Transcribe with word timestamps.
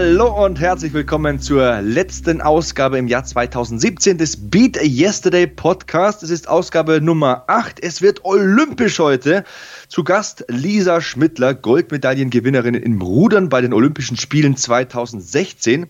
Hallo 0.00 0.44
und 0.44 0.60
herzlich 0.60 0.92
willkommen 0.92 1.40
zur 1.40 1.82
letzten 1.82 2.40
Ausgabe 2.40 2.98
im 2.98 3.08
Jahr 3.08 3.24
2017 3.24 4.16
des 4.16 4.48
Beat 4.48 4.76
Yesterday 4.80 5.48
Podcast. 5.48 6.22
Es 6.22 6.30
ist 6.30 6.46
Ausgabe 6.46 7.00
Nummer 7.00 7.42
8. 7.48 7.82
Es 7.82 8.00
wird 8.00 8.24
olympisch 8.24 9.00
heute. 9.00 9.42
Zu 9.88 10.04
Gast 10.04 10.44
Lisa 10.46 11.00
Schmittler, 11.00 11.52
Goldmedaillengewinnerin 11.52 12.74
im 12.74 13.02
Rudern 13.02 13.48
bei 13.48 13.60
den 13.60 13.74
Olympischen 13.74 14.16
Spielen 14.16 14.56
2016. 14.56 15.88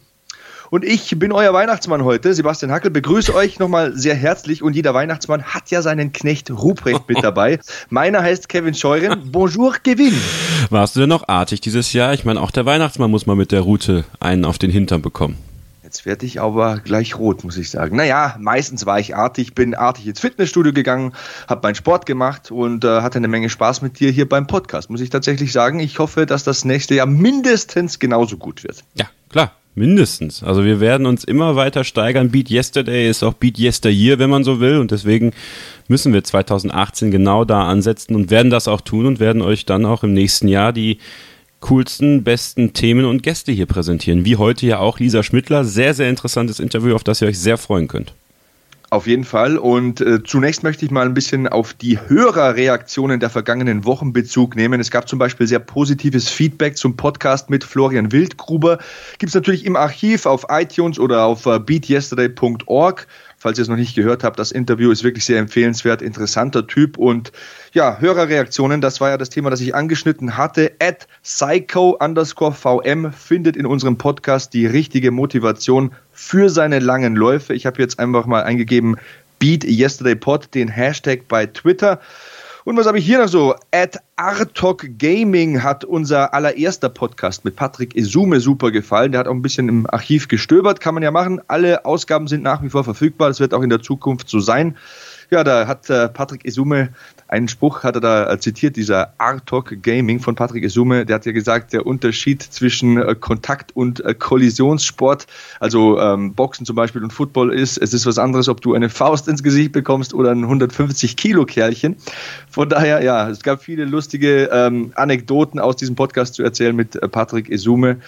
Und 0.71 0.85
ich 0.85 1.19
bin 1.19 1.33
euer 1.33 1.53
Weihnachtsmann 1.53 2.05
heute. 2.05 2.35
Sebastian 2.35 2.71
Hackel 2.71 2.91
begrüße 2.91 3.35
euch 3.35 3.59
nochmal 3.59 3.97
sehr 3.97 4.15
herzlich. 4.15 4.63
Und 4.63 4.75
jeder 4.75 4.93
Weihnachtsmann 4.95 5.43
hat 5.43 5.71
ja 5.71 5.83
seinen 5.83 6.13
Knecht 6.13 6.51
Ruprecht 6.51 7.09
mit 7.09 7.23
dabei. 7.23 7.59
Meiner 7.89 8.23
heißt 8.23 8.49
Kevin 8.49 8.75
Scheuren. 8.75 9.31
Bonjour, 9.33 9.75
Kevin. 9.83 10.15
Warst 10.71 10.97
du 10.97 11.01
denn 11.01 11.09
noch 11.09 11.29
artig 11.29 11.61
dieses 11.61 11.93
Jahr? 11.93 12.13
Ich 12.13 12.25
meine, 12.25 12.41
auch 12.41 12.51
der 12.51 12.67
Weihnachtsmann 12.67 13.11
muss 13.11 13.27
mal 13.27 13.37
mit 13.37 13.53
der 13.53 13.63
Route 13.63 14.05
einen 14.21 14.45
auf 14.45 14.59
den 14.59 14.71
Hintern 14.71 15.01
bekommen. 15.01 15.39
Jetzt 15.83 16.05
werde 16.05 16.27
ich 16.27 16.39
aber 16.39 16.81
gleich 16.81 17.17
rot, 17.17 17.45
muss 17.45 17.57
ich 17.57 17.71
sagen. 17.71 17.97
Naja, 17.97 18.37
meistens 18.39 18.85
war 18.85 19.01
ich 19.01 19.17
artig, 19.17 19.55
bin 19.55 19.75
artig 19.75 20.07
ins 20.07 20.21
Fitnessstudio 20.21 20.75
gegangen, 20.75 21.15
habe 21.49 21.63
meinen 21.63 21.77
Sport 21.77 22.05
gemacht 22.05 22.51
und 22.51 22.85
äh, 22.85 23.01
hatte 23.01 23.17
eine 23.17 23.29
Menge 23.29 23.49
Spaß 23.49 23.81
mit 23.81 23.99
dir 23.99 24.11
hier 24.11 24.29
beim 24.29 24.47
Podcast, 24.47 24.91
muss 24.91 25.01
ich 25.01 25.09
tatsächlich 25.09 25.51
sagen. 25.51 25.81
Ich 25.81 25.99
hoffe, 25.99 26.27
dass 26.27 26.45
das 26.45 26.67
nächste 26.67 26.95
Jahr 26.95 27.07
mindestens 27.07 27.99
genauso 27.99 28.37
gut 28.37 28.65
wird. 28.65 28.85
Ja, 28.97 29.07
klar. 29.31 29.53
Mindestens. 29.79 30.43
Also 30.43 30.65
wir 30.65 30.81
werden 30.81 31.07
uns 31.07 31.23
immer 31.23 31.55
weiter 31.55 31.85
steigern. 31.85 32.31
Beat 32.31 32.51
Yesterday 32.51 33.09
ist 33.09 33.23
auch 33.23 33.35
Beat 33.35 33.59
Yesteryear, 33.59 34.19
wenn 34.19 34.29
man 34.29 34.43
so 34.43 34.59
will. 34.59 34.79
Und 34.79 34.91
deswegen 34.91 35.33
müssen 35.87 36.13
wir 36.13 36.25
2018 36.25 37.11
genau 37.11 37.45
da 37.45 37.69
ansetzen 37.69 38.17
und 38.17 38.31
werden 38.31 38.51
das 38.51 38.67
auch 38.67 38.81
tun 38.81 39.07
und 39.07 39.21
werden 39.21 39.41
euch 39.41 39.65
dann 39.67 39.87
auch 39.87 40.03
im 40.03 40.13
nächsten 40.13 40.49
Jahr 40.49 40.73
die 40.73 40.99
coolsten, 41.61 42.25
besten 42.25 42.73
Themen 42.73 43.05
und 43.05 43.23
Gäste 43.23 43.53
hier 43.53 43.67
präsentieren. 43.67 44.25
Wie 44.25 44.37
heute 44.37 44.67
ja 44.67 44.81
auch 44.81 44.99
Lisa 44.99 45.23
Schmittler. 45.23 45.65
Sehr, 45.65 45.95
sehr 45.95 46.11
interessantes 46.11 46.61
Interview, 46.61 46.95
auf 46.95 47.05
das 47.05 47.23
ihr 47.23 47.29
euch 47.29 47.39
sehr 47.39 47.57
freuen 47.57 47.89
könnt. 47.89 48.15
Auf 48.91 49.07
jeden 49.07 49.25
Fall. 49.25 49.59
Und 49.59 50.01
äh, 50.01 50.23
zunächst 50.25 50.63
möchte 50.63 50.87
ich 50.87 50.91
mal 50.91 51.05
ein 51.05 51.13
bisschen 51.13 51.47
auf 51.47 51.75
die 51.75 51.99
Hörerreaktionen 52.01 53.21
der 53.21 53.29
vergangenen 53.29 53.85
Wochen 53.85 54.15
Bezug 54.15 54.57
nehmen. 54.57 54.81
Es 54.81 54.91
gab 54.91 55.07
zum 55.07 55.19
Beispiel 55.19 55.47
sehr 55.47 55.59
positives 55.59 56.31
Feedback 56.31 56.79
zum 56.79 56.97
Podcast 56.97 57.51
mit 57.51 57.65
Florian 57.65 58.13
Wildgruber. 58.13 58.79
Gibt 59.19 59.29
es 59.29 59.35
natürlich 59.35 59.67
im 59.67 59.77
Archiv 59.77 60.25
auf 60.25 60.47
iTunes 60.49 60.99
oder 60.99 61.25
auf 61.25 61.45
äh, 61.45 61.59
beatyesterday.org. 61.59 63.07
Falls 63.39 63.57
ihr 63.59 63.63
es 63.63 63.69
noch 63.69 63.77
nicht 63.77 63.95
gehört 63.95 64.25
habt, 64.25 64.39
das 64.39 64.51
Interview 64.51 64.91
ist 64.91 65.05
wirklich 65.05 65.25
sehr 65.25 65.39
empfehlenswert, 65.39 66.03
interessanter 66.03 66.67
Typ 66.67 66.99
und 66.99 67.31
ja, 67.73 67.99
Hörerreaktionen, 68.01 68.81
das 68.81 69.01
war 69.01 69.11
ja 69.11 69.17
das 69.17 69.31
Thema, 69.31 69.49
das 69.51 69.61
ich 69.61 69.77
angeschnitten 69.77 70.37
hatte. 70.37 70.73
At 70.81 71.07
psycho 71.23 71.97
underscore 72.01 72.53
VM 72.53 73.13
findet 73.13 73.57
in 73.57 73.65
unserem 73.65 73.97
Podcast 73.97 74.55
die 74.55 74.67
richtige 74.67 75.13
Motivation 75.13 75.93
für 76.13 76.51
seine 76.51 76.81
langen 76.81 77.15
Läufe. 77.15 77.55
Ich 77.55 77.65
habe 77.65 77.81
jetzt 77.81 78.01
einfach 78.01 78.27
mal 78.27 78.43
eingegeben 78.43 78.97
Beat 79.39 79.65
Yesterday 79.65 80.17
Pod, 80.17 80.53
den 80.55 80.69
Hashtag 80.69 81.29
bei 81.29 81.47
Twitter. 81.47 82.01
Und 82.69 82.77
was 82.77 82.87
habe 82.87 82.99
ich 82.99 83.07
hier 83.07 83.17
noch 83.17 83.29
so? 83.29 83.55
At 83.71 83.99
Artok 84.17 84.99
Gaming 84.99 85.63
hat 85.63 85.87
unser 85.87 86.35
allererster 86.35 86.91
Podcast 86.91 87.47
mit 87.47 87.57
Patrick 87.57 87.97
Esume 87.97 88.41
super 88.41 88.71
gefallen. 88.71 89.13
Der 89.13 89.21
hat 89.21 89.27
auch 89.27 89.33
ein 89.33 89.41
bisschen 89.41 89.71
im 89.71 89.87
Archiv 89.89 90.29
gestöbert, 90.29 90.79
kann 90.79 90.93
man 90.93 91.03
ja 91.03 91.11
machen. 91.11 91.41
Alle 91.49 91.87
Ausgaben 91.87 92.27
sind 92.27 92.43
nach 92.43 92.63
wie 92.63 92.69
vor 92.69 92.85
verfügbar. 92.85 93.29
Das 93.29 93.41
wird 93.41 93.55
auch 93.55 93.63
in 93.63 93.71
der 93.71 93.81
Zukunft 93.81 94.29
so 94.29 94.39
sein. 94.39 94.77
Ja, 95.31 95.45
da 95.45 95.67
hat 95.67 95.91
äh, 95.91 96.09
Patrick 96.09 96.47
Esume 96.47 96.89
einen 97.29 97.49
Spruch, 97.49 97.83
hat 97.83 97.95
er 97.97 98.01
da 98.01 98.33
äh, 98.33 98.41
zitiert, 98.41 98.77
dieser 98.77 99.13
Artok 99.19 99.83
Gaming 99.83 100.21
von 100.21 100.35
Patrick 100.35 100.65
Esume, 100.65 101.05
der 101.05 101.17
hat 101.17 101.27
ja 101.27 101.33
gesagt, 101.33 101.75
der 101.75 101.87
Unterschied 101.87 102.43
zwischen 102.43 102.97
äh, 102.97 103.15
Kontakt- 103.15 103.77
und 103.77 104.03
äh, 104.05 104.15
Kollisionssport, 104.15 105.27
also 105.61 106.01
ähm, 106.01 106.33
Boxen 106.33 106.65
zum 106.65 106.77
Beispiel 106.77 107.03
und 107.05 107.13
Football 107.13 107.53
ist, 107.53 107.77
es 107.77 107.93
ist 107.93 108.07
was 108.07 108.19
anderes, 108.19 108.49
ob 108.49 108.63
du 108.63 108.73
eine 108.73 108.89
Faust 108.89 109.29
ins 109.29 109.43
Gesicht 109.43 109.73
bekommst 109.73 110.15
oder 110.15 110.31
ein 110.31 110.45
150 110.45 111.17
Kilo 111.17 111.45
Kerlchen. 111.45 111.97
Von 112.51 112.71
daher, 112.71 113.03
ja, 113.03 113.29
es 113.29 113.43
gab 113.43 113.63
viele 113.63 113.85
lustige 113.85 114.49
ähm, 114.51 114.93
Anekdoten 114.95 115.61
aus 115.61 115.77
diesem 115.77 115.95
Podcast 115.95 116.35
zu 116.35 116.43
erzählen 116.43 116.75
mit 116.75 116.97
äh, 116.97 117.07
Patrick 117.07 117.51
Esume 117.51 117.99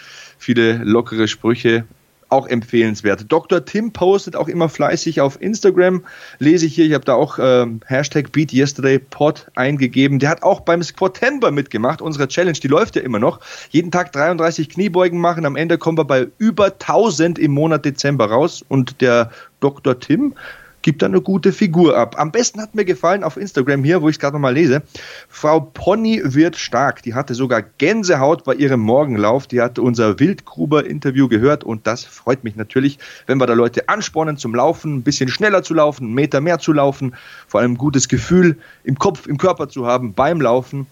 viele 0.41 0.78
lockere 0.84 1.28
Sprüche 1.28 1.84
auch 2.30 2.46
empfehlenswert. 2.46 3.26
Dr. 3.28 3.64
Tim 3.64 3.92
postet 3.92 4.36
auch 4.36 4.48
immer 4.48 4.68
fleißig 4.68 5.20
auf 5.20 5.41
Instagram. 5.41 6.04
Lese 6.38 6.66
ich 6.66 6.74
hier, 6.74 6.86
ich 6.86 6.94
habe 6.94 7.04
da 7.04 7.14
auch 7.14 7.38
ähm, 7.41 7.80
Hashtag 7.86 8.32
BeatYesterdayPod 8.32 9.50
eingegeben. 9.54 10.18
Der 10.18 10.30
hat 10.30 10.42
auch 10.42 10.60
beim 10.60 10.82
Squatember 10.82 11.50
mitgemacht, 11.50 12.00
unsere 12.00 12.28
Challenge, 12.28 12.58
die 12.58 12.69
läuft 12.69 12.96
ja 12.96 13.02
immer 13.02 13.19
noch. 13.19 13.40
Jeden 13.70 13.90
Tag 13.90 14.12
33 14.12 14.69
Kniebeugen 14.69 15.20
machen. 15.20 15.44
Am 15.44 15.56
Ende 15.56 15.78
kommen 15.78 15.98
wir 15.98 16.04
bei 16.04 16.28
über 16.38 16.66
1000 16.66 17.38
im 17.38 17.52
Monat 17.52 17.84
Dezember 17.84 18.26
raus. 18.26 18.64
Und 18.66 19.00
der 19.00 19.30
Dr. 19.60 19.98
Tim 19.98 20.34
gibt 20.82 21.02
da 21.02 21.06
eine 21.06 21.20
gute 21.20 21.52
Figur 21.52 21.96
ab. 21.96 22.16
Am 22.18 22.32
besten 22.32 22.60
hat 22.60 22.74
mir 22.74 22.84
gefallen 22.84 23.24
auf 23.24 23.36
Instagram 23.36 23.84
hier, 23.84 24.02
wo 24.02 24.08
ich 24.08 24.16
es 24.16 24.20
gerade 24.20 24.34
nochmal 24.34 24.54
lese. 24.54 24.82
Frau 25.28 25.60
Pony 25.60 26.20
wird 26.24 26.56
stark. 26.56 27.02
Die 27.02 27.14
hatte 27.14 27.34
sogar 27.34 27.62
Gänsehaut 27.62 28.44
bei 28.44 28.54
ihrem 28.54 28.80
Morgenlauf. 28.80 29.46
Die 29.46 29.60
hatte 29.60 29.82
unser 29.82 30.19
Wildgruber-Interview 30.19 31.28
gehört 31.28 31.64
und 31.64 31.86
das 31.86 32.04
freut 32.04 32.44
mich 32.44 32.56
natürlich, 32.56 32.98
wenn 33.26 33.38
wir 33.38 33.46
da 33.46 33.54
Leute 33.54 33.88
anspornen 33.88 34.36
zum 34.36 34.54
Laufen, 34.54 34.96
ein 34.96 35.02
bisschen 35.02 35.28
schneller 35.28 35.62
zu 35.62 35.74
laufen, 35.74 36.04
einen 36.04 36.14
Meter 36.14 36.40
mehr 36.40 36.58
zu 36.58 36.72
laufen, 36.72 37.14
vor 37.46 37.60
allem 37.60 37.72
ein 37.72 37.78
gutes 37.78 38.08
Gefühl 38.08 38.56
im 38.84 38.98
Kopf, 38.98 39.26
im 39.26 39.38
Körper 39.38 39.69
zu 39.69 39.86
haben 39.86 40.14
beim 40.14 40.40
Laufen. 40.40 40.86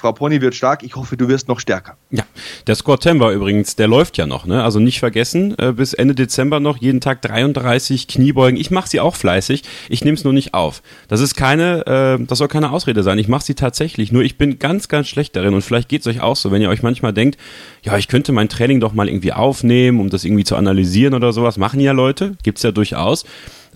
Frau 0.00 0.12
Pony 0.12 0.40
wird 0.40 0.54
stark. 0.54 0.82
Ich 0.82 0.96
hoffe, 0.96 1.16
du 1.16 1.28
wirst 1.28 1.46
noch 1.46 1.60
stärker. 1.60 1.96
Ja, 2.10 2.24
der 2.66 2.74
Squatember 2.74 3.32
übrigens, 3.32 3.76
der 3.76 3.86
läuft 3.86 4.16
ja 4.16 4.26
noch. 4.26 4.46
Ne? 4.46 4.64
Also 4.64 4.80
nicht 4.80 4.98
vergessen, 4.98 5.54
äh, 5.58 5.72
bis 5.72 5.92
Ende 5.92 6.14
Dezember 6.14 6.58
noch 6.58 6.78
jeden 6.78 7.00
Tag 7.00 7.20
33 7.20 8.08
Kniebeugen. 8.08 8.58
Ich 8.58 8.70
mache 8.70 8.88
sie 8.88 8.98
auch 8.98 9.14
fleißig. 9.14 9.62
Ich 9.90 10.02
nehme 10.02 10.16
es 10.16 10.24
nur 10.24 10.32
nicht 10.32 10.54
auf. 10.54 10.82
Das 11.08 11.20
ist 11.20 11.34
keine, 11.34 12.18
äh, 12.18 12.24
das 12.24 12.38
soll 12.38 12.48
keine 12.48 12.72
Ausrede 12.72 13.02
sein. 13.02 13.18
Ich 13.18 13.28
mache 13.28 13.44
sie 13.44 13.54
tatsächlich. 13.54 14.10
Nur 14.10 14.22
ich 14.22 14.38
bin 14.38 14.58
ganz, 14.58 14.88
ganz 14.88 15.06
schlecht 15.06 15.36
darin. 15.36 15.52
Und 15.52 15.62
vielleicht 15.62 15.90
geht 15.90 16.00
es 16.00 16.06
euch 16.06 16.22
auch 16.22 16.36
so, 16.36 16.50
wenn 16.50 16.62
ihr 16.62 16.70
euch 16.70 16.82
manchmal 16.82 17.12
denkt, 17.12 17.38
ja, 17.82 17.98
ich 17.98 18.08
könnte 18.08 18.32
mein 18.32 18.48
Training 18.48 18.80
doch 18.80 18.94
mal 18.94 19.08
irgendwie 19.08 19.34
aufnehmen, 19.34 20.00
um 20.00 20.08
das 20.08 20.24
irgendwie 20.24 20.44
zu 20.44 20.56
analysieren 20.56 21.12
oder 21.12 21.32
sowas. 21.32 21.58
Machen 21.58 21.80
ja 21.80 21.92
Leute, 21.92 22.36
gibt's 22.42 22.62
ja 22.62 22.72
durchaus. 22.72 23.26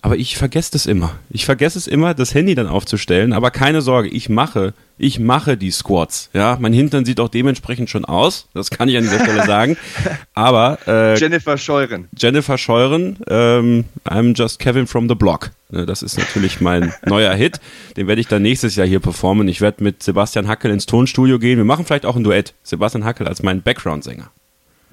Aber 0.05 0.17
ich 0.17 0.37
vergesse 0.37 0.71
das 0.71 0.85
immer. 0.85 1.15
Ich 1.31 1.45
vergesse 1.45 1.79
es 1.79 1.87
immer, 1.87 2.13
das 2.13 2.35
Handy 2.35 2.53
dann 2.53 2.67
aufzustellen. 2.67 3.33
Aber 3.33 3.49
keine 3.49 3.81
Sorge, 3.81 4.07
ich 4.07 4.29
mache, 4.29 4.75
ich 4.99 5.17
mache 5.17 5.57
die 5.57 5.71
Squats. 5.71 6.29
Ja, 6.31 6.59
mein 6.61 6.73
Hintern 6.73 7.05
sieht 7.05 7.19
auch 7.19 7.27
dementsprechend 7.27 7.89
schon 7.89 8.05
aus. 8.05 8.47
Das 8.53 8.69
kann 8.69 8.87
ich 8.87 8.97
an 8.97 9.03
dieser 9.03 9.21
Stelle 9.21 9.43
sagen. 9.47 9.77
Aber 10.35 10.77
äh, 10.85 11.17
Jennifer 11.17 11.57
Scheuren. 11.57 12.07
Jennifer 12.15 12.59
Scheuren, 12.59 13.17
ähm, 13.27 13.85
I'm 14.07 14.37
just 14.37 14.59
Kevin 14.59 14.85
from 14.85 15.09
the 15.09 15.15
Block. 15.15 15.49
Ne, 15.71 15.87
das 15.87 16.03
ist 16.03 16.19
natürlich 16.19 16.61
mein 16.61 16.93
neuer 17.07 17.33
Hit. 17.33 17.59
Den 17.97 18.07
werde 18.07 18.21
ich 18.21 18.27
dann 18.27 18.43
nächstes 18.43 18.75
Jahr 18.75 18.85
hier 18.85 18.99
performen. 18.99 19.47
Ich 19.47 19.59
werde 19.59 19.83
mit 19.83 20.03
Sebastian 20.03 20.47
Hackel 20.47 20.69
ins 20.69 20.85
Tonstudio 20.85 21.39
gehen. 21.39 21.57
Wir 21.57 21.65
machen 21.65 21.83
vielleicht 21.83 22.05
auch 22.05 22.15
ein 22.15 22.23
Duett. 22.23 22.53
Sebastian 22.61 23.05
Hackel 23.05 23.27
als 23.27 23.41
mein 23.41 23.63
Background-Sänger. 23.63 24.29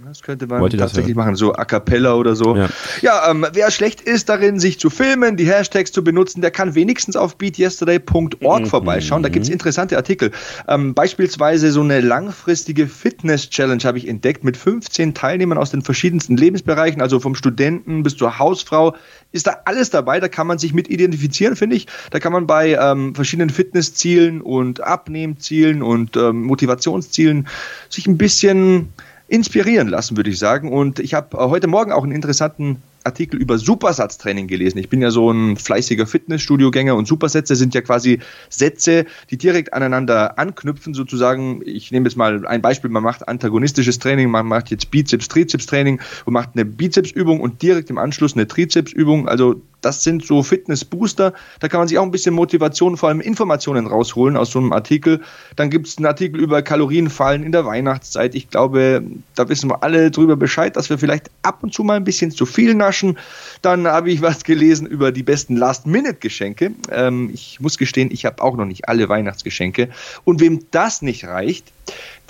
Das 0.04 0.20
könnte 0.22 0.46
man 0.48 0.68
tatsächlich 0.70 1.14
machen, 1.14 1.36
so 1.36 1.54
a 1.54 1.64
cappella 1.64 2.14
oder 2.14 2.34
so. 2.34 2.56
Ja, 2.56 2.68
ja 3.02 3.30
ähm, 3.30 3.46
wer 3.52 3.70
schlecht 3.70 4.00
ist 4.00 4.28
darin, 4.28 4.58
sich 4.58 4.80
zu 4.80 4.90
filmen, 4.90 5.36
die 5.36 5.46
Hashtags 5.46 5.92
zu 5.92 6.02
benutzen, 6.02 6.40
der 6.40 6.50
kann 6.50 6.74
wenigstens 6.74 7.14
auf 7.14 7.36
beatyesterday.org 7.36 8.62
mhm. 8.62 8.66
vorbeischauen. 8.66 9.22
Da 9.22 9.28
gibt 9.28 9.44
es 9.44 9.50
interessante 9.50 9.96
Artikel. 9.96 10.32
Ähm, 10.66 10.94
beispielsweise 10.94 11.70
so 11.70 11.82
eine 11.82 12.00
langfristige 12.00 12.88
Fitness-Challenge 12.88 13.82
habe 13.84 13.98
ich 13.98 14.08
entdeckt 14.08 14.42
mit 14.42 14.56
15 14.56 15.14
Teilnehmern 15.14 15.58
aus 15.58 15.70
den 15.70 15.82
verschiedensten 15.82 16.36
Lebensbereichen, 16.36 17.00
also 17.00 17.20
vom 17.20 17.34
Studenten 17.34 18.02
bis 18.02 18.16
zur 18.16 18.38
Hausfrau. 18.38 18.96
Ist 19.30 19.46
da 19.46 19.58
alles 19.66 19.90
dabei, 19.90 20.18
da 20.20 20.28
kann 20.28 20.46
man 20.46 20.58
sich 20.58 20.74
mit 20.74 20.88
identifizieren, 20.90 21.54
finde 21.54 21.76
ich. 21.76 21.86
Da 22.10 22.18
kann 22.18 22.32
man 22.32 22.46
bei 22.46 22.74
ähm, 22.74 23.14
verschiedenen 23.14 23.50
Fitnesszielen 23.50 24.40
und 24.40 24.80
Abnehmzielen 24.80 25.82
und 25.82 26.16
ähm, 26.16 26.42
Motivationszielen 26.42 27.46
sich 27.88 28.06
ein 28.06 28.18
bisschen 28.18 28.92
inspirieren 29.32 29.88
lassen, 29.88 30.18
würde 30.18 30.28
ich 30.28 30.38
sagen. 30.38 30.70
Und 30.70 30.98
ich 30.98 31.14
habe 31.14 31.38
äh, 31.38 31.40
heute 31.40 31.66
Morgen 31.66 31.90
auch 31.90 32.02
einen 32.02 32.12
interessanten 32.12 32.82
Artikel 33.02 33.40
über 33.40 33.56
Supersatztraining 33.56 34.46
gelesen. 34.46 34.76
Ich 34.78 34.90
bin 34.90 35.00
ja 35.00 35.10
so 35.10 35.30
ein 35.30 35.56
fleißiger 35.56 36.06
Fitnessstudio-Gänger 36.06 36.94
und 36.94 37.08
Supersätze 37.08 37.56
sind 37.56 37.74
ja 37.74 37.80
quasi 37.80 38.20
Sätze, 38.50 39.06
die 39.30 39.38
direkt 39.38 39.72
aneinander 39.72 40.38
anknüpfen, 40.38 40.92
sozusagen. 40.92 41.62
Ich 41.64 41.90
nehme 41.90 42.08
jetzt 42.08 42.16
mal 42.16 42.46
ein 42.46 42.60
Beispiel, 42.60 42.90
man 42.90 43.02
macht 43.02 43.26
antagonistisches 43.26 43.98
Training, 43.98 44.30
man 44.30 44.46
macht 44.46 44.70
jetzt 44.70 44.90
Bizeps, 44.90 45.28
Trizeps-Training 45.28 46.00
und 46.26 46.32
macht 46.34 46.50
eine 46.52 46.66
Bizepsübung 46.66 47.40
und 47.40 47.62
direkt 47.62 47.88
im 47.88 47.96
Anschluss 47.96 48.34
eine 48.34 48.46
Trizepsübung. 48.46 49.28
Also 49.28 49.62
das 49.82 50.04
sind 50.04 50.24
so 50.24 50.42
Fitness-Booster. 50.42 51.32
Da 51.60 51.68
kann 51.68 51.80
man 51.80 51.88
sich 51.88 51.98
auch 51.98 52.04
ein 52.04 52.12
bisschen 52.12 52.34
Motivation, 52.34 52.96
vor 52.96 53.08
allem 53.08 53.20
Informationen 53.20 53.88
rausholen 53.88 54.36
aus 54.36 54.52
so 54.52 54.60
einem 54.60 54.72
Artikel. 54.72 55.20
Dann 55.56 55.70
gibt 55.70 55.88
es 55.88 55.98
einen 55.98 56.06
Artikel 56.06 56.40
über 56.40 56.62
Kalorienfallen 56.62 57.42
in 57.42 57.52
der 57.52 57.66
Weihnachtszeit. 57.66 58.34
Ich 58.36 58.48
glaube, 58.48 59.02
da 59.34 59.48
wissen 59.48 59.68
wir 59.68 59.82
alle 59.82 60.10
drüber 60.12 60.36
Bescheid, 60.36 60.76
dass 60.76 60.88
wir 60.88 60.98
vielleicht 60.98 61.30
ab 61.42 61.58
und 61.62 61.74
zu 61.74 61.82
mal 61.82 61.96
ein 61.96 62.04
bisschen 62.04 62.30
zu 62.30 62.46
viel 62.46 62.74
nach 62.74 62.92
Taschen. 62.92 63.18
Dann 63.62 63.86
habe 63.86 64.10
ich 64.10 64.20
was 64.20 64.44
gelesen 64.44 64.86
über 64.86 65.12
die 65.12 65.22
besten 65.22 65.56
Last-Minute-Geschenke. 65.56 66.72
Ähm, 66.90 67.30
ich 67.32 67.58
muss 67.60 67.78
gestehen, 67.78 68.10
ich 68.12 68.26
habe 68.26 68.42
auch 68.42 68.56
noch 68.56 68.66
nicht 68.66 68.88
alle 68.88 69.08
Weihnachtsgeschenke. 69.08 69.88
Und 70.24 70.40
wem 70.40 70.66
das 70.70 71.00
nicht 71.00 71.24
reicht, 71.24 71.72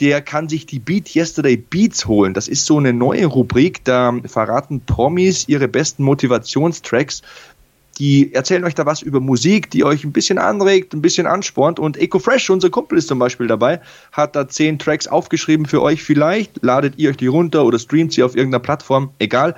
der 0.00 0.22
kann 0.22 0.48
sich 0.48 0.66
die 0.66 0.78
Beat 0.78 1.14
Yesterday 1.14 1.56
Beats 1.56 2.06
holen. 2.06 2.34
Das 2.34 2.48
ist 2.48 2.66
so 2.66 2.78
eine 2.78 2.92
neue 2.92 3.26
Rubrik, 3.26 3.84
da 3.84 4.14
verraten 4.24 4.80
Promis 4.80 5.48
ihre 5.48 5.68
besten 5.68 6.02
Motivationstracks 6.02 7.22
die 7.98 8.34
erzählen 8.34 8.64
euch 8.64 8.74
da 8.74 8.86
was 8.86 9.02
über 9.02 9.20
Musik, 9.20 9.70
die 9.70 9.84
euch 9.84 10.04
ein 10.04 10.12
bisschen 10.12 10.38
anregt, 10.38 10.94
ein 10.94 11.02
bisschen 11.02 11.26
anspornt. 11.26 11.78
Und 11.78 11.96
EcoFresh, 11.96 12.50
unser 12.50 12.70
Kumpel 12.70 12.98
ist 12.98 13.08
zum 13.08 13.18
Beispiel 13.18 13.46
dabei, 13.46 13.80
hat 14.12 14.34
da 14.34 14.48
zehn 14.48 14.78
Tracks 14.78 15.06
aufgeschrieben 15.06 15.66
für 15.66 15.82
euch. 15.82 16.02
Vielleicht 16.02 16.62
ladet 16.62 16.94
ihr 16.96 17.10
euch 17.10 17.16
die 17.16 17.26
runter 17.26 17.64
oder 17.64 17.78
streamt 17.78 18.12
sie 18.12 18.22
auf 18.22 18.34
irgendeiner 18.34 18.62
Plattform, 18.62 19.10
egal 19.18 19.54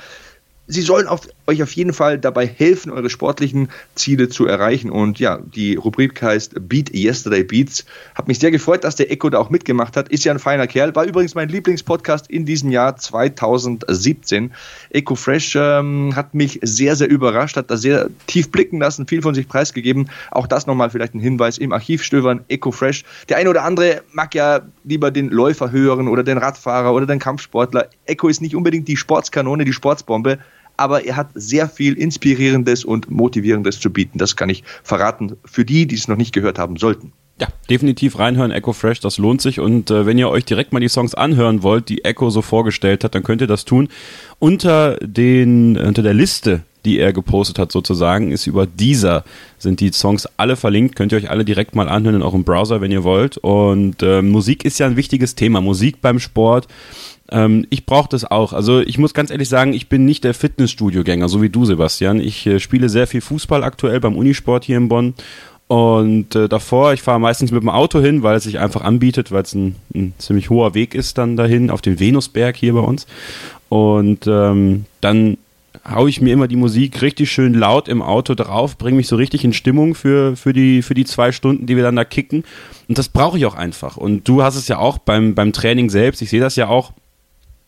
sie 0.67 0.83
sollen 0.83 1.07
auf, 1.07 1.29
euch 1.47 1.63
auf 1.63 1.73
jeden 1.73 1.93
Fall 1.93 2.19
dabei 2.19 2.47
helfen, 2.47 2.91
eure 2.91 3.11
sportlichen 3.11 3.69
Ziele 3.95 4.29
zu 4.29 4.47
erreichen. 4.47 4.91
Und 4.91 5.19
ja, 5.19 5.41
die 5.55 5.77
Rubrik 5.77 6.21
heißt 6.23 6.69
Beat 6.69 6.95
Yesterday 6.95 7.45
Beats. 7.45 7.85
Hat 8.15 8.29
mich 8.29 8.39
sehr 8.39 8.51
gefreut, 8.51 8.85
dass 8.85 8.97
der 8.97 9.11
Echo 9.11 9.31
da 9.31 9.39
auch 9.39 9.51
mitgemacht 9.51 9.97
hat. 9.97 10.09
Ist 10.09 10.25
ja 10.25 10.33
ein 10.33 10.39
feiner 10.39 10.67
Kerl. 10.67 10.95
War 10.95 11.05
übrigens 11.05 11.35
mein 11.35 11.49
Lieblingspodcast 11.49 12.31
in 12.31 12.47
diesem 12.47 12.71
Jahr 12.71 12.97
2017. 12.97 14.53
Echo 14.91 15.15
Fresh 15.15 15.57
ähm, 15.57 16.17
hat 16.17 16.35
mich 16.35 16.61
sehr, 16.63 16.97
sehr 16.97 17.09
überrascht, 17.09 17.57
hat 17.57 17.71
da 17.71 17.77
sehr 17.77 18.09
tief 18.27 18.51
blicken 18.51 18.79
lassen, 18.81 19.07
viel 19.07 19.23
von 19.23 19.35
sich 19.35 19.49
preisgegeben. 19.49 20.09
Auch 20.31 20.47
das 20.47 20.67
nochmal 20.67 20.91
vielleicht 20.91 21.15
ein 21.15 21.21
Hinweis 21.21 21.59
im 21.59 21.73
Archiv 21.73 22.03
stöbern. 22.03 22.45
Echo 22.49 22.71
Fresh. 22.71 23.05
Der 23.29 23.37
eine 23.37 23.51
oder 23.51 23.65
andere 23.65 24.03
mag 24.13 24.35
ja 24.35 24.63
lieber 24.85 25.11
den 25.11 25.29
Läufer 25.29 25.71
hören 25.71 26.09
oder 26.09 26.23
den 26.23 26.39
Radfahrer 26.39 26.93
oder 26.95 27.07
den 27.07 27.19
Kampfsportler. 27.19 27.89
Echo 28.07 28.29
ist 28.29 28.41
nicht 28.41 28.57
unbedingt 28.57 28.89
die 28.89 28.97
Sportskanone, 28.97 29.65
die 29.65 29.73
Sportsbombe 29.73 30.39
aber 30.77 31.05
er 31.05 31.17
hat 31.17 31.31
sehr 31.35 31.69
viel 31.69 31.95
Inspirierendes 31.95 32.85
und 32.85 33.11
Motivierendes 33.11 33.81
zu 33.81 33.91
bieten. 33.91 34.19
Das 34.19 34.37
kann 34.37 34.51
ich 34.51 34.65
verraten 34.83 35.37
für 35.45 35.65
die, 35.65 35.87
die 35.87 35.95
es 35.95 36.09
noch 36.09 36.17
nicht 36.17 36.33
gehört 36.33 36.59
haben 36.59 36.77
sollten. 36.77 37.13
Ja, 37.41 37.49
definitiv 37.69 38.21
reinhören, 38.21 38.53
Echo 38.53 38.73
Fresh, 38.73 39.01
das 39.01 39.19
lohnt 39.19 39.43
sich. 39.43 39.59
Und 39.59 39.91
äh, 39.91 40.07
wenn 40.07 40.19
ihr 40.19 40.29
euch 40.29 40.45
direkt 40.45 40.73
mal 40.73 40.79
die 40.79 40.89
Songs 40.89 41.15
anhören 41.15 41.65
wollt, 41.65 41.89
die 41.89 42.05
Echo 42.05 42.31
so 42.31 42.43
vorgestellt 42.43 43.03
hat, 43.03 43.17
dann 43.17 43.25
könnt 43.25 43.41
ihr 43.41 43.49
das 43.49 43.65
tun. 43.65 43.89
Unter, 44.39 44.97
den, 44.99 45.77
unter 45.77 46.03
der 46.03 46.15
Liste, 46.15 46.63
die 46.85 47.01
er 47.01 47.13
gepostet 47.13 47.59
hat, 47.59 47.73
sozusagen, 47.73 48.31
ist 48.31 48.47
über 48.47 48.67
dieser 48.67 49.25
sind 49.59 49.81
die 49.81 49.91
Songs 49.91 50.29
alle 50.37 50.55
verlinkt. 50.55 50.95
Könnt 50.95 51.11
ihr 51.11 51.19
euch 51.19 51.31
alle 51.31 51.45
direkt 51.45 51.75
mal 51.75 51.89
anhören 51.89 52.17
in 52.17 52.23
eurem 52.23 52.45
Browser, 52.45 52.81
wenn 52.81 52.93
ihr 52.93 53.03
wollt. 53.03 53.37
Und 53.39 54.01
äh, 54.05 54.23
Musik 54.23 54.65
ist 54.65 54.79
ja 54.79 54.87
ein 54.87 54.97
wichtiges 54.97 55.35
Thema. 55.35 55.61
Musik 55.61 56.01
beim 56.01 56.21
Sport 56.21 56.69
ähm, 57.31 57.67
ich 57.71 57.87
brauche 57.87 58.09
das 58.09 58.25
auch. 58.31 58.53
Also 58.53 58.81
ich 58.81 58.99
muss 58.99 59.15
ganz 59.15 59.31
ehrlich 59.31 59.49
sagen, 59.49 59.73
ich 59.73 59.89
bin 59.89 60.05
nicht 60.05 60.25
der 60.25 60.35
Fitnessstudio-Gänger, 60.35 61.29
so 61.29 61.43
wie 61.43 61.49
du, 61.49 61.65
Sebastian. 61.65 62.21
Ich 62.21 62.47
äh, 62.47 62.61
spiele 62.61 62.89
sehr 62.89 63.07
viel 63.07 63.21
Fußball 63.21 63.65
aktuell 63.65 64.01
beim 64.01 64.17
Unisport 64.17 64.65
hier 64.65 64.77
in 64.77 64.89
Bonn. 64.89 65.15
Und 65.67 66.35
äh, 66.35 66.49
davor, 66.49 66.93
ich 66.93 67.03
fahre 67.03 67.19
meistens 67.19 67.51
mit 67.51 67.63
dem 67.63 67.71
Auto 67.71 68.01
hin, 68.01 68.23
weil 68.23 68.37
es 68.37 68.45
sich 68.45 68.59
einfach 68.59 68.83
anbietet, 68.83 69.33
weil 69.33 69.43
es 69.43 69.55
ein, 69.55 69.77
ein, 69.95 70.13
ziemlich 70.19 70.51
hoher 70.51 70.75
Weg 70.75 70.95
ist 70.95 71.17
dann 71.17 71.37
dahin 71.37 71.71
auf 71.71 71.81
den 71.81 71.99
Venusberg 71.99 72.57
hier 72.57 72.75
bei 72.75 72.81
uns. 72.81 73.07
Und 73.71 74.27
ähm, 74.27 74.85
dann 75.01 75.39
haue 75.89 76.11
ich 76.11 76.21
mir 76.21 76.33
immer 76.33 76.49
die 76.49 76.57
Musik 76.57 77.01
richtig 77.01 77.33
schön 77.33 77.55
laut 77.55 77.89
im 77.89 78.03
Auto 78.03 78.35
drauf, 78.35 78.77
bringe 78.77 78.99
mich 78.99 79.09
so 79.09 79.17
richtig 79.17 79.43
in 79.45 79.53
Stimmung 79.53 79.95
für, 79.95 80.37
für, 80.37 80.53
die, 80.53 80.83
für 80.83 80.95
die 80.95 81.05
zwei 81.05 81.33
Stunden, 81.33 81.67
die 81.67 81.77
wir 81.77 81.83
dann 81.83 81.97
da 81.97 82.05
kicken. 82.05 82.45
Und 82.89 82.99
das 82.99 83.09
brauche 83.09 83.39
ich 83.39 83.47
auch 83.47 83.55
einfach. 83.55 83.97
Und 83.97 84.29
du 84.29 84.43
hast 84.43 84.57
es 84.57 84.69
ja 84.69 84.79
auch 84.79 84.99
beim, 84.99 85.35
beim 85.35 85.53
Training 85.53 85.89
selbst, 85.89 86.21
ich 86.21 86.29
sehe 86.29 86.41
das 86.41 86.57
ja 86.57 86.69
auch, 86.69 86.93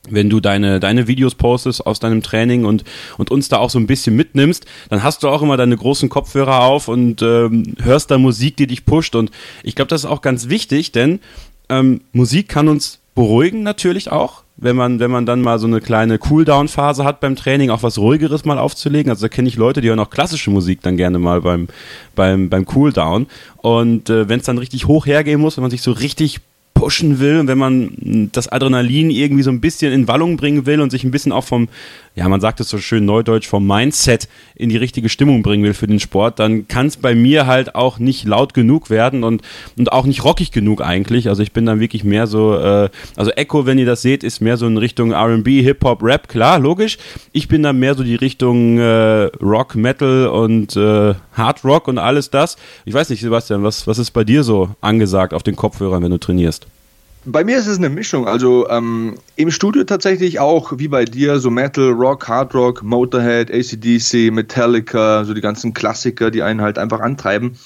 wenn 0.09 0.31
du 0.31 0.41
deine, 0.41 0.81
deine 0.81 1.09
Videos 1.09 1.35
postest 1.35 1.87
aus 1.87 2.01
deinem 2.01 2.23
Training 2.23 2.65
und, 2.65 2.85
und 3.19 3.31
uns 3.31 3.49
da 3.49 3.59
auch 3.59 3.71
so 3.71 3.79
ein 3.79 3.87
bisschen 3.87 4.17
mitnimmst, 4.17 4.67
dann 4.89 5.03
hast 5.03 5.23
du 5.23 5.29
auch 5.29 5.43
immer 5.43 5.57
deine 5.57 5.77
großen 5.77 6.09
Kopfhörer 6.09 6.63
auf 6.63 6.89
und 6.89 7.23
ähm, 7.23 7.75
hörst 7.83 8.11
da 8.11 8.19
Musik, 8.19 8.57
die 8.57 8.67
dich 8.67 8.85
pusht. 8.85 9.15
Und 9.15 9.31
ich 9.63 9.75
glaube, 9.75 9.89
das 9.89 10.05
ist 10.05 10.11
auch 10.11 10.23
ganz 10.23 10.49
wichtig, 10.49 10.93
denn 10.93 11.21
ähm, 11.69 12.01
Musik 12.13 12.49
kann 12.49 12.69
uns 12.69 13.01
beruhigen 13.15 13.63
natürlich 13.63 14.13
auch, 14.13 14.43
wenn 14.57 14.77
man, 14.77 15.01
wenn 15.01 15.11
man 15.11 15.27
dann 15.27 15.41
mal 15.41 15.59
so 15.59 15.67
eine 15.67 15.81
kleine 15.81 16.19
Cooldown-Phase 16.19 17.05
hat 17.05 17.21
beim 17.21 17.37
Training, 17.37 17.71
auch 17.71 17.83
was 17.83 17.99
ruhigeres 17.99 18.45
mal 18.45 18.59
aufzulegen. 18.59 19.11
Also 19.11 19.27
da 19.27 19.29
kenne 19.29 19.49
ich 19.49 19.57
Leute, 19.57 19.81
die 19.81 19.89
hören 19.89 19.99
auch 19.99 20.11
klassische 20.11 20.51
Musik 20.51 20.81
dann 20.83 20.97
gerne 20.97 21.19
mal 21.19 21.41
beim, 21.43 21.69
beim, 22.15 22.49
beim 22.49 22.65
Cooldown. 22.65 23.27
Und 23.59 24.09
äh, 24.11 24.29
wenn 24.29 24.41
es 24.41 24.47
dann 24.47 24.59
richtig 24.59 24.87
hoch 24.87 25.07
hergehen 25.07 25.41
muss, 25.41 25.57
wenn 25.57 25.63
man 25.63 25.71
sich 25.71 25.83
so 25.83 25.93
richtig 25.93 26.41
pushen 26.77 27.19
will, 27.19 27.47
wenn 27.47 27.59
man 27.59 28.29
das 28.33 28.49
Adrenalin 28.49 29.11
irgendwie 29.11 29.43
so 29.43 29.51
ein 29.51 29.61
bisschen 29.61 29.93
in 29.93 30.07
Wallung 30.07 30.37
bringen 30.37 30.67
will 30.67 30.81
und 30.81 30.91
sich 30.91 31.05
ein 31.05 31.11
bisschen 31.11 31.33
auch 31.33 31.45
vom, 31.45 31.69
ja, 32.17 32.29
man 32.31 32.41
sagt 32.41 32.61
es 32.61 32.71
so 32.71 32.79
schön 32.79 33.05
neudeutsch, 33.05 33.47
vom 33.47 33.67
Mindset 33.67 34.27
in 34.55 34.71
die 34.71 34.79
richtige 34.79 35.11
Stimmung 35.11 35.43
bringen 35.43 35.63
will 35.63 35.75
für 35.75 35.87
den 35.87 36.01
Sport, 36.01 36.39
dann 36.39 36.67
kann 36.67 36.87
es 36.87 36.97
bei 36.97 37.15
mir 37.15 37.47
halt 37.47 37.75
auch 37.75 37.99
nicht 37.99 38.25
laut 38.25 38.55
genug 38.55 38.89
werden 38.89 39.23
und, 39.23 39.43
und 39.77 39.93
auch 39.93 40.07
nicht 40.07 40.25
rockig 40.25 40.51
genug 40.51 40.81
eigentlich. 40.81 41.29
Also 41.29 41.43
ich 41.43 41.53
bin 41.53 41.67
dann 41.67 41.79
wirklich 41.79 42.05
mehr 42.05 42.27
so, 42.27 42.57
äh, 42.57 42.89
also 43.17 43.31
Echo, 43.33 43.67
wenn 43.67 43.79
ihr 43.79 43.85
das 43.85 44.01
seht, 44.01 44.25
ist 44.25 44.41
mehr 44.41 44.57
so 44.57 44.67
in 44.67 44.79
Richtung 44.79 45.13
RB, 45.13 45.47
Hip-Hop, 45.47 46.03
Rap, 46.03 46.29
klar, 46.29 46.59
logisch. 46.59 46.97
Ich 47.33 47.49
bin 47.49 47.63
dann 47.63 47.79
mehr 47.79 47.95
so 47.95 48.03
die 48.03 48.17
Richtung 48.17 48.79
äh, 48.79 49.25
Rock, 49.43 49.75
Metal 49.75 50.29
und 50.29 50.75
äh, 50.75 51.15
Hard 51.35 51.65
Rock 51.65 51.87
und 51.87 51.99
alles 51.99 52.31
das. 52.31 52.57
Ich 52.87 52.95
weiß 52.95 53.11
nicht, 53.11 53.21
Sebastian, 53.21 53.63
was, 53.63 53.87
was 53.87 53.99
ist 53.99 54.13
bei 54.13 54.25
dir 54.25 54.43
so 54.43 54.71
angesagt 54.81 55.35
auf 55.35 55.43
den 55.43 55.55
Kopfhörern, 55.55 56.03
wenn 56.03 56.11
du 56.11 56.19
trainierst? 56.19 56.67
Bei 57.29 57.43
mir 57.43 57.59
ist 57.59 57.67
es 57.67 57.79
eine 57.79 57.89
Mischung. 57.89 58.29
Also 58.29 58.69
ähm, 58.69 59.17
im 59.35 59.51
Studio 59.51 59.83
tatsächlich 59.83 60.39
auch, 60.39 60.75
wie 60.79 60.87
bei 60.87 61.05
dir, 61.05 61.41
so 61.41 61.51
Metal, 61.51 61.91
Rock, 61.91 62.29
Hard 62.29 62.55
Rock, 62.55 62.85
Motorhead, 62.85 63.51
ACDC, 63.51 64.33
Metallica, 64.33 65.25
so 65.25 65.35
die 65.35 65.41
ganzen 65.41 65.75
Klassiker, 65.75 66.31
die 66.31 66.43
einen 66.43 66.61
halt 66.61 66.79
einfach 66.79 67.01
antreiben. 67.01 67.59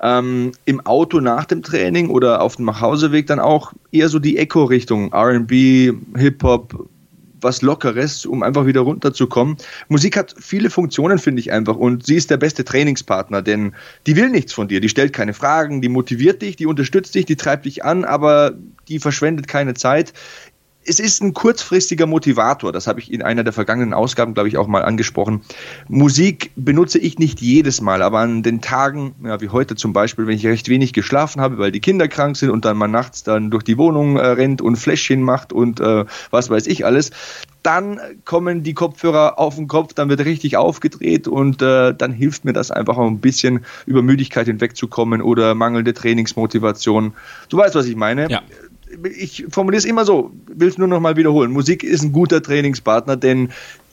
Ähm, 0.00 0.52
Im 0.64 0.80
Auto 0.86 1.20
nach 1.20 1.44
dem 1.44 1.62
Training 1.62 2.08
oder 2.08 2.40
auf 2.40 2.56
dem 2.56 2.64
Nachhauseweg 2.64 3.26
dann 3.26 3.38
auch 3.38 3.74
eher 3.92 4.08
so 4.08 4.18
die 4.18 4.38
Echo-Richtung. 4.38 5.12
RB, 5.12 5.94
Hip-Hop, 6.16 6.88
was 7.42 7.62
Lockeres, 7.62 8.26
um 8.26 8.42
einfach 8.42 8.66
wieder 8.66 8.80
runterzukommen. 8.80 9.56
Musik 9.88 10.16
hat 10.16 10.34
viele 10.38 10.70
Funktionen, 10.70 11.18
finde 11.18 11.40
ich 11.40 11.52
einfach. 11.52 11.76
Und 11.76 12.06
sie 12.06 12.16
ist 12.16 12.30
der 12.30 12.36
beste 12.36 12.64
Trainingspartner, 12.64 13.42
denn 13.42 13.74
die 14.06 14.16
will 14.16 14.30
nichts 14.30 14.52
von 14.52 14.68
dir. 14.68 14.80
Die 14.80 14.88
stellt 14.88 15.12
keine 15.12 15.34
Fragen, 15.34 15.80
die 15.80 15.88
motiviert 15.88 16.42
dich, 16.42 16.56
die 16.56 16.66
unterstützt 16.66 17.14
dich, 17.14 17.26
die 17.26 17.36
treibt 17.36 17.64
dich 17.64 17.84
an, 17.84 18.04
aber 18.04 18.52
die 18.88 18.98
verschwendet 18.98 19.48
keine 19.48 19.74
Zeit 19.74 20.12
es 20.84 21.00
ist 21.00 21.22
ein 21.22 21.34
kurzfristiger 21.34 22.06
Motivator. 22.06 22.72
Das 22.72 22.86
habe 22.86 23.00
ich 23.00 23.12
in 23.12 23.22
einer 23.22 23.44
der 23.44 23.52
vergangenen 23.52 23.94
Ausgaben, 23.94 24.34
glaube 24.34 24.48
ich, 24.48 24.56
auch 24.56 24.66
mal 24.66 24.82
angesprochen. 24.82 25.42
Musik 25.88 26.50
benutze 26.56 26.98
ich 26.98 27.18
nicht 27.18 27.40
jedes 27.40 27.80
Mal, 27.80 28.02
aber 28.02 28.20
an 28.20 28.42
den 28.42 28.60
Tagen, 28.60 29.14
ja, 29.24 29.40
wie 29.40 29.48
heute 29.48 29.76
zum 29.76 29.92
Beispiel, 29.92 30.26
wenn 30.26 30.36
ich 30.36 30.46
recht 30.46 30.68
wenig 30.68 30.92
geschlafen 30.92 31.40
habe, 31.40 31.58
weil 31.58 31.72
die 31.72 31.80
Kinder 31.80 32.08
krank 32.08 32.36
sind 32.36 32.50
und 32.50 32.64
dann 32.64 32.76
mal 32.76 32.88
nachts 32.88 33.22
dann 33.22 33.50
durch 33.50 33.64
die 33.64 33.78
Wohnung 33.78 34.16
äh, 34.16 34.26
rennt 34.26 34.60
und 34.60 34.76
Fläschchen 34.76 35.22
macht 35.22 35.52
und 35.52 35.80
äh, 35.80 36.04
was 36.30 36.50
weiß 36.50 36.66
ich 36.66 36.84
alles, 36.84 37.10
dann 37.62 38.00
kommen 38.24 38.64
die 38.64 38.74
Kopfhörer 38.74 39.38
auf 39.38 39.54
den 39.54 39.68
Kopf, 39.68 39.94
dann 39.94 40.08
wird 40.08 40.24
richtig 40.24 40.56
aufgedreht 40.56 41.28
und 41.28 41.62
äh, 41.62 41.94
dann 41.94 42.12
hilft 42.12 42.44
mir 42.44 42.52
das 42.52 42.72
einfach 42.72 42.96
auch 42.96 43.06
ein 43.06 43.20
bisschen 43.20 43.64
über 43.86 44.02
Müdigkeit 44.02 44.46
hinwegzukommen 44.46 45.22
oder 45.22 45.54
mangelnde 45.54 45.94
Trainingsmotivation. 45.94 47.12
Du 47.48 47.56
weißt, 47.56 47.76
was 47.76 47.86
ich 47.86 47.94
meine. 47.94 48.28
Ja 48.28 48.42
ich 49.16 49.44
formuliere 49.50 49.78
es 49.78 49.84
immer 49.84 50.04
so, 50.04 50.32
will 50.46 50.68
es 50.68 50.78
nur 50.78 50.88
noch 50.88 51.00
mal 51.00 51.16
wiederholen. 51.16 51.52
Musik 51.52 51.82
ist 51.82 52.02
ein 52.02 52.12
guter 52.12 52.42
Trainingspartner, 52.42 53.16
denn 53.16 53.50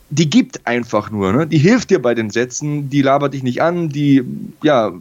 die 0.10 0.29
gibt 0.29 0.65
einfach 0.65 1.12
nur, 1.12 1.32
ne? 1.32 1.48
die 1.48 1.60
hilft 1.60 1.91
dir 1.91 2.01
bei 2.01 2.15
den 2.15 2.29
Sätzen, 2.29 2.89
die 2.89 3.01
labert 3.01 3.34
dich 3.34 3.44
nicht 3.44 3.62
an, 3.62 3.89
die 3.89 4.24
ja, 4.63 4.94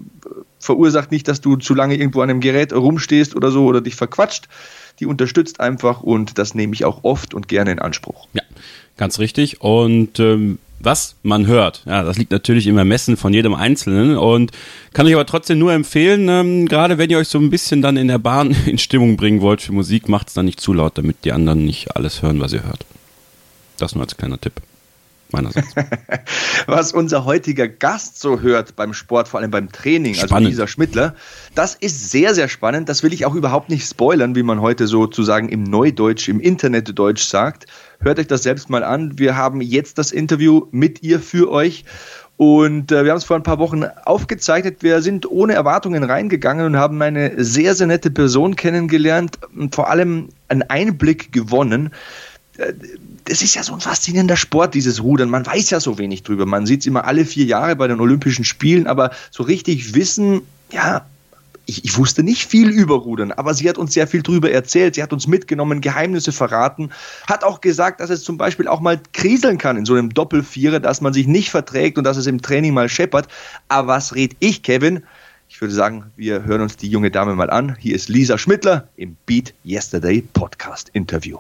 verursacht 0.61 1.11
nicht, 1.11 1.29
dass 1.29 1.41
du 1.41 1.57
zu 1.57 1.75
lange 1.75 1.97
irgendwo 1.97 2.21
an 2.21 2.31
einem 2.31 2.41
Gerät 2.41 2.73
rumstehst 2.73 3.35
oder 3.35 3.51
so 3.51 3.65
oder 3.65 3.81
dich 3.81 3.97
verquatscht. 3.97 4.49
Die 5.01 5.07
unterstützt 5.07 5.61
einfach 5.61 6.03
und 6.03 6.39
das 6.39 6.55
nehme 6.55 6.75
ich 6.75 6.85
auch 6.85 7.05
oft 7.05 7.33
und 7.33 7.49
gerne 7.49 7.71
in 7.71 7.79
Anspruch. 7.79 8.27
Ja, 8.33 8.43
ganz 8.97 9.19
richtig. 9.19 9.61
Und 9.61 10.19
ähm, 10.19 10.59
was 10.81 11.17
man 11.23 11.47
hört. 11.47 11.83
Ja, 11.87 12.03
das 12.03 12.19
liegt 12.19 12.31
natürlich 12.31 12.67
im 12.67 12.79
Ermessen 12.79 13.17
von 13.17 13.33
jedem 13.33 13.55
Einzelnen 13.55 14.17
und 14.17 14.53
kann 14.93 15.07
ich 15.07 15.15
aber 15.15 15.27
trotzdem 15.27 15.59
nur 15.59 15.73
empfehlen, 15.73 16.29
ähm, 16.29 16.67
gerade 16.67 16.99
wenn 16.99 17.11
ihr 17.11 17.19
euch 17.19 17.29
so 17.29 17.39
ein 17.39 17.51
bisschen 17.51 17.83
dann 17.83 17.97
in 17.97 18.09
der 18.09 18.19
Bahn 18.19 18.57
in 18.67 18.79
Stimmung 18.79 19.17
bringen 19.17 19.41
wollt 19.41 19.61
für 19.63 19.73
Musik, 19.73 20.09
macht 20.09 20.29
es 20.29 20.35
dann 20.35 20.47
nicht 20.47 20.61
zu 20.61 20.73
laut, 20.73 20.97
damit 20.97 21.25
die 21.25 21.33
anderen 21.33 21.65
nicht 21.65 21.97
alles 21.97 22.23
hören, 22.23 22.41
was 22.41 22.53
ihr 22.53 22.65
hört. 22.65 22.85
Das 23.79 23.95
nur 23.95 24.05
als 24.05 24.17
kleiner 24.17 24.41
Tipp. 24.41 24.55
Meinerseits. 25.31 25.75
was 26.67 26.93
unser 26.93 27.27
heutiger 27.27 27.69
Gast 27.69 28.19
so 28.19 28.41
hört 28.41 28.77
beim 28.77 28.95
Sport, 28.95 29.29
vor 29.29 29.41
allem 29.41 29.51
beim 29.51 29.71
Training, 29.71 30.15
also 30.15 30.27
spannend. 30.27 30.47
also 30.47 30.49
dieser 30.49 30.69
Schmittler, 30.69 31.15
das 31.55 31.75
ist 31.75 32.11
sehr, 32.11 32.35
sehr 32.35 32.49
spannend. 32.49 32.89
Das 32.89 33.03
will 33.03 33.13
ich 33.13 33.27
auch 33.27 33.35
überhaupt 33.35 33.69
nicht 33.69 33.87
spoilern, 33.87 34.35
wie 34.37 34.43
man 34.43 34.63
heute 34.63 34.87
sozusagen 34.87 35.51
im 35.51 35.65
Neudeutsch, 35.65 36.29
im 36.29 36.41
Internetdeutsch 36.41 37.25
sagt. 37.25 37.67
Hört 38.01 38.19
euch 38.19 38.27
das 38.27 38.43
selbst 38.43 38.71
mal 38.71 38.85
an. 38.85 39.19
Wir 39.19 39.37
haben 39.37 39.61
jetzt 39.61 39.99
das 39.99 40.13
Interview 40.13 40.67
mit 40.71 41.03
ihr 41.03 41.21
für 41.21 41.51
euch. 41.51 41.85
Und 42.37 42.93
äh, 42.93 43.03
wir 43.05 43.11
haben 43.11 43.19
es 43.19 43.25
vor 43.25 43.37
ein 43.37 43.43
paar 43.43 43.59
Wochen 43.59 43.83
aufgezeichnet. 44.05 44.85
Wir 44.85 45.03
sind 45.03 45.29
ohne 45.29 45.55
Erwartungen 45.55 46.05
reingegangen 46.05 46.67
und 46.67 46.77
haben 46.77 47.03
eine 47.03 47.43
sehr, 47.43 47.75
sehr 47.75 47.89
nette 47.89 48.13
Person 48.13 48.55
kennengelernt 48.55 49.41
und 49.57 49.75
vor 49.75 49.91
allem 49.91 50.29
einen 50.47 50.63
Einblick 50.63 51.33
gewonnen. 51.33 51.91
Äh, 52.59 52.75
das 53.25 53.43
ist 53.43 53.57
ja 53.57 53.65
so 53.65 53.75
ein 53.75 53.81
faszinierender 53.81 54.37
Sport, 54.37 54.75
dieses 54.75 55.03
Rudern. 55.03 55.31
Man 55.31 55.45
weiß 55.45 55.71
ja 55.71 55.81
so 55.81 55.99
wenig 55.99 56.23
drüber. 56.23 56.47
Man 56.47 56.65
sieht 56.65 56.81
es 56.83 56.87
immer 56.87 57.05
alle 57.05 57.25
vier 57.25 57.45
Jahre 57.45 57.75
bei 57.75 57.89
den 57.89 58.01
Olympischen 58.01 58.45
Spielen, 58.45 58.87
aber 58.87 59.11
so 59.33 59.43
richtig 59.43 59.95
wissen, 59.97 60.43
ja, 60.71 61.05
ich, 61.69 61.85
ich, 61.85 61.99
wusste 61.99 62.23
nicht 62.23 62.47
viel 62.47 62.71
über 62.71 62.95
Rudern, 62.95 63.31
aber 63.31 63.53
sie 63.53 63.69
hat 63.69 63.77
uns 63.77 63.93
sehr 63.93 64.07
viel 64.07 64.23
drüber 64.23 64.51
erzählt. 64.51 64.95
Sie 64.95 65.03
hat 65.03 65.13
uns 65.13 65.27
mitgenommen, 65.27 65.83
Geheimnisse 65.83 66.33
verraten, 66.33 66.91
hat 67.27 67.45
auch 67.45 67.61
gesagt, 67.61 68.01
dass 68.01 68.09
es 68.09 68.23
zum 68.23 68.39
Beispiel 68.39 68.67
auch 68.67 68.81
mal 68.81 68.99
kriseln 69.13 69.59
kann 69.59 69.77
in 69.77 69.85
so 69.85 69.93
einem 69.93 70.09
Doppelvierer, 70.09 70.81
dass 70.81 71.03
man 71.03 71.13
sich 71.13 71.27
nicht 71.27 71.51
verträgt 71.51 71.99
und 71.99 72.05
dass 72.05 72.17
es 72.17 72.27
im 72.27 72.41
Training 72.41 72.73
mal 72.73 72.89
scheppert. 72.89 73.29
Aber 73.69 73.89
was 73.89 74.15
red 74.15 74.35
ich, 74.41 74.63
Kevin? 74.63 75.03
Ich 75.51 75.61
würde 75.61 75.75
sagen, 75.75 76.11
wir 76.17 76.45
hören 76.45 76.63
uns 76.63 76.79
die 76.79 76.89
junge 76.89 77.11
Dame 77.11 77.35
mal 77.35 77.51
an. 77.51 77.77
Hier 77.79 77.95
ist 77.95 78.09
Lisa 78.09 78.39
Schmittler 78.39 78.89
im 78.97 79.19
Beat 79.27 79.53
Yesterday 79.63 80.23
Podcast 80.33 80.89
Interview. 80.95 81.39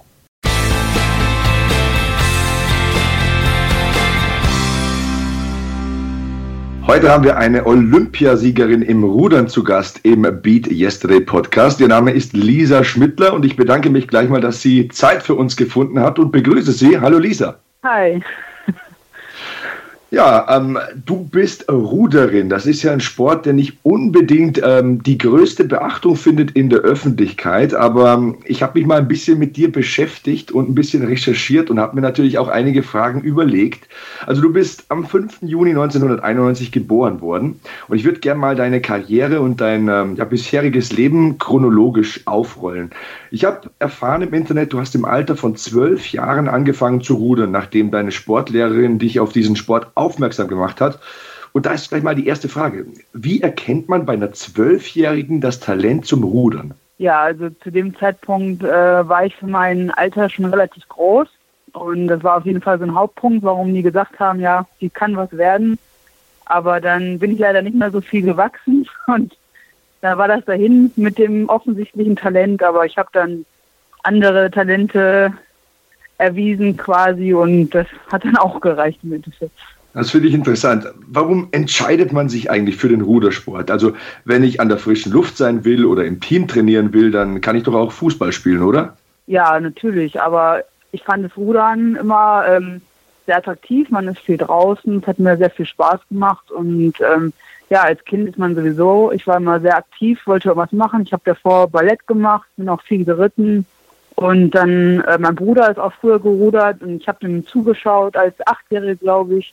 Heute 6.88 7.10
haben 7.10 7.22
wir 7.22 7.36
eine 7.36 7.66
Olympiasiegerin 7.66 8.80
im 8.80 9.04
Rudern 9.04 9.46
zu 9.46 9.62
Gast 9.62 10.00
im 10.04 10.22
Beat 10.22 10.68
Yesterday 10.68 11.20
Podcast. 11.20 11.80
Ihr 11.80 11.88
Name 11.88 12.12
ist 12.12 12.32
Lisa 12.32 12.82
Schmittler 12.82 13.34
und 13.34 13.44
ich 13.44 13.56
bedanke 13.56 13.90
mich 13.90 14.08
gleich 14.08 14.30
mal, 14.30 14.40
dass 14.40 14.62
sie 14.62 14.88
Zeit 14.88 15.22
für 15.22 15.34
uns 15.34 15.58
gefunden 15.58 16.00
hat 16.00 16.18
und 16.18 16.32
begrüße 16.32 16.72
Sie. 16.72 16.98
Hallo 16.98 17.18
Lisa. 17.18 17.58
Hi. 17.82 18.22
Ja, 20.10 20.56
ähm, 20.56 20.78
du 21.04 21.24
bist 21.24 21.70
Ruderin. 21.70 22.48
Das 22.48 22.64
ist 22.64 22.82
ja 22.82 22.92
ein 22.92 23.00
Sport, 23.00 23.44
der 23.44 23.52
nicht 23.52 23.76
unbedingt 23.82 24.58
ähm, 24.64 25.02
die 25.02 25.18
größte 25.18 25.64
Beachtung 25.64 26.16
findet 26.16 26.52
in 26.52 26.70
der 26.70 26.78
Öffentlichkeit. 26.78 27.74
Aber 27.74 28.14
ähm, 28.14 28.38
ich 28.46 28.62
habe 28.62 28.78
mich 28.78 28.86
mal 28.86 28.96
ein 28.96 29.08
bisschen 29.08 29.38
mit 29.38 29.58
dir 29.58 29.70
beschäftigt 29.70 30.50
und 30.50 30.70
ein 30.70 30.74
bisschen 30.74 31.04
recherchiert 31.04 31.68
und 31.68 31.78
habe 31.78 31.94
mir 31.94 32.00
natürlich 32.00 32.38
auch 32.38 32.48
einige 32.48 32.82
Fragen 32.82 33.20
überlegt. 33.20 33.86
Also 34.26 34.40
du 34.40 34.50
bist 34.50 34.86
am 34.88 35.04
5. 35.04 35.42
Juni 35.42 35.70
1991 35.70 36.72
geboren 36.72 37.20
worden. 37.20 37.60
Und 37.88 37.98
ich 37.98 38.04
würde 38.04 38.20
gerne 38.20 38.40
mal 38.40 38.56
deine 38.56 38.80
Karriere 38.80 39.42
und 39.42 39.60
dein 39.60 39.88
ähm, 39.88 40.16
ja, 40.16 40.24
bisheriges 40.24 40.90
Leben 40.90 41.36
chronologisch 41.36 42.22
aufrollen. 42.24 42.92
Ich 43.30 43.44
habe 43.44 43.68
erfahren 43.78 44.22
im 44.22 44.32
Internet, 44.32 44.72
du 44.72 44.80
hast 44.80 44.94
im 44.94 45.04
Alter 45.04 45.36
von 45.36 45.54
zwölf 45.56 46.12
Jahren 46.12 46.48
angefangen 46.48 47.02
zu 47.02 47.16
rudern, 47.16 47.50
nachdem 47.50 47.90
deine 47.90 48.10
Sportlehrerin 48.10 48.98
dich 48.98 49.20
auf 49.20 49.34
diesen 49.34 49.54
Sport 49.54 49.88
aufmerksam 49.98 50.48
gemacht 50.48 50.80
hat. 50.80 50.98
Und 51.52 51.66
da 51.66 51.72
ist 51.72 51.88
gleich 51.88 52.02
mal 52.02 52.14
die 52.14 52.26
erste 52.26 52.48
Frage. 52.48 52.86
Wie 53.12 53.40
erkennt 53.40 53.88
man 53.88 54.06
bei 54.06 54.12
einer 54.12 54.32
Zwölfjährigen 54.32 55.40
das 55.40 55.60
Talent 55.60 56.06
zum 56.06 56.22
Rudern? 56.22 56.74
Ja, 56.98 57.22
also 57.22 57.48
zu 57.50 57.70
dem 57.70 57.96
Zeitpunkt 57.96 58.62
äh, 58.62 59.08
war 59.08 59.24
ich 59.24 59.34
für 59.36 59.46
mein 59.46 59.90
Alter 59.90 60.28
schon 60.28 60.46
relativ 60.46 60.86
groß. 60.88 61.28
Und 61.72 62.08
das 62.08 62.22
war 62.22 62.38
auf 62.38 62.46
jeden 62.46 62.60
Fall 62.60 62.78
so 62.78 62.84
ein 62.84 62.94
Hauptpunkt, 62.94 63.44
warum 63.44 63.72
die 63.72 63.82
gesagt 63.82 64.18
haben, 64.18 64.40
ja, 64.40 64.66
die 64.80 64.90
kann 64.90 65.16
was 65.16 65.36
werden. 65.36 65.78
Aber 66.44 66.80
dann 66.80 67.18
bin 67.18 67.32
ich 67.32 67.38
leider 67.38 67.62
nicht 67.62 67.76
mehr 67.76 67.90
so 67.90 68.00
viel 68.00 68.22
gewachsen 68.22 68.88
und 69.06 69.36
da 70.00 70.16
war 70.16 70.28
das 70.28 70.44
dahin 70.44 70.92
mit 70.96 71.18
dem 71.18 71.48
offensichtlichen 71.48 72.16
Talent. 72.16 72.62
Aber 72.62 72.86
ich 72.86 72.96
habe 72.98 73.08
dann 73.12 73.44
andere 74.02 74.50
Talente 74.50 75.32
erwiesen 76.18 76.76
quasi 76.76 77.32
und 77.34 77.70
das 77.70 77.86
hat 78.10 78.24
dann 78.24 78.36
auch 78.36 78.60
gereicht 78.60 79.00
im 79.02 79.12
Endeffekt. 79.12 79.52
Das 79.98 80.12
finde 80.12 80.28
ich 80.28 80.34
interessant. 80.34 80.86
Warum 81.08 81.48
entscheidet 81.50 82.12
man 82.12 82.28
sich 82.28 82.52
eigentlich 82.52 82.76
für 82.76 82.88
den 82.88 83.00
Rudersport? 83.00 83.68
Also 83.68 83.94
wenn 84.24 84.44
ich 84.44 84.60
an 84.60 84.68
der 84.68 84.78
frischen 84.78 85.10
Luft 85.10 85.36
sein 85.36 85.64
will 85.64 85.84
oder 85.84 86.04
im 86.04 86.20
Team 86.20 86.46
trainieren 86.46 86.92
will, 86.92 87.10
dann 87.10 87.40
kann 87.40 87.56
ich 87.56 87.64
doch 87.64 87.74
auch 87.74 87.90
Fußball 87.90 88.30
spielen, 88.30 88.62
oder? 88.62 88.96
Ja, 89.26 89.58
natürlich. 89.58 90.20
Aber 90.22 90.62
ich 90.92 91.02
fand 91.02 91.24
das 91.24 91.36
Rudern 91.36 91.96
immer 91.96 92.44
ähm, 92.48 92.80
sehr 93.26 93.38
attraktiv. 93.38 93.90
Man 93.90 94.06
ist 94.06 94.20
viel 94.20 94.36
draußen. 94.36 94.98
Es 94.98 95.06
hat 95.08 95.18
mir 95.18 95.36
sehr 95.36 95.50
viel 95.50 95.66
Spaß 95.66 95.98
gemacht. 96.08 96.48
Und 96.52 96.94
ähm, 97.00 97.32
ja, 97.68 97.82
als 97.82 98.04
Kind 98.04 98.28
ist 98.28 98.38
man 98.38 98.54
sowieso, 98.54 99.10
ich 99.10 99.26
war 99.26 99.38
immer 99.38 99.58
sehr 99.58 99.76
aktiv, 99.76 100.24
wollte 100.28 100.50
irgendwas 100.50 100.70
machen. 100.70 101.02
Ich 101.02 101.12
habe 101.12 101.22
davor 101.24 101.68
Ballett 101.68 102.06
gemacht, 102.06 102.48
bin 102.56 102.68
auch 102.68 102.82
viel 102.82 103.04
geritten. 103.04 103.66
Und 104.14 104.52
dann, 104.52 105.00
äh, 105.00 105.18
mein 105.18 105.34
Bruder 105.34 105.68
ist 105.68 105.80
auch 105.80 105.92
früher 106.00 106.20
gerudert 106.20 106.82
und 106.82 107.02
ich 107.02 107.08
habe 107.08 107.18
dem 107.18 107.44
zugeschaut 107.44 108.16
als 108.16 108.34
Achtjährige, 108.46 108.94
glaube 108.94 109.38
ich. 109.38 109.52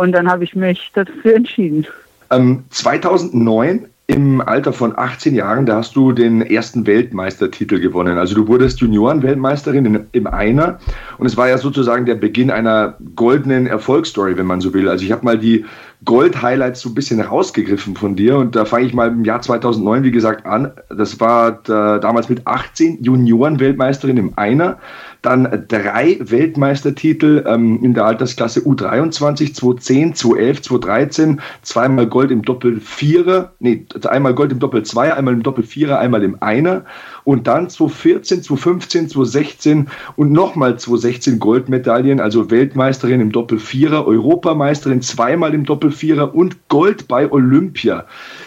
Und 0.00 0.12
dann 0.12 0.30
habe 0.30 0.44
ich 0.44 0.56
mich 0.56 0.90
dafür 0.94 1.34
entschieden. 1.34 1.86
Ähm, 2.30 2.64
2009 2.70 3.86
im 4.06 4.40
Alter 4.40 4.72
von 4.72 4.98
18 4.98 5.34
Jahren, 5.34 5.66
da 5.66 5.76
hast 5.76 5.94
du 5.94 6.12
den 6.12 6.40
ersten 6.40 6.86
Weltmeistertitel 6.86 7.78
gewonnen. 7.78 8.16
Also 8.16 8.34
du 8.34 8.48
wurdest 8.48 8.80
Junioren-Weltmeisterin 8.80 10.06
im 10.10 10.26
Einer 10.26 10.78
und 11.18 11.26
es 11.26 11.36
war 11.36 11.50
ja 11.50 11.58
sozusagen 11.58 12.06
der 12.06 12.14
Beginn 12.14 12.50
einer 12.50 12.96
goldenen 13.14 13.66
Erfolgsstory, 13.66 14.38
wenn 14.38 14.46
man 14.46 14.62
so 14.62 14.72
will. 14.72 14.88
Also 14.88 15.04
ich 15.04 15.12
habe 15.12 15.24
mal 15.24 15.38
die 15.38 15.66
Gold-Highlights 16.04 16.80
so 16.80 16.88
ein 16.88 16.94
bisschen 16.94 17.20
rausgegriffen 17.20 17.94
von 17.94 18.16
dir 18.16 18.38
und 18.38 18.56
da 18.56 18.64
fange 18.64 18.86
ich 18.86 18.94
mal 18.94 19.08
im 19.08 19.24
Jahr 19.24 19.42
2009, 19.42 20.02
wie 20.02 20.10
gesagt, 20.10 20.46
an. 20.46 20.72
Das 20.88 21.20
war 21.20 21.60
da, 21.64 21.98
damals 21.98 22.28
mit 22.28 22.46
18 22.46 23.02
Junioren-Weltmeisterin 23.02 24.16
im 24.16 24.32
Einer 24.36 24.78
dann 25.22 25.66
drei 25.68 26.18
Weltmeistertitel 26.20 27.44
ähm, 27.46 27.82
in 27.82 27.94
der 27.94 28.06
Altersklasse 28.06 28.60
U23, 28.60 29.54
2010, 29.54 30.14
2011, 30.14 30.62
2013, 30.62 31.40
zweimal 31.62 32.06
Gold 32.06 32.30
im 32.30 32.42
Doppel-Vierer, 32.42 33.52
nee, 33.58 33.84
einmal 34.04 34.34
Gold 34.34 34.52
im 34.52 34.60
Doppel-Zweier, 34.60 35.16
einmal 35.16 35.34
im 35.34 35.42
Doppel-Vierer, 35.42 35.98
einmal 35.98 36.22
im 36.22 36.36
Einer 36.40 36.84
und 37.24 37.46
dann 37.46 37.68
2014, 37.68 38.42
2015, 38.42 39.08
2016 39.10 39.88
und 40.16 40.32
nochmal 40.32 40.78
2016 40.78 41.38
Goldmedaillen, 41.38 42.20
also 42.20 42.50
Weltmeisterin 42.50 43.20
im 43.20 43.32
Doppel-Vierer, 43.32 44.06
Europameisterin 44.06 45.02
zweimal 45.02 45.52
im 45.54 45.64
Doppel-Vierer 45.90 46.34
und 46.34 46.68
Gold 46.68 47.08
bei 47.08 47.30
Olympia. 47.30 48.06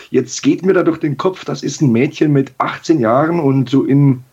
Jetzt 0.10 0.42
geht 0.44 0.66
mir 0.66 0.74
da 0.74 0.84
durch 0.84 1.00
den 1.00 1.18
Kopf, 1.18 1.46
das 1.46 1.64
ist 1.64 1.82
ein 1.82 1.92
Mädchen 1.92 2.32
mit 2.32 2.52
18 2.58 3.00
Jahren 3.00 3.40
und 3.40 3.70
so 3.70 3.84
in 3.84 4.24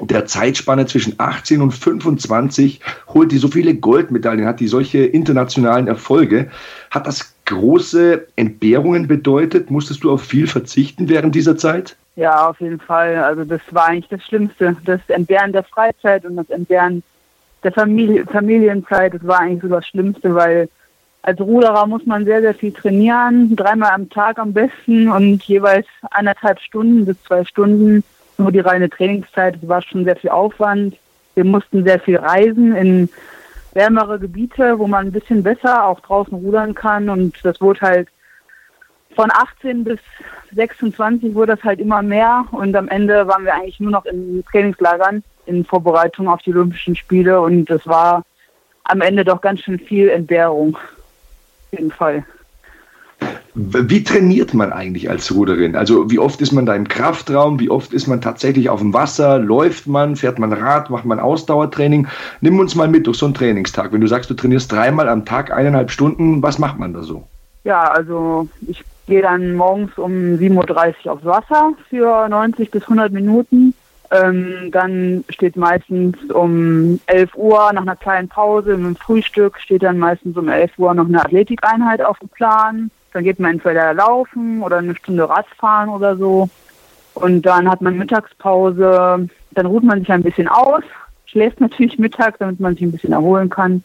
der 0.00 0.26
Zeitspanne 0.26 0.86
zwischen 0.86 1.14
18 1.18 1.60
und 1.60 1.72
25 1.72 2.80
holt 3.08 3.32
die 3.32 3.38
so 3.38 3.48
viele 3.48 3.74
Goldmedaillen, 3.74 4.46
hat 4.46 4.60
die 4.60 4.68
solche 4.68 5.04
internationalen 5.04 5.88
Erfolge. 5.88 6.50
Hat 6.90 7.06
das 7.06 7.34
große 7.44 8.26
Entbehrungen 8.36 9.08
bedeutet? 9.08 9.70
Musstest 9.70 10.04
du 10.04 10.10
auf 10.10 10.22
viel 10.22 10.46
verzichten 10.46 11.08
während 11.08 11.34
dieser 11.34 11.56
Zeit? 11.56 11.96
Ja, 12.16 12.48
auf 12.48 12.60
jeden 12.60 12.80
Fall. 12.80 13.16
Also 13.16 13.44
das 13.44 13.60
war 13.72 13.88
eigentlich 13.88 14.08
das 14.08 14.22
Schlimmste. 14.24 14.76
Das 14.84 15.00
Entbehren 15.08 15.52
der 15.52 15.64
Freizeit 15.64 16.24
und 16.24 16.36
das 16.36 16.48
Entbehren 16.48 17.02
der 17.62 17.72
Familie, 17.72 18.24
Familienzeit, 18.24 19.12
das 19.12 19.26
war 19.26 19.40
eigentlich 19.40 19.62
so 19.62 19.68
das 19.68 19.86
Schlimmste, 19.86 20.34
weil 20.34 20.70
als 21.22 21.40
Ruderer 21.40 21.86
muss 21.86 22.06
man 22.06 22.24
sehr, 22.24 22.40
sehr 22.40 22.54
viel 22.54 22.72
trainieren, 22.72 23.54
dreimal 23.54 23.92
am 23.92 24.08
Tag 24.08 24.38
am 24.38 24.52
besten 24.52 25.10
und 25.10 25.42
jeweils 25.44 25.86
eineinhalb 26.10 26.60
Stunden 26.60 27.04
bis 27.04 27.22
zwei 27.24 27.44
Stunden 27.44 28.02
nur 28.38 28.52
die 28.52 28.60
reine 28.60 28.88
Trainingszeit, 28.88 29.56
es 29.62 29.68
war 29.68 29.82
schon 29.82 30.04
sehr 30.04 30.16
viel 30.16 30.30
Aufwand. 30.30 30.96
Wir 31.34 31.44
mussten 31.44 31.84
sehr 31.84 32.00
viel 32.00 32.16
reisen 32.16 32.74
in 32.74 33.08
wärmere 33.72 34.18
Gebiete, 34.18 34.78
wo 34.78 34.86
man 34.86 35.06
ein 35.06 35.12
bisschen 35.12 35.42
besser 35.42 35.86
auch 35.86 36.00
draußen 36.00 36.34
rudern 36.34 36.74
kann. 36.74 37.08
Und 37.08 37.36
das 37.44 37.60
wurde 37.60 37.80
halt 37.82 38.08
von 39.14 39.30
18 39.30 39.84
bis 39.84 40.00
26 40.54 41.34
wurde 41.34 41.54
das 41.54 41.64
halt 41.64 41.80
immer 41.80 42.02
mehr. 42.02 42.46
Und 42.50 42.74
am 42.74 42.88
Ende 42.88 43.28
waren 43.28 43.44
wir 43.44 43.54
eigentlich 43.54 43.80
nur 43.80 43.92
noch 43.92 44.06
in 44.06 44.44
Trainingslagern 44.50 45.22
in 45.46 45.64
Vorbereitung 45.64 46.28
auf 46.28 46.42
die 46.42 46.50
Olympischen 46.50 46.96
Spiele. 46.96 47.40
Und 47.40 47.66
das 47.66 47.86
war 47.86 48.24
am 48.84 49.00
Ende 49.00 49.24
doch 49.24 49.40
ganz 49.40 49.60
schön 49.60 49.78
viel 49.78 50.08
Entbehrung. 50.08 50.76
Auf 51.72 51.78
jeden 51.78 51.90
Fall. 51.90 52.24
Wie 53.54 54.04
trainiert 54.04 54.54
man 54.54 54.72
eigentlich 54.72 55.10
als 55.10 55.34
Ruderin? 55.34 55.74
Also 55.74 56.10
wie 56.10 56.18
oft 56.18 56.40
ist 56.40 56.52
man 56.52 56.66
da 56.66 56.74
im 56.74 56.86
Kraftraum? 56.86 57.58
Wie 57.58 57.68
oft 57.68 57.92
ist 57.92 58.06
man 58.06 58.20
tatsächlich 58.20 58.70
auf 58.70 58.80
dem 58.80 58.94
Wasser? 58.94 59.38
Läuft 59.38 59.86
man? 59.86 60.16
Fährt 60.16 60.38
man 60.38 60.52
Rad? 60.52 60.88
Macht 60.88 61.04
man 61.04 61.18
Ausdauertraining? 61.18 62.06
Nimm 62.40 62.58
uns 62.60 62.74
mal 62.74 62.88
mit 62.88 63.06
durch 63.06 63.18
so 63.18 63.26
einen 63.26 63.34
Trainingstag. 63.34 63.92
Wenn 63.92 64.00
du 64.00 64.06
sagst, 64.06 64.30
du 64.30 64.34
trainierst 64.34 64.70
dreimal 64.70 65.08
am 65.08 65.24
Tag 65.24 65.52
eineinhalb 65.52 65.90
Stunden, 65.90 66.42
was 66.42 66.58
macht 66.58 66.78
man 66.78 66.94
da 66.94 67.02
so? 67.02 67.24
Ja, 67.64 67.90
also 67.90 68.48
ich 68.66 68.84
gehe 69.06 69.22
dann 69.22 69.54
morgens 69.54 69.98
um 69.98 70.12
7.30 70.12 71.06
Uhr 71.06 71.12
aufs 71.12 71.24
Wasser 71.24 71.72
für 71.90 72.28
90 72.28 72.70
bis 72.70 72.82
100 72.84 73.12
Minuten. 73.12 73.74
Ähm, 74.12 74.70
dann 74.72 75.24
steht 75.28 75.56
meistens 75.56 76.16
um 76.32 76.98
11 77.06 77.34
Uhr 77.36 77.72
nach 77.72 77.82
einer 77.82 77.94
kleinen 77.94 78.28
Pause 78.28 78.76
mit 78.76 78.86
dem 78.86 78.96
Frühstück 78.96 79.60
steht 79.60 79.84
dann 79.84 79.98
meistens 79.98 80.36
um 80.36 80.48
11 80.48 80.78
Uhr 80.78 80.92
noch 80.94 81.06
eine 81.06 81.24
Athletikeinheit 81.24 82.02
auf 82.02 82.18
dem 82.18 82.28
Plan. 82.28 82.90
Dann 83.12 83.24
geht 83.24 83.38
man 83.38 83.52
entweder 83.52 83.94
laufen 83.94 84.62
oder 84.62 84.78
eine 84.78 84.96
Stunde 84.96 85.28
Radfahren 85.28 85.90
oder 85.90 86.16
so. 86.16 86.48
Und 87.14 87.42
dann 87.42 87.70
hat 87.70 87.82
man 87.82 87.98
Mittagspause. 87.98 89.28
Dann 89.52 89.66
ruht 89.66 89.84
man 89.84 90.00
sich 90.00 90.10
ein 90.10 90.22
bisschen 90.22 90.48
aus, 90.48 90.82
schläft 91.26 91.60
natürlich 91.60 91.98
mittags, 91.98 92.38
damit 92.38 92.60
man 92.60 92.74
sich 92.74 92.82
ein 92.82 92.92
bisschen 92.92 93.12
erholen 93.12 93.50
kann. 93.50 93.84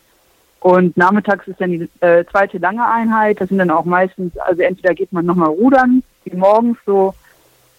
Und 0.60 0.98
nachmittags 0.98 1.48
ist 1.48 1.62
dann 1.62 1.72
die 1.72 1.90
äh, 2.00 2.26
zweite 2.32 2.58
lange 2.58 2.88
Einheit. 2.88 3.40
Das 3.40 3.50
sind 3.50 3.60
dann 3.60 3.70
auch 3.70 3.86
meistens, 3.86 4.36
also 4.40 4.64
entweder 4.64 4.96
geht 4.96 5.14
man 5.14 5.26
nochmal 5.26 5.50
rudern, 5.50 6.02
wie 6.24 6.36
morgens 6.36 6.78
so 6.86 7.14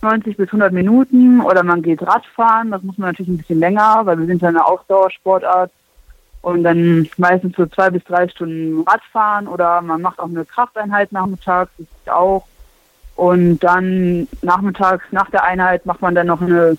90 0.02 0.36
bis 0.36 0.48
100 0.48 0.72
Minuten, 0.72 1.40
oder 1.40 1.62
man 1.62 1.82
geht 1.82 2.02
Radfahren. 2.02 2.70
Das 2.70 2.82
muss 2.82 2.98
man 2.98 3.10
natürlich 3.10 3.30
ein 3.30 3.38
bisschen 3.38 3.60
länger, 3.60 4.02
weil 4.04 4.18
wir 4.18 4.26
sind 4.26 4.42
ja 4.42 4.48
eine 4.48 4.64
Ausdauersportart 4.64 5.70
und 6.46 6.62
dann 6.62 7.08
meistens 7.16 7.56
so 7.56 7.66
zwei 7.66 7.90
bis 7.90 8.04
drei 8.04 8.28
Stunden 8.28 8.84
Radfahren 8.86 9.48
oder 9.48 9.82
man 9.82 10.00
macht 10.00 10.20
auch 10.20 10.28
eine 10.28 10.44
Krafteinheit 10.44 11.10
nachmittags, 11.10 11.72
das 11.76 11.86
ist 11.88 12.10
auch. 12.10 12.46
Und 13.16 13.58
dann 13.60 14.28
nachmittags 14.42 15.04
nach 15.10 15.28
der 15.30 15.42
Einheit 15.42 15.86
macht 15.86 16.02
man 16.02 16.14
dann 16.14 16.28
noch 16.28 16.40
eine 16.40 16.76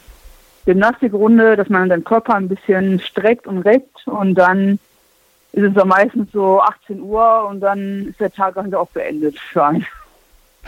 Gymnastikrunde, 0.65 1.57
dass 1.57 1.67
man 1.67 1.89
den 1.89 2.05
Körper 2.05 2.35
ein 2.35 2.47
bisschen 2.47 2.99
streckt 2.99 3.45
und 3.45 3.59
reckt 3.59 4.07
und 4.07 4.35
dann 4.35 4.79
ist 5.51 5.63
es 5.63 5.73
dann 5.73 5.87
meistens 5.87 6.31
so 6.31 6.61
18 6.61 7.01
Uhr 7.01 7.45
und 7.49 7.59
dann 7.59 8.05
ist 8.07 8.21
der 8.21 8.31
Tag 8.31 8.55
halt 8.55 8.75
auch 8.75 8.89
beendet 8.91 9.37
für 9.37 9.65
einen. 9.65 9.85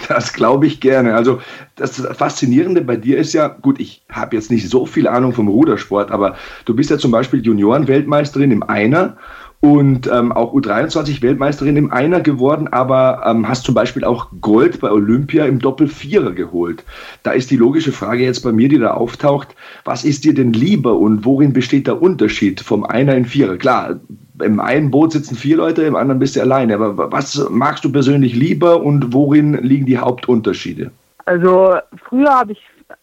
Das 0.07 0.33
glaube 0.33 0.67
ich 0.67 0.79
gerne. 0.79 1.15
Also 1.15 1.41
das 1.75 2.01
Faszinierende 2.15 2.81
bei 2.81 2.95
dir 2.95 3.17
ist 3.17 3.33
ja, 3.33 3.47
gut, 3.47 3.79
ich 3.79 4.03
habe 4.09 4.35
jetzt 4.35 4.51
nicht 4.51 4.69
so 4.69 4.85
viel 4.85 5.07
Ahnung 5.07 5.33
vom 5.33 5.47
Rudersport, 5.47 6.11
aber 6.11 6.35
du 6.65 6.75
bist 6.75 6.89
ja 6.89 6.97
zum 6.97 7.11
Beispiel 7.11 7.45
Junioren-Weltmeisterin 7.45 8.51
im 8.51 8.63
Einer 8.63 9.17
und 9.61 10.07
ähm, 10.07 10.31
auch 10.31 10.53
U23-Weltmeisterin 10.53 11.75
im 11.75 11.91
Einer 11.91 12.21
geworden, 12.21 12.69
aber 12.69 13.23
ähm, 13.25 13.47
hast 13.47 13.65
zum 13.65 13.75
Beispiel 13.75 14.05
auch 14.05 14.27
Gold 14.39 14.79
bei 14.79 14.89
Olympia 14.89 15.45
im 15.45 15.59
Doppel-Vierer 15.59 16.31
geholt. 16.31 16.85
Da 17.23 17.31
ist 17.31 17.51
die 17.51 17.57
logische 17.57 17.91
Frage 17.91 18.23
jetzt 18.23 18.41
bei 18.41 18.53
mir, 18.53 18.69
die 18.69 18.79
da 18.79 18.91
auftaucht, 18.91 19.49
was 19.83 20.05
ist 20.05 20.23
dir 20.23 20.33
denn 20.33 20.53
lieber 20.53 20.97
und 20.97 21.25
worin 21.25 21.51
besteht 21.51 21.87
der 21.87 22.01
Unterschied 22.01 22.61
vom 22.61 22.85
Einer 22.85 23.15
in 23.15 23.25
Vierer? 23.25 23.57
Klar, 23.57 23.99
im 24.41 24.61
einen 24.61 24.91
Boot 24.91 25.11
sitzen 25.11 25.35
vier 25.35 25.57
Leute, 25.57 25.83
im 25.83 25.97
anderen 25.97 26.19
bist 26.19 26.37
du 26.37 26.41
alleine. 26.41 26.75
Aber 26.75 27.11
was 27.11 27.45
magst 27.49 27.83
du 27.83 27.91
persönlich 27.91 28.35
lieber 28.35 28.81
und 28.81 29.13
worin 29.13 29.55
liegen 29.55 29.85
die 29.85 29.97
Hauptunterschiede? 29.97 30.91
Also 31.25 31.75
früher 32.07 32.29
habe 32.29 32.53
ich 32.53 32.61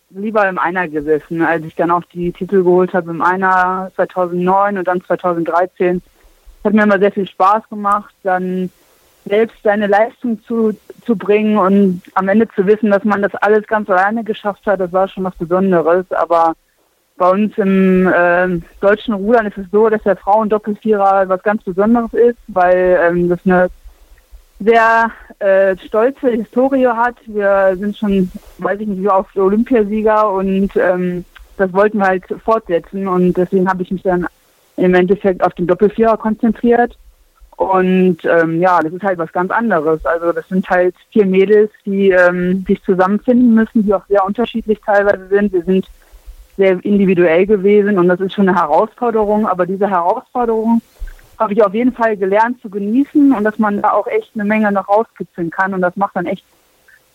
lieber 0.08 0.48
im 0.48 0.58
Einer 0.58 0.88
gesessen, 0.88 1.42
als 1.42 1.64
ich 1.66 1.74
dann 1.74 1.90
auch 1.90 2.04
die 2.12 2.32
Titel 2.32 2.62
geholt 2.62 2.94
habe 2.94 3.10
im 3.10 3.20
Einer 3.20 3.90
2009 3.96 4.78
und 4.78 4.88
dann 4.88 5.02
2013 5.02 6.00
hat 6.66 6.74
mir 6.74 6.82
immer 6.82 6.98
sehr 6.98 7.12
viel 7.12 7.26
Spaß 7.26 7.68
gemacht, 7.70 8.14
dann 8.22 8.70
selbst 9.24 9.56
seine 9.62 9.86
Leistung 9.86 10.42
zu, 10.44 10.72
zu 11.04 11.16
bringen 11.16 11.58
und 11.58 12.02
am 12.14 12.28
Ende 12.28 12.48
zu 12.48 12.66
wissen, 12.66 12.90
dass 12.90 13.04
man 13.04 13.22
das 13.22 13.34
alles 13.36 13.66
ganz 13.66 13.90
alleine 13.90 14.22
geschafft 14.22 14.66
hat, 14.66 14.80
das 14.80 14.92
war 14.92 15.08
schon 15.08 15.24
was 15.24 15.34
Besonderes. 15.36 16.10
Aber 16.12 16.54
bei 17.16 17.30
uns 17.30 17.56
im 17.58 18.06
äh, 18.06 18.60
deutschen 18.80 19.14
Rudern 19.14 19.46
ist 19.46 19.58
es 19.58 19.66
so, 19.72 19.88
dass 19.88 20.02
der 20.02 20.16
Frauen-Doppelvierer 20.16 21.28
was 21.28 21.42
ganz 21.42 21.64
Besonderes 21.64 22.12
ist, 22.12 22.38
weil 22.48 22.98
ähm, 23.02 23.28
das 23.28 23.40
eine 23.44 23.68
sehr 24.60 25.10
äh, 25.38 25.76
stolze 25.78 26.30
Historie 26.30 26.86
hat. 26.86 27.16
Wir 27.26 27.76
sind 27.78 27.96
schon, 27.96 28.30
weiß 28.58 28.80
ich 28.80 28.86
nicht, 28.86 29.02
wie 29.02 29.08
oft 29.08 29.36
Olympiasieger 29.36 30.30
und 30.30 30.70
ähm, 30.76 31.24
das 31.56 31.72
wollten 31.72 31.98
wir 31.98 32.06
halt 32.06 32.24
fortsetzen 32.44 33.08
und 33.08 33.34
deswegen 33.34 33.68
habe 33.68 33.82
ich 33.82 33.90
mich 33.90 34.02
dann 34.02 34.26
im 34.76 34.94
Endeffekt 34.94 35.42
auf 35.42 35.54
den 35.54 35.66
Doppelvierer 35.66 36.16
konzentriert. 36.16 36.96
Und 37.56 38.18
ähm, 38.24 38.60
ja, 38.60 38.80
das 38.80 38.92
ist 38.92 39.02
halt 39.02 39.18
was 39.18 39.32
ganz 39.32 39.50
anderes. 39.50 40.04
Also 40.04 40.32
das 40.32 40.46
sind 40.48 40.68
halt 40.68 40.94
vier 41.10 41.24
Mädels, 41.24 41.70
die 41.86 42.10
ähm, 42.10 42.64
sich 42.66 42.82
zusammenfinden 42.82 43.54
müssen, 43.54 43.84
die 43.84 43.94
auch 43.94 44.04
sehr 44.08 44.24
unterschiedlich 44.24 44.78
teilweise 44.84 45.26
sind. 45.28 45.52
Wir 45.52 45.62
sind 45.62 45.86
sehr 46.58 46.84
individuell 46.84 47.46
gewesen 47.46 47.98
und 47.98 48.08
das 48.08 48.20
ist 48.20 48.34
schon 48.34 48.48
eine 48.48 48.58
Herausforderung. 48.58 49.46
Aber 49.46 49.64
diese 49.64 49.88
Herausforderung 49.88 50.82
habe 51.38 51.54
ich 51.54 51.62
auf 51.62 51.72
jeden 51.72 51.92
Fall 51.92 52.16
gelernt 52.18 52.60
zu 52.60 52.68
genießen 52.68 53.32
und 53.32 53.44
dass 53.44 53.58
man 53.58 53.80
da 53.80 53.92
auch 53.92 54.06
echt 54.06 54.32
eine 54.34 54.44
Menge 54.44 54.70
noch 54.70 54.88
rauskitzeln 54.88 55.50
kann. 55.50 55.72
Und 55.72 55.80
das 55.80 55.96
macht 55.96 56.14
dann 56.16 56.26
echt 56.26 56.44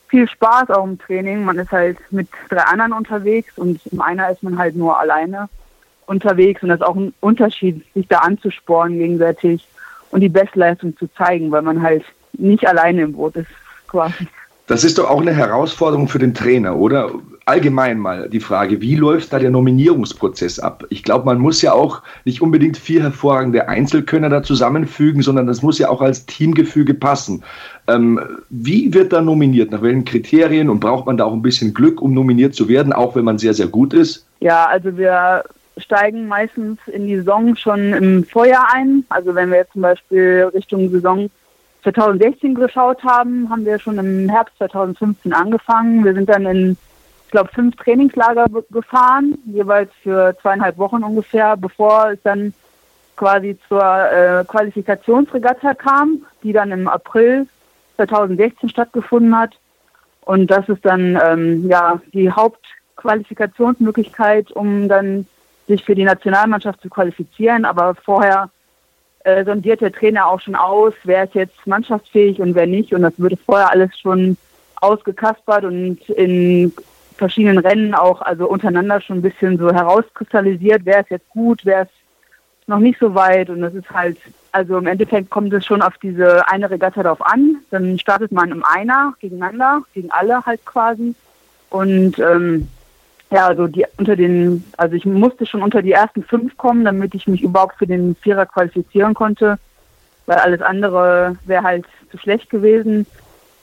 viel 0.07 0.27
Spaß 0.27 0.71
auch 0.71 0.83
im 0.83 0.97
Training. 0.97 1.43
Man 1.43 1.59
ist 1.59 1.71
halt 1.71 1.97
mit 2.11 2.27
drei 2.49 2.63
anderen 2.63 2.93
unterwegs 2.93 3.57
und 3.57 3.79
im 3.91 4.01
einer 4.01 4.29
ist 4.31 4.41
man 4.41 4.57
halt 4.57 4.75
nur 4.75 4.99
alleine 4.99 5.49
unterwegs 6.05 6.61
und 6.63 6.69
das 6.69 6.79
ist 6.79 6.85
auch 6.85 6.95
ein 6.95 7.13
Unterschied, 7.19 7.83
sich 7.93 8.07
da 8.07 8.19
anzusporen 8.19 8.97
gegenseitig 8.97 9.67
und 10.11 10.21
die 10.21 10.29
Bestleistung 10.29 10.95
zu 10.97 11.07
zeigen, 11.17 11.51
weil 11.51 11.61
man 11.61 11.81
halt 11.81 12.03
nicht 12.33 12.67
alleine 12.67 13.03
im 13.03 13.13
Boot 13.13 13.35
ist 13.35 13.49
quasi. 13.87 14.27
Das 14.67 14.85
ist 14.85 14.97
doch 14.97 15.09
auch 15.09 15.19
eine 15.19 15.33
Herausforderung 15.33 16.07
für 16.07 16.19
den 16.19 16.33
Trainer, 16.33 16.77
oder? 16.77 17.11
Allgemein 17.43 17.99
mal 17.99 18.29
die 18.29 18.39
Frage, 18.39 18.79
wie 18.79 18.95
läuft 18.95 19.33
da 19.33 19.39
der 19.39 19.49
Nominierungsprozess 19.49 20.59
ab? 20.59 20.85
Ich 20.89 21.03
glaube, 21.03 21.25
man 21.25 21.39
muss 21.39 21.61
ja 21.61 21.73
auch 21.73 22.03
nicht 22.23 22.41
unbedingt 22.41 22.77
vier 22.77 23.01
hervorragende 23.01 23.67
Einzelkönner 23.67 24.29
da 24.29 24.43
zusammenfügen, 24.43 25.23
sondern 25.23 25.47
das 25.47 25.61
muss 25.61 25.77
ja 25.77 25.89
auch 25.89 26.01
als 26.01 26.25
Teamgefüge 26.25 26.93
passen. 26.93 27.43
Ähm, 27.87 28.21
wie 28.49 28.93
wird 28.93 29.11
da 29.11 29.19
nominiert? 29.19 29.71
Nach 29.71 29.81
welchen 29.81 30.05
Kriterien? 30.05 30.69
Und 30.69 30.79
braucht 30.79 31.05
man 31.05 31.17
da 31.17 31.25
auch 31.25 31.33
ein 31.33 31.41
bisschen 31.41 31.73
Glück, 31.73 32.01
um 32.01 32.13
nominiert 32.13 32.55
zu 32.55 32.69
werden, 32.69 32.93
auch 32.93 33.15
wenn 33.17 33.25
man 33.25 33.39
sehr, 33.39 33.53
sehr 33.53 33.67
gut 33.67 33.93
ist? 33.93 34.25
Ja, 34.39 34.67
also 34.67 34.95
wir 34.95 35.43
steigen 35.77 36.27
meistens 36.27 36.79
in 36.87 37.07
die 37.07 37.17
Saison 37.17 37.55
schon 37.55 37.93
im 37.93 38.23
Vorjahr 38.23 38.67
ein. 38.73 39.05
Also 39.09 39.35
wenn 39.35 39.49
wir 39.49 39.59
jetzt 39.59 39.73
zum 39.73 39.81
Beispiel 39.81 40.49
Richtung 40.53 40.89
Saison 40.89 41.29
2016 41.83 42.55
geschaut 42.55 43.03
haben, 43.03 43.49
haben 43.49 43.65
wir 43.65 43.79
schon 43.79 43.97
im 43.97 44.29
Herbst 44.29 44.55
2015 44.57 45.33
angefangen. 45.33 46.03
Wir 46.03 46.13
sind 46.13 46.29
dann 46.29 46.45
in, 46.45 46.77
ich 47.25 47.31
glaube, 47.31 47.49
fünf 47.53 47.75
Trainingslager 47.77 48.45
gefahren, 48.69 49.37
jeweils 49.45 49.89
für 50.03 50.37
zweieinhalb 50.41 50.77
Wochen 50.77 51.03
ungefähr, 51.03 51.57
bevor 51.57 52.11
es 52.11 52.19
dann 52.23 52.53
quasi 53.15 53.57
zur 53.67 53.83
äh, 53.83 54.45
Qualifikationsregatta 54.45 55.73
kam, 55.73 56.23
die 56.43 56.53
dann 56.53 56.71
im 56.71 56.87
April 56.87 57.47
2016 57.97 58.69
stattgefunden 58.69 59.35
hat. 59.37 59.57
Und 60.21 60.49
das 60.51 60.69
ist 60.69 60.85
dann 60.85 61.19
ähm, 61.23 61.67
ja 61.67 61.99
die 62.13 62.31
Hauptqualifikationsmöglichkeit, 62.31 64.51
um 64.51 64.87
dann 64.87 65.25
sich 65.71 65.83
für 65.83 65.95
die 65.95 66.03
Nationalmannschaft 66.03 66.81
zu 66.81 66.89
qualifizieren. 66.89 67.65
Aber 67.65 67.95
vorher 67.95 68.49
äh, 69.23 69.45
sondiert 69.45 69.81
der 69.81 69.91
Trainer 69.91 70.27
auch 70.27 70.39
schon 70.39 70.55
aus, 70.55 70.93
wer 71.03 71.23
ist 71.23 71.35
jetzt 71.35 71.65
mannschaftsfähig 71.65 72.39
und 72.41 72.55
wer 72.55 72.67
nicht. 72.67 72.93
Und 72.93 73.01
das 73.01 73.13
würde 73.17 73.37
vorher 73.37 73.71
alles 73.71 73.97
schon 73.99 74.37
ausgekaspert 74.81 75.63
und 75.63 76.09
in 76.09 76.73
verschiedenen 77.15 77.59
Rennen 77.59 77.93
auch, 77.93 78.21
also 78.21 78.47
untereinander 78.47 78.99
schon 78.99 79.17
ein 79.17 79.21
bisschen 79.21 79.57
so 79.59 79.71
herauskristallisiert, 79.71 80.81
wer 80.85 81.01
ist 81.01 81.11
jetzt 81.11 81.29
gut, 81.29 81.61
wer 81.65 81.83
ist 81.83 81.91
noch 82.65 82.79
nicht 82.79 82.99
so 82.99 83.13
weit. 83.13 83.49
Und 83.49 83.61
das 83.61 83.75
ist 83.75 83.89
halt, 83.91 84.17
also 84.51 84.77
im 84.77 84.87
Endeffekt 84.87 85.29
kommt 85.29 85.53
es 85.53 85.65
schon 85.65 85.83
auf 85.83 85.97
diese 85.99 86.47
eine 86.47 86.69
Regatta 86.71 87.03
darauf 87.03 87.23
an. 87.23 87.57
Dann 87.69 87.99
startet 87.99 88.31
man 88.31 88.51
im 88.51 88.63
Einer 88.63 89.13
gegeneinander, 89.19 89.83
gegen 89.93 90.11
alle 90.11 90.43
halt 90.45 90.65
quasi. 90.65 91.13
Und 91.69 92.17
ähm, 92.17 92.67
ja, 93.31 93.47
also 93.47 93.67
die 93.67 93.85
unter 93.97 94.15
den, 94.15 94.63
also 94.77 94.95
ich 94.95 95.05
musste 95.05 95.45
schon 95.45 95.63
unter 95.63 95.81
die 95.81 95.93
ersten 95.93 96.21
fünf 96.23 96.57
kommen, 96.57 96.83
damit 96.83 97.15
ich 97.15 97.27
mich 97.27 97.41
überhaupt 97.41 97.77
für 97.77 97.87
den 97.87 98.15
Vierer 98.15 98.45
qualifizieren 98.45 99.13
konnte, 99.13 99.57
weil 100.25 100.37
alles 100.37 100.61
andere 100.61 101.37
wäre 101.45 101.63
halt 101.63 101.85
zu 102.11 102.17
schlecht 102.17 102.49
gewesen. 102.49 103.07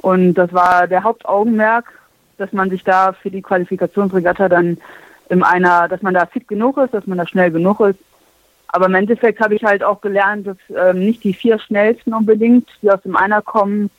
Und 0.00 0.35
das 0.35 0.52
war 0.54 0.87
der 0.87 1.02
Hauptaugenmerk, 1.02 1.92
dass 2.38 2.52
man 2.52 2.70
sich 2.70 2.83
da 2.83 3.12
für 3.12 3.31
die 3.31 3.42
Qualifikationsregatta 3.42 4.48
dann 4.48 4.78
im 5.28 5.42
einer, 5.42 5.87
dass 5.88 6.00
man 6.00 6.14
da 6.14 6.24
fit 6.24 6.48
genug 6.48 6.78
ist, 6.78 6.94
dass 6.94 7.07
man 7.07 7.18
da 7.18 7.26
schnell 7.26 7.50
genug 7.50 7.81
ist. 7.81 7.98
Aber 8.68 8.87
im 8.87 8.94
Endeffekt 8.94 9.40
habe 9.40 9.54
ich 9.54 9.64
halt 9.64 9.83
auch 9.83 10.00
gelernt, 10.00 10.46
dass 10.46 10.57
ähm, 10.74 11.00
nicht 11.00 11.24
die 11.24 11.35
vier 11.35 11.59
schnellsten 11.59 12.14
unbedingt, 12.14 12.68
die 12.81 12.90
aus 12.90 13.02
dem 13.02 13.16
Einer 13.16 13.42
kommen, 13.42 13.90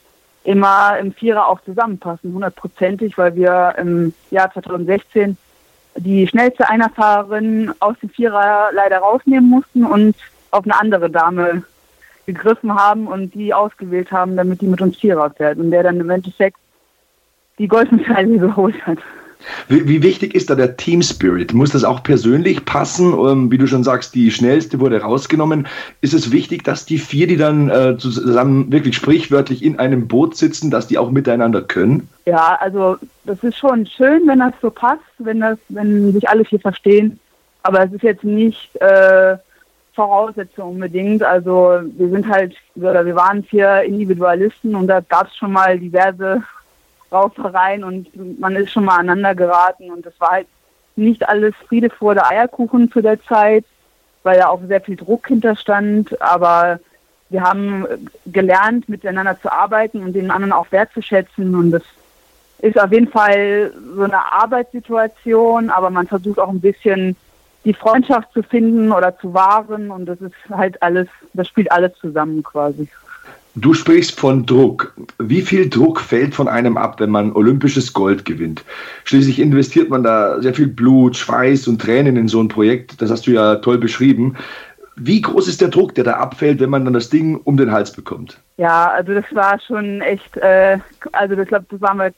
immer 0.43 0.97
im 0.97 1.11
Vierer 1.11 1.47
auch 1.47 1.61
zusammenpassen, 1.61 2.33
hundertprozentig, 2.33 3.17
weil 3.17 3.35
wir 3.35 3.75
im 3.77 4.13
Jahr 4.31 4.51
2016 4.51 5.37
die 5.95 6.27
schnellste 6.27 6.69
Einerfahrerin 6.69 7.73
aus 7.79 7.95
dem 8.01 8.09
Vierer 8.09 8.69
leider 8.73 8.99
rausnehmen 8.99 9.49
mussten 9.49 9.85
und 9.85 10.15
auf 10.51 10.63
eine 10.63 10.79
andere 10.79 11.09
Dame 11.09 11.63
gegriffen 12.25 12.75
haben 12.75 13.07
und 13.07 13.33
die 13.33 13.53
ausgewählt 13.53 14.11
haben, 14.11 14.37
damit 14.37 14.61
die 14.61 14.67
mit 14.67 14.81
uns 14.81 14.97
Vierer 14.97 15.29
fährt 15.31 15.57
und 15.57 15.71
der 15.71 15.83
dann 15.83 15.99
im 15.99 16.09
Endeffekt 16.09 16.57
die 17.57 17.67
Goldmedaille 17.67 18.37
geholt 18.39 18.85
hat. 18.85 18.99
Wie, 19.67 19.87
wie, 19.87 20.03
wichtig 20.03 20.35
ist 20.35 20.49
da 20.49 20.55
der 20.55 20.75
Team 20.75 21.01
Spirit? 21.01 21.53
Muss 21.53 21.71
das 21.71 21.83
auch 21.83 22.03
persönlich 22.03 22.65
passen? 22.65 23.13
Ähm, 23.13 23.51
wie 23.51 23.57
du 23.57 23.67
schon 23.67 23.83
sagst, 23.83 24.13
die 24.13 24.31
schnellste 24.31 24.79
wurde 24.79 25.01
rausgenommen. 25.01 25.67
Ist 26.01 26.13
es 26.13 26.31
wichtig, 26.31 26.63
dass 26.63 26.85
die 26.85 26.97
vier, 26.97 27.27
die 27.27 27.37
dann 27.37 27.69
äh, 27.69 27.97
zusammen 27.97 28.71
wirklich 28.71 28.95
sprichwörtlich 28.95 29.63
in 29.63 29.79
einem 29.79 30.07
Boot 30.07 30.35
sitzen, 30.35 30.71
dass 30.71 30.87
die 30.87 30.97
auch 30.97 31.11
miteinander 31.11 31.61
können? 31.61 32.09
Ja, 32.25 32.57
also 32.59 32.97
das 33.23 33.41
ist 33.43 33.57
schon 33.57 33.85
schön, 33.85 34.27
wenn 34.27 34.39
das 34.39 34.53
so 34.61 34.69
passt, 34.69 35.01
wenn 35.19 35.39
das, 35.39 35.57
wenn 35.69 36.11
sich 36.11 36.27
alle 36.27 36.43
vier 36.43 36.59
verstehen. 36.59 37.19
Aber 37.63 37.83
es 37.85 37.93
ist 37.93 38.03
jetzt 38.03 38.23
nicht 38.23 38.75
äh, 38.81 39.37
Voraussetzung 39.93 40.73
unbedingt. 40.73 41.23
Also 41.23 41.79
wir 41.97 42.09
sind 42.09 42.27
halt, 42.27 42.55
oder 42.75 43.05
wir 43.05 43.15
waren 43.15 43.43
vier 43.43 43.83
Individualisten 43.83 44.75
und 44.75 44.87
da 44.87 44.99
gab 45.01 45.27
es 45.27 45.35
schon 45.35 45.53
mal 45.53 45.79
diverse 45.79 46.43
Raufereien 47.11 47.83
und 47.83 48.39
man 48.39 48.55
ist 48.55 48.71
schon 48.71 48.85
mal 48.85 48.97
aneinander 48.97 49.35
geraten 49.35 49.91
und 49.91 50.05
das 50.05 50.13
war 50.19 50.31
halt 50.31 50.47
nicht 50.95 51.27
alles 51.27 51.55
Friede 51.67 51.89
vor 51.89 52.13
der 52.13 52.27
Eierkuchen 52.29 52.91
zu 52.91 53.01
der 53.01 53.21
Zeit, 53.23 53.65
weil 54.23 54.39
da 54.39 54.49
auch 54.49 54.61
sehr 54.67 54.81
viel 54.81 54.95
Druck 54.95 55.27
hinterstand, 55.27 56.21
aber 56.21 56.79
wir 57.29 57.41
haben 57.41 57.85
gelernt, 58.25 58.89
miteinander 58.89 59.39
zu 59.39 59.51
arbeiten 59.51 60.03
und 60.03 60.13
den 60.13 60.31
anderen 60.31 60.51
auch 60.51 60.71
wertzuschätzen 60.71 61.55
und 61.55 61.71
das 61.71 61.83
ist 62.59 62.79
auf 62.79 62.91
jeden 62.91 63.07
Fall 63.07 63.71
so 63.95 64.03
eine 64.03 64.31
Arbeitssituation, 64.33 65.69
aber 65.69 65.89
man 65.89 66.07
versucht 66.07 66.39
auch 66.39 66.49
ein 66.49 66.59
bisschen 66.59 67.15
die 67.65 67.73
Freundschaft 67.73 68.31
zu 68.33 68.43
finden 68.43 68.91
oder 68.91 69.17
zu 69.17 69.33
wahren 69.33 69.91
und 69.91 70.05
das 70.05 70.19
ist 70.21 70.33
halt 70.49 70.81
alles, 70.81 71.07
das 71.33 71.47
spielt 71.47 71.71
alles 71.71 71.93
zusammen 71.99 72.43
quasi. 72.43 72.87
Du 73.55 73.73
sprichst 73.73 74.19
von 74.19 74.45
Druck. 74.45 74.93
Wie 75.17 75.41
viel 75.41 75.69
Druck 75.69 75.99
fällt 75.99 76.35
von 76.35 76.47
einem 76.47 76.77
ab, 76.77 76.99
wenn 76.99 77.09
man 77.09 77.33
olympisches 77.33 77.93
Gold 77.93 78.23
gewinnt? 78.23 78.63
Schließlich 79.05 79.39
investiert 79.39 79.89
man 79.89 80.03
da 80.03 80.39
sehr 80.41 80.53
viel 80.53 80.67
Blut, 80.67 81.17
Schweiß 81.17 81.67
und 81.67 81.81
Tränen 81.81 82.15
in 82.15 82.27
so 82.27 82.41
ein 82.41 82.47
Projekt. 82.47 83.01
Das 83.01 83.09
hast 83.09 83.25
du 83.25 83.31
ja 83.31 83.55
toll 83.55 83.79
beschrieben. 83.79 84.35
Wie 84.95 85.21
groß 85.21 85.47
ist 85.47 85.61
der 85.61 85.69
Druck, 85.69 85.95
der 85.95 86.03
da 86.03 86.13
abfällt, 86.13 86.59
wenn 86.59 86.69
man 86.69 86.85
dann 86.85 86.93
das 86.93 87.09
Ding 87.09 87.37
um 87.43 87.57
den 87.57 87.71
Hals 87.71 87.91
bekommt? 87.91 88.37
Ja, 88.57 88.91
also 88.91 89.13
das 89.13 89.25
war 89.31 89.59
schon 89.59 90.01
echt, 90.01 90.37
äh, 90.37 90.77
also 91.13 91.37
ich 91.37 91.47
glaube, 91.47 91.65
das 91.69 91.81
war 91.81 91.95
mal 91.95 92.13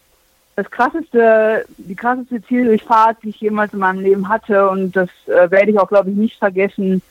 das 0.56 0.70
krasseste, 0.70 1.66
die 1.78 1.96
krasseste 1.96 2.42
Zieldurchfahrt, 2.44 3.18
die 3.24 3.30
ich 3.30 3.40
jemals 3.40 3.74
in 3.74 3.80
meinem 3.80 4.02
Leben 4.02 4.28
hatte 4.28 4.68
und 4.70 4.96
das 4.96 5.10
äh, 5.28 5.50
werde 5.50 5.72
ich 5.72 5.80
auch, 5.80 5.88
glaube 5.88 6.10
ich, 6.10 6.16
nicht 6.16 6.38
vergessen 6.40 7.02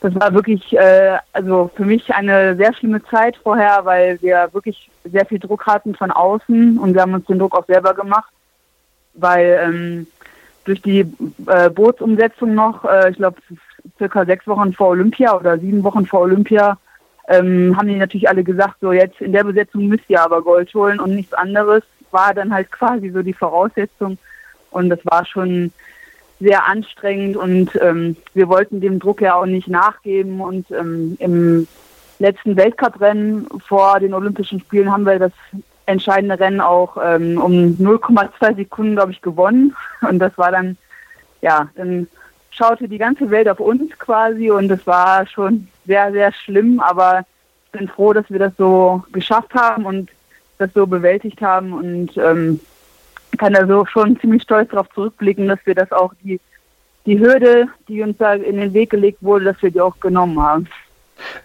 das 0.00 0.14
war 0.14 0.34
wirklich, 0.34 0.76
äh, 0.76 1.18
also 1.32 1.70
für 1.74 1.84
mich 1.84 2.14
eine 2.14 2.56
sehr 2.56 2.74
schlimme 2.74 3.02
Zeit 3.04 3.36
vorher, 3.36 3.84
weil 3.84 4.20
wir 4.20 4.48
wirklich 4.52 4.90
sehr 5.04 5.24
viel 5.24 5.38
Druck 5.38 5.66
hatten 5.66 5.94
von 5.94 6.10
außen 6.10 6.78
und 6.78 6.94
wir 6.94 7.02
haben 7.02 7.14
uns 7.14 7.26
den 7.26 7.38
Druck 7.38 7.56
auch 7.56 7.66
selber 7.66 7.94
gemacht, 7.94 8.32
weil 9.14 9.58
ähm, 9.62 10.06
durch 10.64 10.82
die 10.82 11.00
äh, 11.46 11.70
Bootsumsetzung 11.70 12.54
noch, 12.54 12.84
äh, 12.84 13.10
ich 13.10 13.16
glaube 13.16 13.40
circa 13.98 14.24
sechs 14.24 14.46
Wochen 14.46 14.72
vor 14.72 14.88
Olympia 14.88 15.34
oder 15.36 15.58
sieben 15.58 15.82
Wochen 15.82 16.04
vor 16.04 16.20
Olympia, 16.20 16.76
ähm, 17.28 17.76
haben 17.76 17.88
die 17.88 17.96
natürlich 17.96 18.28
alle 18.28 18.44
gesagt, 18.44 18.76
so 18.80 18.92
jetzt 18.92 19.20
in 19.20 19.32
der 19.32 19.44
Besetzung 19.44 19.86
müsst 19.86 20.08
ihr 20.08 20.22
aber 20.22 20.42
Gold 20.42 20.72
holen 20.74 21.00
und 21.00 21.14
nichts 21.14 21.32
anderes, 21.32 21.82
war 22.10 22.34
dann 22.34 22.52
halt 22.52 22.70
quasi 22.70 23.10
so 23.10 23.22
die 23.22 23.32
Voraussetzung 23.32 24.18
und 24.70 24.90
das 24.90 25.00
war 25.04 25.24
schon 25.24 25.72
sehr 26.40 26.66
anstrengend 26.66 27.36
und 27.36 27.70
ähm, 27.80 28.16
wir 28.34 28.48
wollten 28.48 28.80
dem 28.80 28.98
Druck 28.98 29.20
ja 29.20 29.34
auch 29.34 29.46
nicht 29.46 29.68
nachgeben 29.68 30.40
und 30.40 30.70
ähm, 30.70 31.16
im 31.18 31.66
letzten 32.18 32.56
Weltcuprennen 32.56 33.46
vor 33.66 34.00
den 34.00 34.14
Olympischen 34.14 34.60
Spielen 34.60 34.92
haben 34.92 35.06
wir 35.06 35.18
das 35.18 35.32
entscheidende 35.86 36.38
Rennen 36.38 36.60
auch 36.60 36.96
ähm, 37.02 37.40
um 37.40 37.52
0,2 37.52 38.56
Sekunden, 38.56 38.96
glaube 38.96 39.12
ich, 39.12 39.22
gewonnen. 39.22 39.74
Und 40.08 40.18
das 40.18 40.36
war 40.36 40.50
dann, 40.50 40.76
ja, 41.42 41.68
dann 41.76 42.08
schaute 42.50 42.88
die 42.88 42.98
ganze 42.98 43.30
Welt 43.30 43.48
auf 43.48 43.60
uns 43.60 43.96
quasi 43.98 44.50
und 44.50 44.70
es 44.70 44.86
war 44.86 45.26
schon 45.26 45.68
sehr, 45.86 46.10
sehr 46.10 46.32
schlimm, 46.32 46.80
aber 46.80 47.26
ich 47.66 47.78
bin 47.78 47.88
froh, 47.88 48.14
dass 48.14 48.30
wir 48.30 48.38
das 48.38 48.52
so 48.56 49.04
geschafft 49.12 49.52
haben 49.54 49.84
und 49.84 50.10
das 50.56 50.70
so 50.72 50.86
bewältigt 50.86 51.42
haben 51.42 51.74
und 51.74 52.16
ähm, 52.16 52.60
kann 53.36 53.52
da 53.52 53.66
so 53.66 53.86
schon 53.86 54.18
ziemlich 54.20 54.42
stolz 54.42 54.70
darauf 54.70 54.88
zurückblicken, 54.94 55.48
dass 55.48 55.58
wir 55.64 55.74
das 55.74 55.90
auch 55.92 56.12
die, 56.22 56.40
die 57.04 57.18
Hürde, 57.18 57.68
die 57.88 58.02
uns 58.02 58.16
da 58.18 58.34
in 58.34 58.56
den 58.56 58.72
Weg 58.72 58.90
gelegt 58.90 59.18
wurde, 59.22 59.46
dass 59.46 59.62
wir 59.62 59.70
die 59.70 59.80
auch 59.80 59.98
genommen 60.00 60.40
haben. 60.40 60.68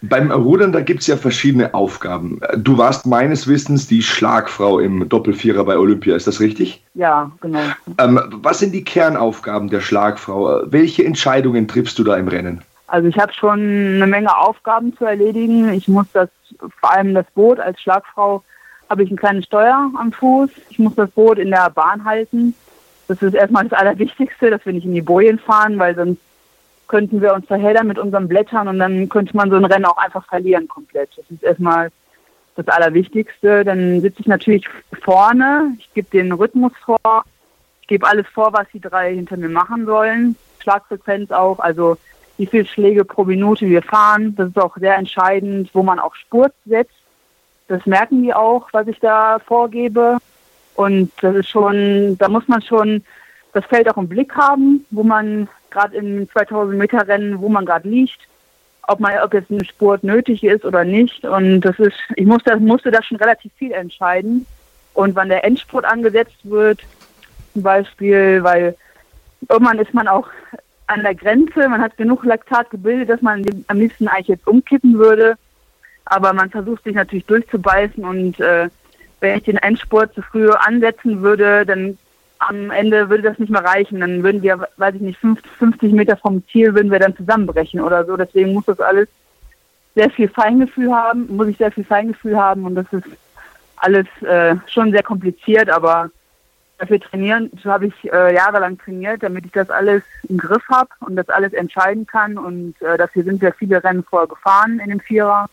Beim 0.01 0.31
Rudern, 0.31 0.73
da 0.73 0.81
gibt 0.81 1.01
es 1.01 1.07
ja 1.07 1.15
verschiedene 1.15 1.73
Aufgaben. 1.73 2.41
Du 2.57 2.77
warst 2.77 3.05
meines 3.05 3.47
Wissens 3.47 3.87
die 3.87 4.01
Schlagfrau 4.01 4.79
im 4.79 5.07
Doppelvierer 5.07 5.63
bei 5.63 5.77
Olympia, 5.77 6.15
ist 6.15 6.27
das 6.27 6.41
richtig? 6.41 6.83
Ja, 6.93 7.31
genau. 7.39 7.61
Ähm, 7.97 8.19
was 8.31 8.59
sind 8.59 8.73
die 8.73 8.83
Kernaufgaben 8.83 9.69
der 9.69 9.79
Schlagfrau? 9.79 10.63
Welche 10.65 11.05
Entscheidungen 11.05 11.67
triffst 11.69 11.97
du 11.99 12.03
da 12.03 12.17
im 12.17 12.27
Rennen? 12.27 12.61
Also 12.87 13.07
ich 13.07 13.17
habe 13.17 13.31
schon 13.31 13.59
eine 13.59 14.07
Menge 14.07 14.35
Aufgaben 14.35 14.95
zu 14.97 15.05
erledigen. 15.05 15.71
Ich 15.71 15.87
muss 15.87 16.07
das 16.11 16.29
vor 16.81 16.91
allem 16.91 17.13
das 17.13 17.25
Boot 17.33 17.59
als 17.59 17.79
Schlagfrau 17.79 18.43
habe 18.91 19.03
ich 19.03 19.09
ein 19.09 19.17
kleines 19.17 19.45
Steuer 19.45 19.89
am 19.97 20.11
Fuß. 20.11 20.49
Ich 20.69 20.77
muss 20.77 20.93
das 20.95 21.09
Boot 21.11 21.39
in 21.39 21.49
der 21.49 21.69
Bahn 21.69 22.03
halten. 22.03 22.53
Das 23.07 23.21
ist 23.21 23.33
erstmal 23.33 23.63
das 23.63 23.79
Allerwichtigste, 23.79 24.51
dass 24.51 24.65
wir 24.65 24.73
nicht 24.73 24.85
in 24.85 24.93
die 24.93 25.01
Bojen 25.01 25.39
fahren, 25.39 25.79
weil 25.79 25.95
sonst 25.95 26.19
könnten 26.89 27.21
wir 27.21 27.33
uns 27.33 27.47
verheddern 27.47 27.87
mit 27.87 27.97
unseren 27.97 28.27
Blättern 28.27 28.67
und 28.67 28.79
dann 28.79 29.07
könnte 29.07 29.35
man 29.35 29.49
so 29.49 29.55
ein 29.55 29.63
Rennen 29.63 29.85
auch 29.85 29.95
einfach 29.95 30.25
verlieren 30.27 30.67
komplett. 30.67 31.09
Das 31.15 31.25
ist 31.29 31.41
erstmal 31.41 31.89
das 32.57 32.67
Allerwichtigste. 32.67 33.63
Dann 33.63 34.01
sitze 34.01 34.19
ich 34.19 34.27
natürlich 34.27 34.67
vorne, 35.01 35.73
ich 35.79 35.93
gebe 35.93 36.09
den 36.09 36.33
Rhythmus 36.33 36.73
vor, 36.83 37.23
ich 37.79 37.87
gebe 37.87 38.05
alles 38.05 38.27
vor, 38.27 38.51
was 38.51 38.67
die 38.73 38.81
drei 38.81 39.15
hinter 39.15 39.37
mir 39.37 39.49
machen 39.49 39.85
sollen. 39.85 40.35
Schlagfrequenz 40.59 41.31
auch, 41.31 41.59
also 41.59 41.97
wie 42.37 42.45
viele 42.45 42.65
Schläge 42.65 43.05
pro 43.05 43.23
Minute 43.23 43.67
wir 43.67 43.83
fahren. 43.83 44.35
Das 44.35 44.49
ist 44.49 44.59
auch 44.59 44.75
sehr 44.75 44.97
entscheidend, 44.97 45.69
wo 45.73 45.81
man 45.81 45.97
auch 45.97 46.15
Spurt 46.15 46.53
setzt. 46.65 47.00
Das 47.71 47.85
merken 47.85 48.21
die 48.21 48.33
auch, 48.33 48.67
was 48.73 48.85
ich 48.87 48.99
da 48.99 49.39
vorgebe. 49.39 50.17
Und 50.75 51.09
das 51.21 51.37
ist 51.37 51.49
schon, 51.49 52.17
da 52.17 52.27
muss 52.27 52.45
man 52.49 52.61
schon 52.61 53.01
das 53.53 53.65
Feld 53.65 53.89
auch 53.89 53.95
im 53.95 54.09
Blick 54.09 54.35
haben, 54.35 54.85
wo 54.91 55.03
man 55.03 55.47
gerade 55.69 55.95
in 55.95 56.29
2000 56.29 56.77
Meter 56.77 57.07
Rennen, 57.07 57.39
wo 57.39 57.47
man 57.47 57.65
gerade 57.65 57.87
liegt, 57.87 58.19
ob 58.89 58.99
man, 58.99 59.17
ob 59.19 59.33
jetzt 59.33 59.49
ein 59.49 59.63
Spurt 59.63 60.03
nötig 60.03 60.43
ist 60.43 60.65
oder 60.65 60.83
nicht. 60.83 61.23
Und 61.23 61.61
das 61.61 61.79
ist, 61.79 61.95
ich 62.17 62.25
musste, 62.25 62.57
musste 62.57 62.91
da 62.91 63.01
schon 63.01 63.17
relativ 63.17 63.53
viel 63.53 63.71
entscheiden. 63.71 64.45
Und 64.93 65.15
wann 65.15 65.29
der 65.29 65.45
Endspurt 65.45 65.85
angesetzt 65.85 66.39
wird, 66.43 66.81
zum 67.53 67.63
Beispiel, 67.63 68.43
weil 68.43 68.75
irgendwann 69.47 69.79
ist 69.79 69.93
man 69.93 70.09
auch 70.09 70.27
an 70.87 71.03
der 71.03 71.15
Grenze, 71.15 71.69
man 71.69 71.81
hat 71.81 71.95
genug 71.95 72.25
Laktat 72.25 72.69
gebildet, 72.69 73.09
dass 73.09 73.21
man 73.21 73.45
am 73.67 73.79
liebsten 73.79 74.09
eigentlich 74.09 74.27
jetzt 74.27 74.47
umkippen 74.47 74.97
würde. 74.97 75.37
Aber 76.11 76.33
man 76.33 76.49
versucht 76.49 76.83
sich 76.83 76.93
natürlich 76.93 77.25
durchzubeißen 77.25 78.03
und 78.03 78.37
äh, 78.41 78.67
wenn 79.21 79.37
ich 79.37 79.43
den 79.43 79.55
Endspurt 79.55 80.13
zu 80.13 80.21
früh 80.21 80.49
ansetzen 80.51 81.21
würde, 81.21 81.65
dann 81.65 81.97
am 82.39 82.69
Ende 82.69 83.09
würde 83.09 83.23
das 83.23 83.39
nicht 83.39 83.49
mehr 83.49 83.63
reichen. 83.63 84.01
Dann 84.01 84.21
würden 84.21 84.41
wir, 84.41 84.67
weiß 84.75 84.95
ich 84.95 85.01
nicht, 85.01 85.19
50 85.19 85.93
Meter 85.93 86.17
vom 86.17 86.45
Ziel 86.47 86.75
würden 86.75 86.91
wir 86.91 86.99
dann 86.99 87.15
zusammenbrechen 87.15 87.79
oder 87.79 88.03
so. 88.03 88.17
Deswegen 88.17 88.53
muss 88.53 88.65
das 88.65 88.81
alles 88.81 89.07
sehr 89.95 90.09
viel 90.09 90.27
Feingefühl 90.27 90.93
haben, 90.93 91.33
muss 91.33 91.47
ich 91.47 91.57
sehr 91.57 91.71
viel 91.71 91.85
Feingefühl 91.85 92.37
haben 92.37 92.65
und 92.65 92.75
das 92.75 92.91
ist 92.91 93.07
alles 93.77 94.07
äh, 94.21 94.57
schon 94.67 94.91
sehr 94.91 95.03
kompliziert, 95.03 95.69
aber 95.69 96.09
dafür 96.77 96.99
trainieren, 96.99 97.49
so 97.63 97.71
habe 97.71 97.87
ich 97.87 98.11
äh, 98.11 98.35
jahrelang 98.35 98.77
trainiert, 98.77 99.23
damit 99.23 99.45
ich 99.45 99.51
das 99.53 99.69
alles 99.69 100.03
im 100.27 100.37
Griff 100.37 100.63
habe 100.69 100.89
und 100.99 101.15
das 101.15 101.29
alles 101.29 101.53
entscheiden 101.53 102.05
kann 102.05 102.37
und 102.37 102.81
äh, 102.81 102.97
dafür 102.97 103.23
sind 103.23 103.41
wir 103.41 103.53
viele 103.53 103.81
Rennen 103.81 104.03
vorher 104.03 104.27
gefahren 104.27 104.79
in 104.79 104.89
dem 104.89 104.99
Vierer 104.99 105.47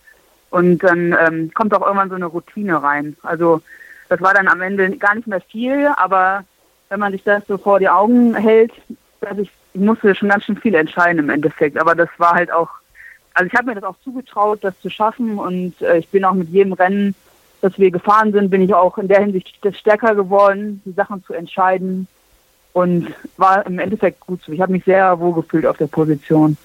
und 0.50 0.78
dann 0.78 1.14
ähm, 1.20 1.50
kommt 1.54 1.74
auch 1.74 1.82
irgendwann 1.82 2.08
so 2.08 2.14
eine 2.14 2.26
Routine 2.26 2.82
rein. 2.82 3.16
Also 3.22 3.60
das 4.08 4.20
war 4.20 4.34
dann 4.34 4.48
am 4.48 4.60
Ende 4.62 4.90
gar 4.96 5.14
nicht 5.14 5.26
mehr 5.26 5.40
viel, 5.40 5.90
aber 5.96 6.44
wenn 6.88 7.00
man 7.00 7.12
sich 7.12 7.22
das 7.22 7.46
so 7.46 7.58
vor 7.58 7.78
die 7.78 7.88
Augen 7.88 8.34
hält, 8.34 8.72
dass 9.20 9.38
ich, 9.38 9.50
ich 9.74 9.80
musste 9.80 10.14
schon 10.14 10.30
ganz 10.30 10.44
schön 10.44 10.56
viel 10.56 10.74
entscheiden 10.74 11.18
im 11.18 11.30
Endeffekt. 11.30 11.78
Aber 11.78 11.94
das 11.94 12.08
war 12.16 12.32
halt 12.32 12.50
auch, 12.50 12.70
also 13.34 13.46
ich 13.46 13.54
habe 13.54 13.66
mir 13.66 13.74
das 13.74 13.84
auch 13.84 13.96
zugetraut, 14.02 14.60
das 14.62 14.78
zu 14.80 14.88
schaffen 14.88 15.38
und 15.38 15.80
äh, 15.82 15.98
ich 15.98 16.08
bin 16.08 16.24
auch 16.24 16.34
mit 16.34 16.48
jedem 16.48 16.72
Rennen, 16.72 17.14
das 17.60 17.78
wir 17.78 17.90
gefahren 17.90 18.32
sind, 18.32 18.50
bin 18.50 18.62
ich 18.62 18.72
auch 18.72 18.98
in 18.98 19.08
der 19.08 19.20
Hinsicht 19.20 19.58
stärker 19.72 20.14
geworden, 20.14 20.80
die 20.84 20.92
Sachen 20.92 21.24
zu 21.24 21.34
entscheiden 21.34 22.06
und 22.72 23.12
war 23.36 23.66
im 23.66 23.78
Endeffekt 23.80 24.20
gut 24.20 24.40
so. 24.42 24.52
Ich 24.52 24.60
habe 24.60 24.72
mich 24.72 24.84
sehr 24.84 25.18
wohl 25.18 25.34
gefühlt 25.34 25.66
auf 25.66 25.76
der 25.76 25.88
Position. 25.88 26.56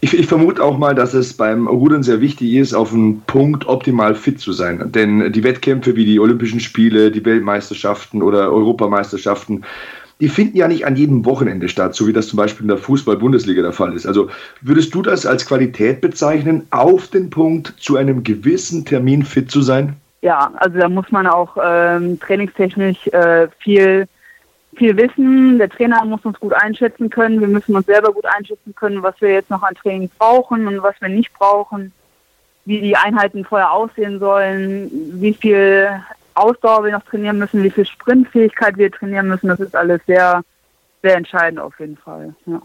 Ich, 0.00 0.18
ich, 0.18 0.26
vermute 0.26 0.62
auch 0.62 0.76
mal, 0.76 0.94
dass 0.94 1.14
es 1.14 1.32
beim 1.34 1.66
Rudern 1.66 2.02
sehr 2.02 2.20
wichtig 2.20 2.52
ist, 2.54 2.74
auf 2.74 2.92
einen 2.92 3.22
Punkt 3.22 3.66
optimal 3.66 4.14
fit 4.14 4.38
zu 4.38 4.52
sein. 4.52 4.92
Denn 4.92 5.32
die 5.32 5.42
Wettkämpfe 5.42 5.96
wie 5.96 6.04
die 6.04 6.20
Olympischen 6.20 6.60
Spiele, 6.60 7.10
die 7.10 7.24
Weltmeisterschaften 7.24 8.22
oder 8.22 8.52
Europameisterschaften, 8.52 9.64
die 10.20 10.28
finden 10.28 10.56
ja 10.56 10.68
nicht 10.68 10.86
an 10.86 10.96
jedem 10.96 11.24
Wochenende 11.24 11.68
statt, 11.68 11.94
so 11.94 12.06
wie 12.06 12.12
das 12.12 12.28
zum 12.28 12.36
Beispiel 12.36 12.64
in 12.64 12.68
der 12.68 12.78
Fußball-Bundesliga 12.78 13.62
der 13.62 13.72
Fall 13.72 13.94
ist. 13.94 14.06
Also 14.06 14.28
würdest 14.60 14.94
du 14.94 15.02
das 15.02 15.26
als 15.26 15.46
Qualität 15.46 16.00
bezeichnen, 16.00 16.66
auf 16.70 17.08
den 17.08 17.30
Punkt 17.30 17.74
zu 17.78 17.96
einem 17.96 18.22
gewissen 18.22 18.84
Termin 18.84 19.24
fit 19.24 19.50
zu 19.50 19.62
sein? 19.62 19.96
Ja, 20.22 20.52
also 20.56 20.78
da 20.78 20.88
muss 20.88 21.10
man 21.10 21.26
auch 21.26 21.56
ähm, 21.62 22.18
trainingstechnisch 22.20 23.06
äh, 23.08 23.48
viel 23.58 24.06
viel 24.74 24.96
wissen. 24.96 25.58
Der 25.58 25.68
Trainer 25.68 26.04
muss 26.04 26.24
uns 26.24 26.38
gut 26.38 26.52
einschätzen 26.52 27.10
können. 27.10 27.40
Wir 27.40 27.48
müssen 27.48 27.74
uns 27.74 27.86
selber 27.86 28.12
gut 28.12 28.26
einschätzen 28.26 28.74
können, 28.74 29.02
was 29.02 29.20
wir 29.20 29.32
jetzt 29.32 29.50
noch 29.50 29.62
an 29.62 29.74
Training 29.74 30.10
brauchen 30.18 30.66
und 30.66 30.82
was 30.82 31.00
wir 31.00 31.08
nicht 31.08 31.32
brauchen, 31.34 31.92
wie 32.64 32.80
die 32.80 32.96
Einheiten 32.96 33.44
vorher 33.44 33.72
aussehen 33.72 34.18
sollen, 34.18 34.90
wie 35.20 35.34
viel 35.34 35.88
Ausdauer 36.34 36.84
wir 36.84 36.92
noch 36.92 37.04
trainieren 37.04 37.38
müssen, 37.38 37.62
wie 37.62 37.70
viel 37.70 37.86
Sprintfähigkeit 37.86 38.76
wir 38.76 38.90
trainieren 38.90 39.28
müssen. 39.28 39.48
Das 39.48 39.60
ist 39.60 39.76
alles 39.76 40.00
sehr, 40.06 40.42
sehr 41.02 41.16
entscheidend 41.16 41.60
auf 41.60 41.78
jeden 41.78 41.96
Fall. 41.96 42.34
Ja. 42.46 42.60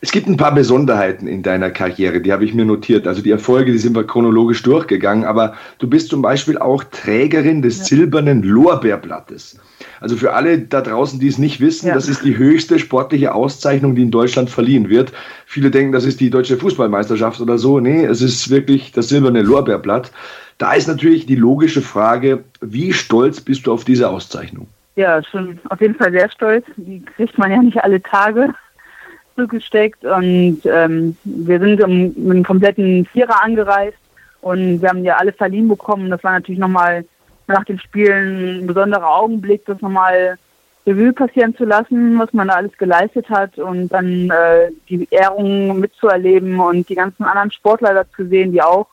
Es 0.00 0.10
gibt 0.10 0.26
ein 0.26 0.36
paar 0.36 0.54
Besonderheiten 0.54 1.28
in 1.28 1.42
deiner 1.42 1.70
Karriere, 1.70 2.20
die 2.20 2.32
habe 2.32 2.44
ich 2.44 2.54
mir 2.54 2.64
notiert. 2.64 3.06
Also 3.06 3.22
die 3.22 3.30
Erfolge, 3.30 3.70
die 3.70 3.78
sind 3.78 3.94
wir 3.94 4.04
chronologisch 4.04 4.62
durchgegangen, 4.62 5.24
aber 5.24 5.54
du 5.78 5.88
bist 5.88 6.08
zum 6.08 6.22
Beispiel 6.22 6.58
auch 6.58 6.82
Trägerin 6.84 7.62
des 7.62 7.78
ja. 7.78 7.84
silbernen 7.84 8.42
Lorbeerblattes. 8.42 9.60
Also 10.00 10.16
für 10.16 10.32
alle 10.32 10.58
da 10.58 10.80
draußen, 10.80 11.20
die 11.20 11.28
es 11.28 11.38
nicht 11.38 11.60
wissen, 11.60 11.88
ja. 11.88 11.94
das 11.94 12.08
ist 12.08 12.24
die 12.24 12.36
höchste 12.36 12.78
sportliche 12.78 13.34
Auszeichnung, 13.34 13.94
die 13.94 14.02
in 14.02 14.10
Deutschland 14.10 14.50
verliehen 14.50 14.88
wird. 14.88 15.12
Viele 15.46 15.70
denken, 15.70 15.92
das 15.92 16.04
ist 16.04 16.18
die 16.20 16.30
deutsche 16.30 16.56
Fußballmeisterschaft 16.56 17.40
oder 17.40 17.58
so. 17.58 17.78
Nee, 17.78 18.04
es 18.04 18.22
ist 18.22 18.50
wirklich 18.50 18.92
das 18.92 19.08
silberne 19.08 19.42
Lorbeerblatt. 19.42 20.10
Da 20.58 20.72
ist 20.72 20.88
natürlich 20.88 21.26
die 21.26 21.36
logische 21.36 21.82
Frage, 21.82 22.42
wie 22.60 22.92
stolz 22.92 23.40
bist 23.40 23.66
du 23.66 23.72
auf 23.72 23.84
diese 23.84 24.08
Auszeichnung? 24.08 24.66
Ja, 24.96 25.22
schon 25.22 25.58
auf 25.68 25.80
jeden 25.80 25.94
Fall 25.94 26.10
sehr 26.12 26.30
stolz. 26.30 26.66
Die 26.76 27.02
kriegt 27.16 27.38
man 27.38 27.50
ja 27.50 27.62
nicht 27.62 27.82
alle 27.82 28.02
Tage 28.02 28.52
zugesteckt 29.34 30.04
und 30.04 30.60
ähm, 30.64 31.16
wir 31.24 31.58
sind 31.58 31.78
mit 31.78 32.30
einem 32.30 32.44
kompletten 32.44 33.06
Vierer 33.06 33.42
angereist 33.42 33.98
Und 34.40 34.82
wir 34.82 34.88
haben 34.88 35.04
ja 35.04 35.16
alle 35.16 35.32
verliehen 35.32 35.68
bekommen. 35.68 36.10
Das 36.10 36.22
war 36.24 36.32
natürlich 36.32 36.58
nochmal 36.58 37.04
nach 37.46 37.64
den 37.64 37.78
Spielen 37.78 38.60
ein 38.60 38.66
besonderer 38.66 39.08
Augenblick, 39.08 39.64
das 39.66 39.80
nochmal 39.80 40.36
Revue 40.86 41.12
passieren 41.12 41.56
zu 41.56 41.64
lassen, 41.64 42.18
was 42.18 42.32
man 42.32 42.48
da 42.48 42.54
alles 42.54 42.76
geleistet 42.76 43.30
hat 43.30 43.56
und 43.58 43.88
dann 43.88 44.30
äh, 44.30 44.70
die 44.88 45.06
Ehrungen 45.10 45.78
mitzuerleben 45.78 46.58
und 46.58 46.88
die 46.88 46.96
ganzen 46.96 47.22
anderen 47.22 47.52
Sportler 47.52 47.94
da 47.94 48.04
zu 48.16 48.26
sehen, 48.26 48.50
die 48.50 48.62
auch 48.62 48.88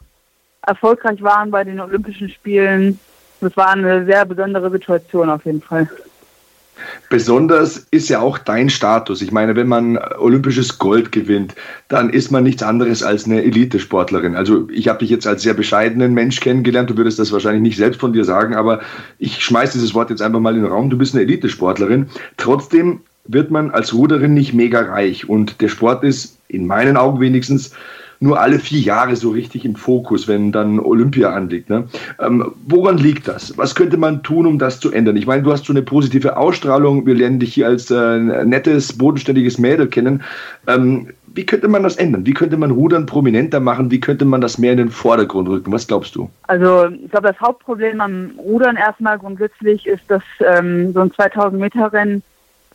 erfolgreich 0.65 1.21
waren 1.23 1.49
bei 1.49 1.63
den 1.63 1.80
Olympischen 1.80 2.30
Spielen. 2.30 2.99
Das 3.41 3.58
war 3.58 3.71
eine 3.71 4.06
sehr 4.06 4.25
besondere 4.25 4.69
Situation 4.69 5.30
auf 5.30 5.45
jeden 5.45 5.62
Fall. 5.62 5.89
Besonders 7.10 7.88
ist 7.92 8.10
ja 8.10 8.20
auch 8.20 8.38
dein 8.38 8.70
Status. 8.70 9.22
Ich 9.22 9.32
meine, 9.32 9.56
wenn 9.56 9.68
man 9.68 9.98
olympisches 9.98 10.78
Gold 10.78 11.12
gewinnt, 11.12 11.56
dann 11.88 12.10
ist 12.10 12.32
man 12.32 12.44
nichts 12.44 12.62
anderes 12.62 13.02
als 13.04 13.26
eine 13.26 13.44
Elitesportlerin. 13.44 14.36
Also 14.36 14.70
ich 14.70 14.88
habe 14.88 15.00
dich 15.00 15.10
jetzt 15.10 15.26
als 15.26 15.42
sehr 15.42 15.54
bescheidenen 15.54 16.13
Mensch 16.13 16.39
kennengelernt. 16.39 16.89
Du 16.89 16.98
würdest 16.98 17.20
das 17.20 17.32
wahrscheinlich 17.32 17.63
nicht 17.63 17.78
selbst 17.78 18.00
von 18.00 18.13
dir 18.13 18.26
sagen, 18.26 18.56
aber 18.56 18.82
ich 19.18 19.44
schmeiße 19.44 19.74
dieses 19.74 19.94
Wort 19.94 20.10
jetzt 20.10 20.22
einfach 20.22 20.39
mal 20.39 20.56
in 20.56 20.63
den 20.63 20.72
Raum. 20.72 20.89
Du 20.89 20.98
bist 20.98 21.15
eine 21.15 21.24
Elitesportlerin. 21.24 22.08
Trotzdem 22.38 23.02
wird 23.26 23.52
man 23.52 23.72
als 23.72 23.94
Ruderin 23.94 24.34
nicht 24.34 24.54
mega 24.54 24.82
reich. 24.82 25.30
Und 25.30 25.62
der 25.62 25.70
Sport 25.70 26.04
ist, 26.04 26.38
in 26.48 26.65
meinen 26.65 26.98
Augen 26.98 27.20
wenigstens, 27.20 27.72
nur 28.19 28.39
alle 28.39 28.60
vier 28.60 28.82
Jahre 28.82 29.15
so 29.15 29.29
richtig 29.29 29.65
im 29.65 29.75
Fokus, 29.75 30.27
wenn 30.27 30.51
dann 30.51 30.79
Olympia 30.79 31.29
anliegt. 31.29 31.69
Ne? 31.69 31.88
Ähm, 32.19 32.53
woran 32.67 32.97
liegt 32.97 33.27
das? 33.27 33.58
Was 33.58 33.75
könnte 33.75 33.97
man 33.97 34.23
tun, 34.23 34.45
um 34.45 34.60
das 34.60 34.79
zu 34.79 34.91
ändern? 34.91 35.15
Ich 35.15 35.25
meine, 35.25 35.43
du 35.43 35.51
hast 35.51 35.65
so 35.65 35.73
eine 35.73 35.82
positive 35.82 36.36
Ausstrahlung. 36.36 37.05
Wir 37.05 37.15
lernen 37.15 37.39
dich 37.39 37.53
hier 37.53 37.67
als 37.67 37.89
äh, 37.89 38.19
nettes, 38.45 38.97
bodenständiges 38.97 39.58
Mädel 39.58 39.88
kennen. 39.88 40.23
Ähm, 40.67 41.08
wie 41.34 41.45
könnte 41.45 41.67
man 41.67 41.84
das 41.84 41.95
ändern? 41.95 42.25
Wie 42.25 42.34
könnte 42.34 42.58
man 42.58 42.71
Rudern 42.71 43.05
prominenter 43.05 43.60
machen? 43.60 43.91
Wie 43.91 43.99
könnte 43.99 44.25
man 44.25 44.41
das 44.41 44.58
mehr 44.58 44.71
in 44.71 44.79
den 44.79 44.89
Vordergrund 44.89 45.47
rücken? 45.47 45.71
Was 45.71 45.88
glaubst 45.88 46.15
du? 46.15 46.29
Also 46.47 46.88
ich 46.88 47.12
glaube, 47.12 47.27
das 47.27 47.39
Hauptproblem 47.39 48.01
am 48.01 48.32
Rudern 48.38 48.75
erstmal 48.75 49.17
grundsätzlich 49.19 49.86
ist, 49.86 50.03
dass 50.08 50.23
ähm, 50.39 50.91
so 50.91 51.01
ein 51.01 51.12
2000 51.13 51.62
Meter 51.62 51.93
Rennen 51.93 52.23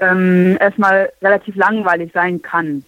ähm, 0.00 0.56
erstmal 0.60 1.10
relativ 1.20 1.56
langweilig 1.56 2.12
sein 2.14 2.40
kann. 2.40 2.84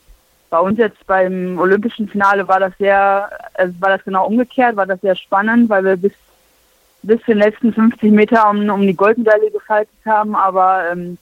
Bei 0.50 0.60
uns 0.60 0.78
jetzt 0.78 1.06
beim 1.06 1.58
olympischen 1.58 2.08
Finale 2.08 2.46
war 2.46 2.60
das 2.60 2.72
sehr, 2.78 3.28
also 3.54 3.74
war 3.80 3.90
das 3.90 4.04
genau 4.04 4.26
umgekehrt, 4.26 4.76
war 4.76 4.86
das 4.86 5.00
sehr 5.00 5.16
spannend, 5.16 5.68
weil 5.68 5.84
wir 5.84 5.96
bis 5.96 6.12
bis 7.06 7.22
den 7.22 7.38
letzten 7.38 7.72
50 7.72 8.10
Meter 8.10 8.50
um, 8.50 8.68
um 8.68 8.82
die 8.82 8.96
Goldmedaille 8.96 9.50
gefaltet 9.50 9.94
haben, 10.04 10.34
aber 10.34 10.90
ähm, 10.90 11.18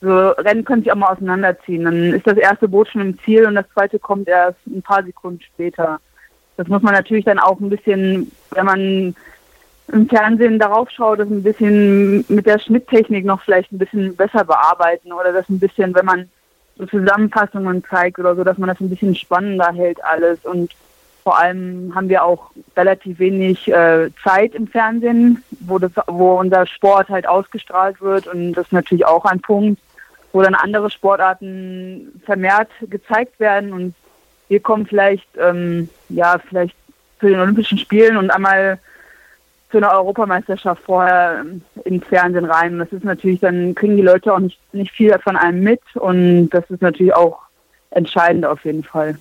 so 0.00 0.28
Rennen 0.30 0.64
können 0.64 0.82
sich 0.82 0.92
auch 0.92 0.96
mal 0.96 1.12
auseinanderziehen. 1.12 1.84
Dann 1.84 2.12
ist 2.12 2.26
das 2.26 2.36
erste 2.36 2.68
Boot 2.68 2.88
schon 2.88 3.00
im 3.00 3.18
Ziel 3.20 3.46
und 3.46 3.56
das 3.56 3.68
zweite 3.72 3.98
kommt 3.98 4.28
erst 4.28 4.58
ein 4.66 4.82
paar 4.82 5.02
Sekunden 5.02 5.40
später. 5.40 5.98
Das 6.56 6.68
muss 6.68 6.82
man 6.82 6.94
natürlich 6.94 7.24
dann 7.24 7.38
auch 7.38 7.58
ein 7.60 7.70
bisschen, 7.70 8.30
wenn 8.50 8.66
man 8.66 9.16
im 9.92 10.08
Fernsehen 10.08 10.58
darauf 10.58 10.90
schaut, 10.90 11.18
das 11.18 11.28
ein 11.28 11.42
bisschen 11.42 12.24
mit 12.28 12.46
der 12.46 12.58
Schnitttechnik 12.58 13.24
noch 13.24 13.42
vielleicht 13.42 13.72
ein 13.72 13.78
bisschen 13.78 14.16
besser 14.16 14.44
bearbeiten 14.44 15.12
oder 15.12 15.32
das 15.32 15.48
ein 15.48 15.58
bisschen, 15.60 15.94
wenn 15.94 16.06
man 16.06 16.30
so 16.78 16.86
Zusammenfassungen 16.86 17.84
zeigt 17.84 18.18
oder 18.18 18.34
so, 18.34 18.44
dass 18.44 18.58
man 18.58 18.68
das 18.68 18.80
ein 18.80 18.90
bisschen 18.90 19.14
spannender 19.14 19.72
hält 19.72 20.02
alles. 20.04 20.44
Und 20.44 20.72
vor 21.22 21.38
allem 21.38 21.92
haben 21.94 22.08
wir 22.08 22.24
auch 22.24 22.50
relativ 22.76 23.18
wenig 23.18 23.68
äh, 23.68 24.10
Zeit 24.22 24.54
im 24.54 24.68
Fernsehen, 24.68 25.42
wo, 25.60 25.78
das, 25.78 25.92
wo 26.06 26.38
unser 26.38 26.66
Sport 26.66 27.08
halt 27.08 27.26
ausgestrahlt 27.26 28.00
wird. 28.00 28.26
Und 28.26 28.52
das 28.52 28.66
ist 28.66 28.72
natürlich 28.72 29.06
auch 29.06 29.24
ein 29.24 29.40
Punkt, 29.40 29.80
wo 30.32 30.42
dann 30.42 30.54
andere 30.54 30.90
Sportarten 30.90 32.20
vermehrt 32.24 32.68
gezeigt 32.82 33.40
werden. 33.40 33.72
Und 33.72 33.94
wir 34.48 34.60
kommen 34.60 34.86
vielleicht, 34.86 35.28
ähm, 35.38 35.88
ja, 36.10 36.38
vielleicht 36.38 36.76
zu 37.18 37.26
den 37.26 37.40
Olympischen 37.40 37.78
Spielen 37.78 38.16
und 38.16 38.30
einmal 38.30 38.78
für 39.76 39.84
eine 39.84 39.94
Europameisterschaft 39.94 40.82
vorher 40.86 41.44
ins 41.84 42.06
Fernsehen 42.06 42.46
rein. 42.46 42.78
das 42.78 42.90
ist 42.92 43.04
natürlich, 43.04 43.40
dann 43.40 43.74
kriegen 43.74 43.96
die 43.96 44.02
Leute 44.02 44.32
auch 44.32 44.38
nicht, 44.38 44.58
nicht 44.72 44.90
viel 44.90 45.14
von 45.22 45.36
einem 45.36 45.62
mit 45.62 45.82
und 45.96 46.48
das 46.48 46.64
ist 46.70 46.80
natürlich 46.80 47.14
auch 47.14 47.40
entscheidend 47.90 48.46
auf 48.46 48.64
jeden 48.64 48.84
Fall. 48.84 49.18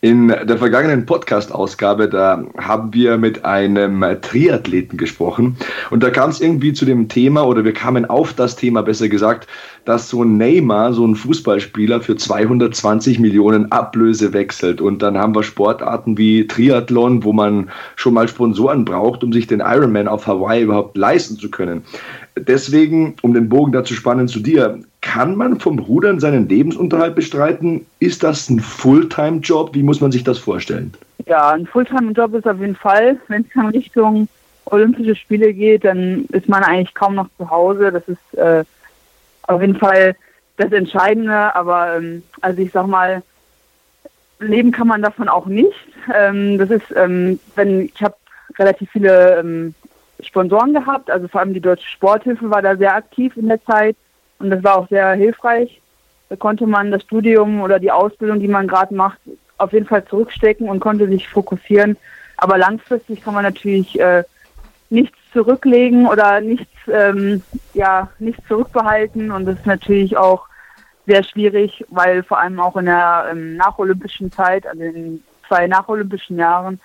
In 0.00 0.28
der 0.28 0.56
vergangenen 0.56 1.04
Podcast-Ausgabe, 1.04 2.08
da 2.08 2.42
haben 2.56 2.94
wir 2.94 3.18
mit 3.18 3.44
einem 3.44 4.02
Triathleten 4.22 4.96
gesprochen 4.96 5.58
und 5.90 6.02
da 6.02 6.08
kam 6.08 6.30
es 6.30 6.40
irgendwie 6.40 6.72
zu 6.72 6.86
dem 6.86 7.10
Thema 7.10 7.46
oder 7.46 7.62
wir 7.64 7.74
kamen 7.74 8.06
auf 8.06 8.32
das 8.32 8.56
Thema, 8.56 8.82
besser 8.82 9.10
gesagt, 9.10 9.46
dass 9.86 10.10
so 10.10 10.22
ein 10.22 10.36
Neymar, 10.36 10.92
so 10.92 11.06
ein 11.06 11.14
Fußballspieler 11.14 12.00
für 12.00 12.16
220 12.16 13.18
Millionen 13.20 13.70
Ablöse 13.72 14.32
wechselt 14.32 14.80
und 14.80 15.00
dann 15.00 15.16
haben 15.16 15.34
wir 15.34 15.44
Sportarten 15.44 16.18
wie 16.18 16.46
Triathlon, 16.46 17.24
wo 17.24 17.32
man 17.32 17.70
schon 17.94 18.12
mal 18.12 18.28
Sponsoren 18.28 18.84
braucht, 18.84 19.22
um 19.22 19.32
sich 19.32 19.46
den 19.46 19.60
Ironman 19.60 20.08
auf 20.08 20.26
Hawaii 20.26 20.64
überhaupt 20.64 20.96
leisten 20.96 21.36
zu 21.36 21.50
können. 21.50 21.82
Deswegen, 22.36 23.14
um 23.22 23.32
den 23.32 23.48
Bogen 23.48 23.72
dazu 23.72 23.94
spannen 23.94 24.28
zu 24.28 24.40
dir, 24.40 24.80
kann 25.00 25.36
man 25.36 25.60
vom 25.60 25.78
Rudern 25.78 26.18
seinen 26.18 26.48
Lebensunterhalt 26.48 27.14
bestreiten? 27.14 27.86
Ist 28.00 28.24
das 28.24 28.50
ein 28.50 28.58
Fulltime-Job? 28.58 29.70
Wie 29.72 29.84
muss 29.84 30.00
man 30.00 30.10
sich 30.10 30.24
das 30.24 30.36
vorstellen? 30.36 30.92
Ja, 31.26 31.50
ein 31.50 31.64
Fulltime-Job 31.64 32.34
ist 32.34 32.46
auf 32.46 32.60
jeden 32.60 32.74
Fall. 32.74 33.18
Wenn 33.28 33.42
es 33.48 33.54
in 33.54 33.68
Richtung 33.68 34.28
Olympische 34.64 35.14
Spiele 35.14 35.54
geht, 35.54 35.84
dann 35.84 36.24
ist 36.32 36.48
man 36.48 36.64
eigentlich 36.64 36.94
kaum 36.94 37.14
noch 37.14 37.28
zu 37.38 37.48
Hause. 37.48 37.92
Das 37.92 38.02
ist 38.08 38.38
äh, 38.38 38.64
auf 39.46 39.60
jeden 39.60 39.76
Fall 39.76 40.16
das 40.56 40.72
Entscheidende. 40.72 41.54
Aber 41.54 41.96
ähm, 41.96 42.22
also 42.40 42.60
ich 42.60 42.72
sag 42.72 42.86
mal, 42.86 43.22
leben 44.38 44.72
kann 44.72 44.88
man 44.88 45.02
davon 45.02 45.28
auch 45.28 45.46
nicht. 45.46 45.74
Ähm, 46.14 46.58
das 46.58 46.70
ist, 46.70 46.94
ähm, 46.94 47.40
wenn 47.54 47.82
ich 47.82 48.02
habe 48.02 48.16
relativ 48.58 48.90
viele 48.90 49.38
ähm, 49.38 49.74
Sponsoren 50.20 50.72
gehabt, 50.72 51.10
also 51.10 51.28
vor 51.28 51.40
allem 51.40 51.54
die 51.54 51.60
Deutsche 51.60 51.88
Sporthilfe 51.88 52.50
war 52.50 52.62
da 52.62 52.76
sehr 52.76 52.94
aktiv 52.94 53.36
in 53.36 53.48
der 53.48 53.62
Zeit. 53.64 53.96
Und 54.38 54.50
das 54.50 54.62
war 54.62 54.76
auch 54.76 54.88
sehr 54.88 55.12
hilfreich. 55.12 55.80
Da 56.28 56.36
konnte 56.36 56.66
man 56.66 56.90
das 56.90 57.02
Studium 57.02 57.60
oder 57.60 57.78
die 57.78 57.90
Ausbildung, 57.90 58.40
die 58.40 58.48
man 58.48 58.66
gerade 58.66 58.94
macht, 58.94 59.18
auf 59.58 59.72
jeden 59.72 59.86
Fall 59.86 60.04
zurückstecken 60.04 60.68
und 60.68 60.80
konnte 60.80 61.06
sich 61.08 61.28
fokussieren. 61.28 61.96
Aber 62.36 62.58
langfristig 62.58 63.22
kann 63.22 63.34
man 63.34 63.44
natürlich 63.44 63.98
äh, 63.98 64.24
nichts 64.90 65.18
zurücklegen 65.32 66.06
oder 66.06 66.40
nichts, 66.40 66.72
ähm, 66.92 67.42
ja, 67.74 68.08
nichts 68.18 68.46
zurückbehalten. 68.48 69.30
Und 69.30 69.46
das 69.46 69.58
ist 69.58 69.66
natürlich 69.66 70.16
auch 70.16 70.46
sehr 71.06 71.22
schwierig, 71.22 71.84
weil 71.88 72.22
vor 72.22 72.38
allem 72.38 72.58
auch 72.60 72.76
in 72.76 72.86
der 72.86 73.28
ähm, 73.30 73.56
nacholympischen 73.56 74.32
Zeit, 74.32 74.66
also 74.66 74.82
in 74.82 75.22
zwei 75.46 75.66
nacholympischen 75.66 76.36
Jahren, 76.36 76.80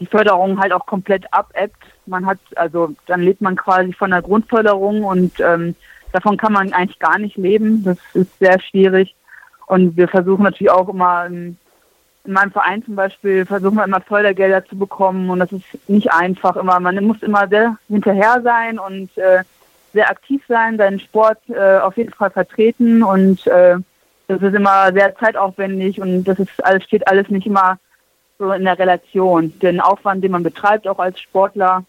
die 0.00 0.06
Förderung 0.06 0.60
halt 0.60 0.72
auch 0.72 0.86
komplett 0.86 1.32
abebbt. 1.32 1.82
Man 2.06 2.26
hat, 2.26 2.38
also 2.56 2.94
dann 3.06 3.22
lebt 3.22 3.40
man 3.40 3.56
quasi 3.56 3.92
von 3.92 4.10
der 4.10 4.22
Grundförderung 4.22 5.04
und 5.04 5.40
ähm, 5.40 5.74
Davon 6.14 6.36
kann 6.36 6.52
man 6.52 6.72
eigentlich 6.72 7.00
gar 7.00 7.18
nicht 7.18 7.36
leben. 7.36 7.82
Das 7.82 7.98
ist 8.14 8.38
sehr 8.38 8.60
schwierig. 8.60 9.16
Und 9.66 9.96
wir 9.96 10.06
versuchen 10.06 10.44
natürlich 10.44 10.70
auch 10.70 10.88
immer, 10.88 11.28
in, 12.24 12.28
in 12.28 12.32
meinem 12.32 12.52
Verein 12.52 12.84
zum 12.84 12.96
Beispiel, 12.96 13.46
versuchen 13.46 13.76
wir 13.76 13.84
immer 13.84 14.00
Fördergelder 14.00 14.64
zu 14.64 14.76
bekommen. 14.76 15.30
Und 15.30 15.38
das 15.38 15.52
ist 15.52 15.64
nicht 15.88 16.12
einfach 16.12 16.56
immer. 16.56 16.80
Man 16.80 17.04
muss 17.04 17.22
immer 17.22 17.48
sehr 17.48 17.76
hinterher 17.88 18.40
sein 18.42 18.78
und 18.78 19.16
äh, 19.18 19.42
sehr 19.92 20.10
aktiv 20.10 20.42
sein, 20.48 20.76
seinen 20.76 21.00
Sport 21.00 21.38
äh, 21.48 21.78
auf 21.78 21.96
jeden 21.96 22.12
Fall 22.12 22.30
vertreten. 22.30 23.02
Und 23.02 23.46
äh, 23.46 23.76
das 24.28 24.42
ist 24.42 24.54
immer 24.54 24.92
sehr 24.92 25.14
zeitaufwendig 25.16 26.00
und 26.00 26.24
das 26.24 26.38
ist 26.38 26.64
alles, 26.64 26.84
steht 26.84 27.06
alles 27.08 27.28
nicht 27.28 27.46
immer 27.46 27.78
so 28.38 28.52
in 28.52 28.64
der 28.64 28.78
Relation. 28.78 29.58
Den 29.60 29.80
Aufwand, 29.80 30.24
den 30.24 30.32
man 30.32 30.42
betreibt, 30.42 30.88
auch 30.88 30.98
als 30.98 31.20
Sportler, 31.20 31.84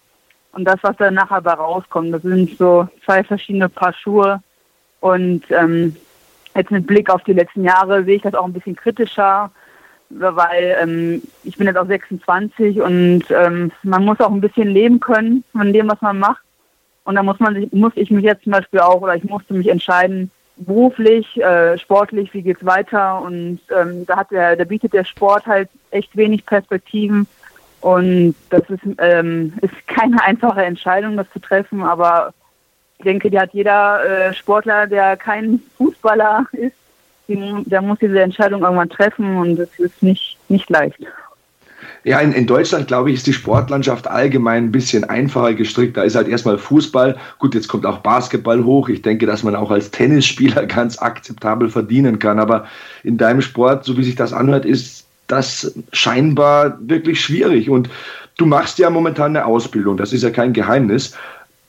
und 0.55 0.63
das, 0.63 0.79
was 0.83 0.95
dann 0.97 1.13
nachher 1.13 1.41
bei 1.41 1.51
rauskommt. 1.51 2.13
Das 2.13 2.21
sind 2.21 2.57
so 2.57 2.87
zwei 3.03 3.23
verschiedene 3.23 3.67
Paar 3.67 3.93
Schuhe. 3.93 4.41
Und 5.01 5.43
ähm, 5.49 5.95
jetzt 6.55 6.71
mit 6.71 6.87
Blick 6.87 7.09
auf 7.09 7.23
die 7.23 7.33
letzten 7.33 7.65
Jahre 7.65 8.05
sehe 8.05 8.15
ich 8.15 8.21
das 8.21 8.33
auch 8.33 8.45
ein 8.45 8.53
bisschen 8.53 8.75
kritischer, 8.75 9.51
weil 10.19 10.77
ähm, 10.81 11.21
ich 11.43 11.57
bin 11.57 11.67
jetzt 11.67 11.77
auch 11.77 11.87
26 11.87 12.81
und 12.81 13.23
ähm, 13.29 13.71
man 13.83 14.05
muss 14.05 14.19
auch 14.19 14.31
ein 14.31 14.41
bisschen 14.41 14.69
leben 14.69 14.99
können 14.99 15.43
von 15.51 15.73
dem, 15.73 15.89
was 15.89 16.01
man 16.01 16.19
macht. 16.19 16.41
Und 17.03 17.15
da 17.15 17.23
muss 17.23 17.39
man 17.39 17.53
sich, 17.53 17.71
muss 17.71 17.93
ich 17.95 18.09
mich 18.09 18.23
jetzt 18.23 18.43
zum 18.43 18.53
Beispiel 18.53 18.79
auch, 18.79 19.01
oder 19.01 19.15
ich 19.15 19.23
musste 19.23 19.53
mich 19.53 19.67
entscheiden, 19.67 20.31
beruflich, 20.57 21.37
äh, 21.41 21.77
sportlich, 21.77 22.33
wie 22.33 22.41
geht's 22.41 22.65
weiter? 22.65 23.21
Und 23.21 23.59
ähm, 23.75 24.05
da 24.05 24.17
hat 24.17 24.31
der, 24.31 24.55
da 24.55 24.63
bietet 24.63 24.93
der 24.93 25.03
Sport 25.03 25.45
halt 25.45 25.69
echt 25.91 26.15
wenig 26.15 26.45
Perspektiven. 26.45 27.27
Und 27.81 28.35
das 28.49 28.63
ist, 28.69 28.81
ähm, 28.97 29.53
ist 29.61 29.87
keine 29.87 30.21
einfache 30.23 30.63
Entscheidung, 30.63 31.17
das 31.17 31.29
zu 31.31 31.39
treffen, 31.39 31.83
aber 31.83 32.33
ich 32.97 33.03
denke, 33.03 33.29
die 33.29 33.39
hat 33.39 33.53
jeder 33.53 34.03
äh, 34.03 34.33
Sportler, 34.33 34.87
der 34.87 35.17
kein 35.17 35.61
Fußballer 35.77 36.45
ist, 36.53 36.75
der 37.27 37.81
muss 37.81 37.99
diese 37.99 38.19
Entscheidung 38.19 38.61
irgendwann 38.61 38.89
treffen 38.89 39.37
und 39.37 39.59
es 39.59 39.69
ist 39.77 40.03
nicht, 40.03 40.37
nicht 40.49 40.69
leicht. 40.69 40.99
Ja, 42.03 42.19
in, 42.19 42.33
in, 42.33 42.45
Deutschland, 42.45 42.87
glaube 42.87 43.09
ich, 43.09 43.17
ist 43.17 43.27
die 43.27 43.33
Sportlandschaft 43.33 44.07
allgemein 44.07 44.65
ein 44.65 44.71
bisschen 44.71 45.03
einfacher 45.03 45.55
gestrickt. 45.55 45.97
Da 45.97 46.03
ist 46.03 46.15
halt 46.15 46.27
erstmal 46.27 46.59
Fußball. 46.59 47.17
Gut, 47.39 47.55
jetzt 47.55 47.67
kommt 47.67 47.85
auch 47.85 47.99
Basketball 47.99 48.63
hoch. 48.63 48.89
Ich 48.89 49.01
denke, 49.01 49.25
dass 49.25 49.41
man 49.41 49.55
auch 49.55 49.71
als 49.71 49.89
Tennisspieler 49.89 50.65
ganz 50.67 50.99
akzeptabel 50.99 51.69
verdienen 51.69 52.19
kann. 52.19 52.39
Aber 52.39 52.65
in 53.03 53.17
deinem 53.17 53.41
Sport, 53.41 53.85
so 53.85 53.97
wie 53.97 54.03
sich 54.03 54.15
das 54.15 54.33
anhört, 54.33 54.65
ist 54.65 55.05
das 55.27 55.73
scheinbar 55.91 56.77
wirklich 56.79 57.19
schwierig. 57.19 57.71
Und 57.71 57.89
Du 58.37 58.45
machst 58.45 58.79
ja 58.79 58.89
momentan 58.89 59.35
eine 59.35 59.45
Ausbildung, 59.45 59.97
das 59.97 60.11
ist 60.11 60.23
ja 60.23 60.29
kein 60.29 60.51
Geheimnis. 60.51 61.15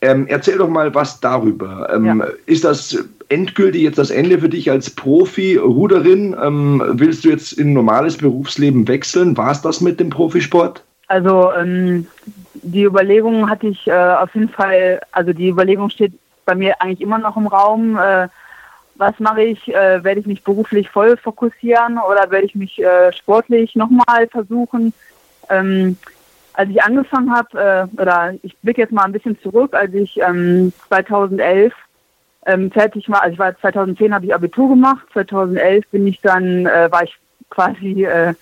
Ähm, 0.00 0.26
erzähl 0.28 0.58
doch 0.58 0.68
mal 0.68 0.94
was 0.94 1.20
darüber. 1.20 1.88
Ähm, 1.94 2.04
ja. 2.04 2.26
Ist 2.46 2.64
das 2.64 3.04
endgültig 3.28 3.82
jetzt 3.82 3.98
das 3.98 4.10
Ende 4.10 4.38
für 4.38 4.48
dich 4.48 4.70
als 4.70 4.90
Profi-Ruderin? 4.90 6.36
Ähm, 6.42 6.82
willst 6.94 7.24
du 7.24 7.30
jetzt 7.30 7.52
in 7.52 7.70
ein 7.70 7.74
normales 7.74 8.16
Berufsleben 8.16 8.86
wechseln? 8.88 9.36
War 9.36 9.50
es 9.50 9.62
das 9.62 9.80
mit 9.80 10.00
dem 10.00 10.10
Profisport? 10.10 10.84
Also 11.08 11.52
ähm, 11.52 12.06
die 12.54 12.84
Überlegung 12.84 13.48
hatte 13.48 13.68
ich 13.68 13.86
äh, 13.86 13.92
auf 13.92 14.34
jeden 14.34 14.48
Fall, 14.48 15.00
also 15.12 15.32
die 15.32 15.48
Überlegung 15.48 15.90
steht 15.90 16.12
bei 16.44 16.54
mir 16.54 16.80
eigentlich 16.80 17.00
immer 17.00 17.18
noch 17.18 17.36
im 17.36 17.46
Raum. 17.46 17.96
Äh, 17.96 18.28
was 18.96 19.18
mache 19.18 19.42
ich? 19.42 19.68
Äh, 19.68 20.02
werde 20.02 20.20
ich 20.20 20.26
mich 20.26 20.42
beruflich 20.42 20.88
voll 20.88 21.16
fokussieren 21.16 21.98
oder 21.98 22.30
werde 22.30 22.46
ich 22.46 22.54
mich 22.54 22.82
äh, 22.82 23.12
sportlich 23.12 23.76
nochmal 23.76 24.26
versuchen? 24.30 24.92
Ähm, 25.50 25.96
als 26.54 26.70
ich 26.70 26.82
angefangen 26.82 27.32
habe, 27.34 27.88
äh, 27.94 28.00
oder 28.00 28.34
ich 28.42 28.56
blicke 28.58 28.80
jetzt 28.80 28.92
mal 28.92 29.04
ein 29.04 29.12
bisschen 29.12 29.38
zurück, 29.40 29.74
als 29.74 29.92
ich 29.92 30.18
ähm, 30.20 30.72
2011 30.88 31.74
ähm, 32.46 32.70
fertig 32.70 33.10
war, 33.10 33.22
also 33.22 33.34
ich 33.34 33.38
war 33.38 33.58
2010 33.58 34.14
habe 34.14 34.26
ich 34.26 34.34
Abitur 34.34 34.68
gemacht, 34.68 35.06
2011 35.12 35.88
bin 35.88 36.06
ich 36.06 36.20
dann, 36.20 36.66
äh, 36.66 36.90
war 36.90 37.02
ich 37.02 37.16
quasi 37.50 38.04
äh, 38.04 38.34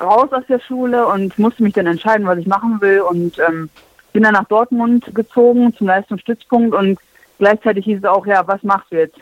raus 0.00 0.32
aus 0.32 0.44
der 0.48 0.58
Schule 0.58 1.06
und 1.06 1.38
musste 1.38 1.62
mich 1.62 1.74
dann 1.74 1.86
entscheiden, 1.86 2.26
was 2.26 2.38
ich 2.38 2.46
machen 2.46 2.80
will 2.80 3.00
und 3.00 3.38
ähm, 3.38 3.70
bin 4.12 4.24
dann 4.24 4.34
nach 4.34 4.48
Dortmund 4.48 5.14
gezogen 5.14 5.74
zum 5.74 5.86
Leistungsstützpunkt 5.86 6.74
und 6.74 6.98
gleichzeitig 7.38 7.84
hieß 7.84 7.98
es 7.98 8.04
auch, 8.04 8.26
ja, 8.26 8.46
was 8.46 8.62
machst 8.62 8.90
du 8.90 8.96
jetzt? 8.96 9.18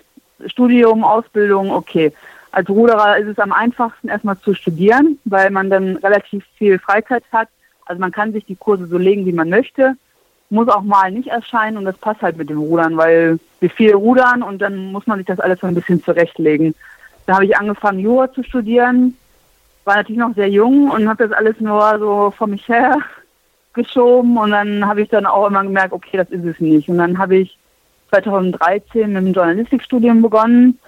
Studium, 0.46 1.04
Ausbildung, 1.04 1.70
okay. 1.70 2.12
Als 2.50 2.68
Ruderer 2.68 3.18
ist 3.18 3.28
es 3.28 3.38
am 3.38 3.52
einfachsten 3.52 4.08
erstmal 4.08 4.38
zu 4.38 4.54
studieren, 4.54 5.18
weil 5.24 5.50
man 5.50 5.70
dann 5.70 5.96
relativ 5.96 6.44
viel 6.56 6.78
Freizeit 6.78 7.24
hat. 7.32 7.48
Also 7.86 8.00
man 8.00 8.12
kann 8.12 8.32
sich 8.32 8.44
die 8.44 8.56
Kurse 8.56 8.86
so 8.86 8.96
legen, 8.96 9.26
wie 9.26 9.32
man 9.32 9.48
möchte, 9.48 9.96
muss 10.50 10.68
auch 10.68 10.82
mal 10.82 11.10
nicht 11.10 11.28
erscheinen 11.28 11.76
und 11.76 11.84
das 11.84 11.98
passt 11.98 12.22
halt 12.22 12.36
mit 12.36 12.48
dem 12.48 12.58
Rudern, 12.58 12.96
weil 12.96 13.38
wir 13.64 13.70
viel 13.70 13.94
rudern 13.94 14.42
und 14.42 14.60
dann 14.60 14.92
muss 14.92 15.06
man 15.06 15.18
sich 15.18 15.26
das 15.26 15.40
alles 15.40 15.60
so 15.60 15.66
ein 15.66 15.74
bisschen 15.74 16.02
zurechtlegen. 16.02 16.74
Da 17.26 17.34
habe 17.34 17.46
ich 17.46 17.56
angefangen, 17.56 17.98
Jura 17.98 18.30
zu 18.30 18.42
studieren, 18.42 19.16
war 19.84 19.96
natürlich 19.96 20.20
noch 20.20 20.34
sehr 20.34 20.50
jung 20.50 20.90
und 20.90 21.08
habe 21.08 21.26
das 21.26 21.36
alles 21.36 21.58
nur 21.60 21.98
so 21.98 22.32
vor 22.36 22.46
mich 22.46 22.68
her 22.68 22.98
geschoben 23.72 24.36
und 24.36 24.50
dann 24.50 24.86
habe 24.86 25.02
ich 25.02 25.08
dann 25.08 25.26
auch 25.26 25.46
immer 25.46 25.62
gemerkt, 25.62 25.92
okay, 25.92 26.18
das 26.18 26.30
ist 26.30 26.44
es 26.44 26.60
nicht. 26.60 26.88
Und 26.88 26.98
dann 26.98 27.18
habe 27.18 27.36
ich 27.36 27.58
2013 28.10 29.12
mit 29.12 29.24
dem 29.24 29.32
Journalistikstudium 29.32 30.20
begonnen, 30.20 30.78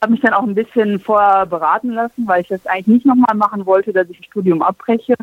habe 0.00 0.12
mich 0.12 0.22
dann 0.22 0.32
auch 0.32 0.42
ein 0.42 0.54
bisschen 0.54 0.98
vorher 0.98 1.46
beraten 1.46 1.90
lassen, 1.90 2.26
weil 2.26 2.40
ich 2.40 2.48
das 2.48 2.66
eigentlich 2.66 2.86
nicht 2.88 3.06
nochmal 3.06 3.36
machen 3.36 3.66
wollte, 3.66 3.92
dass 3.92 4.08
ich 4.08 4.16
das 4.16 4.26
Studium 4.26 4.62
abbreche. 4.62 5.14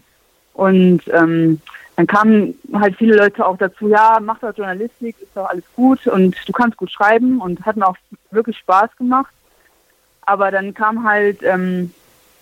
Und 0.53 1.01
ähm, 1.11 1.59
dann 1.99 2.07
kamen 2.07 2.55
halt 2.71 2.95
viele 2.95 3.17
Leute 3.17 3.45
auch 3.45 3.57
dazu, 3.57 3.89
ja, 3.89 4.19
mach 4.21 4.39
doch 4.39 4.55
Journalistik, 4.55 5.17
ist 5.19 5.35
doch 5.35 5.49
alles 5.49 5.65
gut 5.75 6.07
und 6.07 6.33
du 6.47 6.53
kannst 6.53 6.77
gut 6.77 6.89
schreiben 6.89 7.41
und 7.41 7.65
hat 7.65 7.75
mir 7.75 7.85
auch 7.85 7.97
wirklich 8.31 8.57
Spaß 8.59 8.95
gemacht. 8.95 9.33
Aber 10.21 10.49
dann 10.49 10.73
kam 10.73 11.03
halt 11.03 11.43
ähm, 11.43 11.93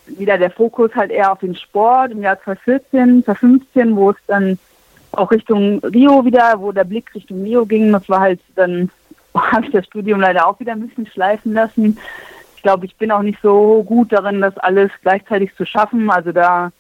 wieder 0.06 0.38
der 0.38 0.52
Fokus 0.52 0.94
halt 0.94 1.10
eher 1.10 1.32
auf 1.32 1.40
den 1.40 1.56
Sport 1.56 2.12
im 2.12 2.22
Jahr 2.22 2.40
2014, 2.44 3.24
2015, 3.26 3.96
wo 3.96 4.12
es 4.12 4.18
dann 4.28 4.60
auch 5.12 5.32
Richtung 5.32 5.80
Rio 5.80 6.24
wieder, 6.24 6.60
wo 6.60 6.72
der 6.72 6.84
Blick 6.84 7.16
Richtung 7.16 7.42
Rio 7.42 7.66
ging. 7.66 7.92
Das 7.92 8.08
war 8.10 8.20
halt 8.20 8.40
dann, 8.56 8.92
habe 9.34 9.66
ich 9.66 9.72
das 9.72 9.88
Studium 9.88 10.20
leider 10.20 10.46
auch 10.46 10.60
wieder 10.60 10.74
ein 10.74 10.88
bisschen 10.88 11.08
schleifen 11.08 11.54
lassen. 11.54 11.98
Ich 12.56 12.62
glaube, 12.62 12.86
ich 12.86 12.96
bin 12.96 13.10
auch 13.10 13.24
nicht 13.24 13.40
so 13.42 13.82
gut 13.82 14.12
darin, 14.12 14.40
das 14.40 14.56
alles 14.60 14.92
gleichzeitig 15.02 15.56
zu 15.56 15.66
schaffen. 15.66 16.12
Also 16.12 16.32
da 16.32 16.72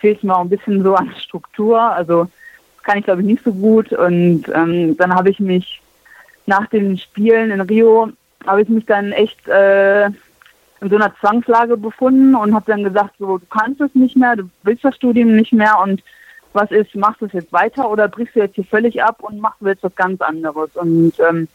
fehlt 0.00 0.24
mir 0.24 0.34
auch 0.34 0.40
ein 0.40 0.48
bisschen 0.48 0.82
so 0.82 0.94
an 0.94 1.12
Struktur. 1.16 1.80
Also 1.80 2.24
das 2.24 2.84
kann 2.84 2.98
ich, 2.98 3.04
glaube 3.04 3.20
ich, 3.20 3.26
nicht 3.26 3.44
so 3.44 3.52
gut. 3.52 3.92
Und 3.92 4.44
ähm, 4.54 4.96
dann 4.96 5.14
habe 5.14 5.30
ich 5.30 5.38
mich 5.38 5.80
nach 6.46 6.66
den 6.66 6.98
Spielen 6.98 7.50
in 7.50 7.60
Rio, 7.60 8.10
habe 8.46 8.62
ich 8.62 8.68
mich 8.68 8.86
dann 8.86 9.12
echt 9.12 9.46
äh, 9.46 10.06
in 10.06 10.88
so 10.88 10.96
einer 10.96 11.14
Zwangslage 11.20 11.76
befunden 11.76 12.34
und 12.34 12.54
habe 12.54 12.64
dann 12.66 12.84
gesagt, 12.84 13.14
so, 13.18 13.38
du 13.38 13.46
kannst 13.46 13.80
es 13.80 13.94
nicht 13.94 14.16
mehr, 14.16 14.36
du 14.36 14.50
willst 14.62 14.84
das 14.84 14.96
Studium 14.96 15.36
nicht 15.36 15.52
mehr 15.52 15.78
und 15.82 16.02
was 16.52 16.70
ist, 16.70 16.94
machst 16.96 17.20
du 17.20 17.26
es 17.26 17.32
jetzt 17.32 17.52
weiter 17.52 17.88
oder 17.88 18.08
brichst 18.08 18.34
du 18.34 18.40
jetzt 18.40 18.56
hier 18.56 18.64
völlig 18.64 19.02
ab 19.02 19.18
und 19.20 19.40
machst 19.40 19.60
jetzt 19.62 19.84
was 19.84 19.94
ganz 19.94 20.20
anderes? 20.20 20.70
Und 20.74 21.12
ähm, 21.20 21.46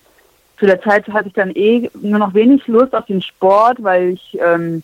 zu 0.58 0.66
der 0.66 0.82
Zeit 0.82 1.08
hatte 1.10 1.28
ich 1.28 1.34
dann 1.34 1.52
eh 1.52 1.90
nur 2.02 2.20
noch 2.20 2.34
wenig 2.34 2.66
Lust 2.68 2.96
auf 2.96 3.06
den 3.06 3.22
Sport, 3.22 3.84
weil 3.84 4.12
ich, 4.12 4.38
ähm, 4.42 4.84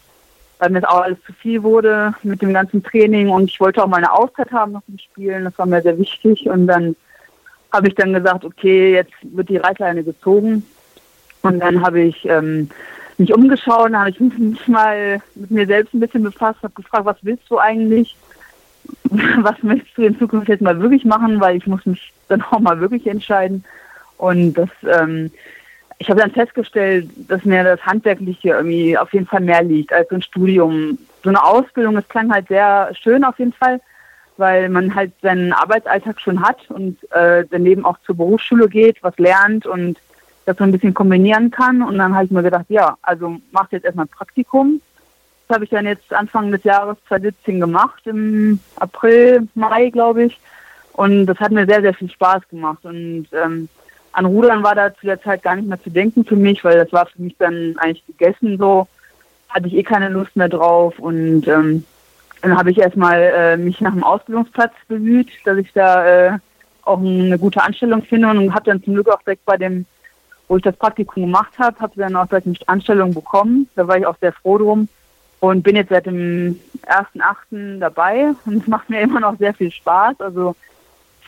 weil 0.61 0.69
mir 0.69 0.81
das 0.81 0.91
auch 0.91 1.01
alles 1.01 1.17
zu 1.25 1.33
viel 1.33 1.63
wurde 1.63 2.13
mit 2.21 2.43
dem 2.43 2.53
ganzen 2.53 2.83
Training 2.83 3.29
und 3.29 3.45
ich 3.49 3.59
wollte 3.59 3.83
auch 3.83 3.87
mal 3.87 3.97
eine 3.97 4.13
Auszeit 4.13 4.51
haben 4.51 4.73
nach 4.73 4.83
dem 4.87 4.99
Spielen, 4.99 5.43
das 5.43 5.57
war 5.57 5.65
mir 5.65 5.81
sehr 5.81 5.97
wichtig 5.97 6.47
und 6.47 6.67
dann 6.67 6.95
habe 7.73 7.87
ich 7.87 7.95
dann 7.95 8.13
gesagt, 8.13 8.45
okay, 8.45 8.93
jetzt 8.93 9.13
wird 9.23 9.49
die 9.49 9.57
Reißleine 9.57 10.03
gezogen 10.03 10.63
und 11.41 11.59
dann 11.59 11.83
habe 11.83 12.01
ich 12.01 12.25
ähm, 12.25 12.69
mich 13.17 13.33
umgeschaut, 13.33 13.91
habe 13.91 14.11
ich 14.11 14.19
mich 14.37 14.67
mal 14.67 15.19
mit 15.33 15.49
mir 15.49 15.65
selbst 15.65 15.95
ein 15.95 15.99
bisschen 15.99 16.21
befasst, 16.21 16.61
habe 16.61 16.73
gefragt, 16.75 17.05
was 17.05 17.17
willst 17.23 17.49
du 17.49 17.57
eigentlich? 17.57 18.15
was 19.39 19.63
möchtest 19.63 19.97
du 19.97 20.03
in 20.03 20.19
Zukunft 20.19 20.47
jetzt 20.47 20.61
mal 20.61 20.79
wirklich 20.79 21.05
machen, 21.05 21.41
weil 21.41 21.57
ich 21.57 21.65
muss 21.65 21.83
mich 21.87 22.13
dann 22.27 22.43
auch 22.43 22.59
mal 22.59 22.79
wirklich 22.79 23.07
entscheiden. 23.07 23.63
Und 24.17 24.53
das, 24.53 24.69
ähm, 24.83 25.31
ich 26.01 26.09
habe 26.09 26.19
dann 26.19 26.31
festgestellt, 26.31 27.09
dass 27.27 27.45
mir 27.45 27.63
das 27.63 27.85
Handwerkliche 27.85 28.49
irgendwie 28.49 28.97
auf 28.97 29.13
jeden 29.13 29.27
Fall 29.27 29.41
mehr 29.41 29.61
liegt 29.61 29.93
als 29.93 30.09
ein 30.09 30.23
Studium. 30.23 30.97
So 31.23 31.29
eine 31.29 31.43
Ausbildung, 31.43 31.93
das 31.93 32.09
klang 32.09 32.33
halt 32.33 32.47
sehr 32.47 32.91
schön 32.99 33.23
auf 33.23 33.37
jeden 33.37 33.53
Fall, 33.53 33.79
weil 34.37 34.67
man 34.69 34.95
halt 34.95 35.11
seinen 35.21 35.53
Arbeitsalltag 35.53 36.19
schon 36.19 36.41
hat 36.41 36.57
und 36.71 36.97
äh, 37.11 37.45
daneben 37.49 37.85
auch 37.85 37.99
zur 38.03 38.17
Berufsschule 38.17 38.67
geht, 38.67 39.03
was 39.03 39.15
lernt 39.19 39.67
und 39.67 39.99
das 40.45 40.57
so 40.57 40.63
ein 40.63 40.71
bisschen 40.71 40.95
kombinieren 40.95 41.51
kann. 41.51 41.83
Und 41.83 41.99
dann 41.99 42.15
habe 42.15 42.25
ich 42.25 42.31
mir 42.31 42.41
gedacht, 42.41 42.65
ja, 42.69 42.97
also 43.03 43.37
mach 43.51 43.71
jetzt 43.71 43.85
erstmal 43.85 44.07
ein 44.07 44.09
Praktikum 44.09 44.81
habe 45.51 45.65
ich 45.65 45.69
dann 45.69 45.85
jetzt 45.85 46.13
Anfang 46.13 46.51
des 46.51 46.63
Jahres 46.63 46.97
2017 47.07 47.59
gemacht, 47.59 48.01
im 48.05 48.59
April, 48.77 49.47
Mai, 49.53 49.89
glaube 49.89 50.23
ich. 50.23 50.39
Und 50.93 51.25
das 51.25 51.39
hat 51.39 51.51
mir 51.51 51.65
sehr, 51.65 51.81
sehr 51.81 51.93
viel 51.93 52.09
Spaß 52.09 52.47
gemacht. 52.49 52.83
Und 52.83 53.27
ähm, 53.33 53.69
an 54.13 54.25
Rudern 54.25 54.63
war 54.63 54.75
da 54.75 54.93
zu 54.93 55.05
der 55.05 55.21
Zeit 55.21 55.43
gar 55.43 55.55
nicht 55.55 55.67
mehr 55.67 55.81
zu 55.81 55.89
denken 55.89 56.25
für 56.25 56.35
mich, 56.35 56.63
weil 56.63 56.77
das 56.77 56.91
war 56.91 57.05
für 57.05 57.21
mich 57.21 57.35
dann 57.37 57.75
eigentlich 57.77 58.05
gegessen 58.05 58.57
so. 58.57 58.87
Hatte 59.49 59.67
ich 59.67 59.75
eh 59.75 59.83
keine 59.83 60.09
Lust 60.09 60.35
mehr 60.35 60.49
drauf. 60.49 60.97
Und 60.99 61.47
ähm, 61.47 61.85
dann 62.41 62.57
habe 62.57 62.71
ich 62.71 62.77
erstmal 62.77 63.21
äh, 63.21 63.57
mich 63.57 63.79
nach 63.81 63.91
einem 63.91 64.03
Ausbildungsplatz 64.03 64.73
bemüht, 64.87 65.29
dass 65.45 65.57
ich 65.57 65.71
da 65.73 66.05
äh, 66.05 66.37
auch 66.83 66.99
eine 66.99 67.37
gute 67.37 67.61
Anstellung 67.61 68.01
finde 68.01 68.29
und 68.29 68.53
habe 68.53 68.65
dann 68.65 68.83
zum 68.83 68.95
Glück 68.95 69.09
auch 69.09 69.21
direkt 69.21 69.45
bei 69.45 69.57
dem, 69.57 69.85
wo 70.47 70.57
ich 70.57 70.63
das 70.63 70.75
Praktikum 70.75 71.23
gemacht 71.23 71.53
habe, 71.59 71.79
habe 71.79 71.93
dann 71.95 72.15
auch 72.15 72.27
direkt 72.27 72.47
eine 72.47 72.55
Anstellung 72.65 73.13
bekommen. 73.13 73.69
Da 73.75 73.87
war 73.87 73.97
ich 73.97 74.05
auch 74.05 74.17
sehr 74.19 74.33
froh 74.33 74.57
drum 74.57 74.89
und 75.39 75.63
bin 75.63 75.75
jetzt 75.75 75.89
seit 75.89 76.05
dem 76.05 76.59
1.8. 76.87 77.79
dabei 77.79 78.31
und 78.45 78.57
es 78.61 78.67
macht 78.67 78.89
mir 78.89 79.01
immer 79.01 79.19
noch 79.19 79.37
sehr 79.37 79.53
viel 79.53 79.71
Spaß. 79.71 80.19
Also 80.19 80.55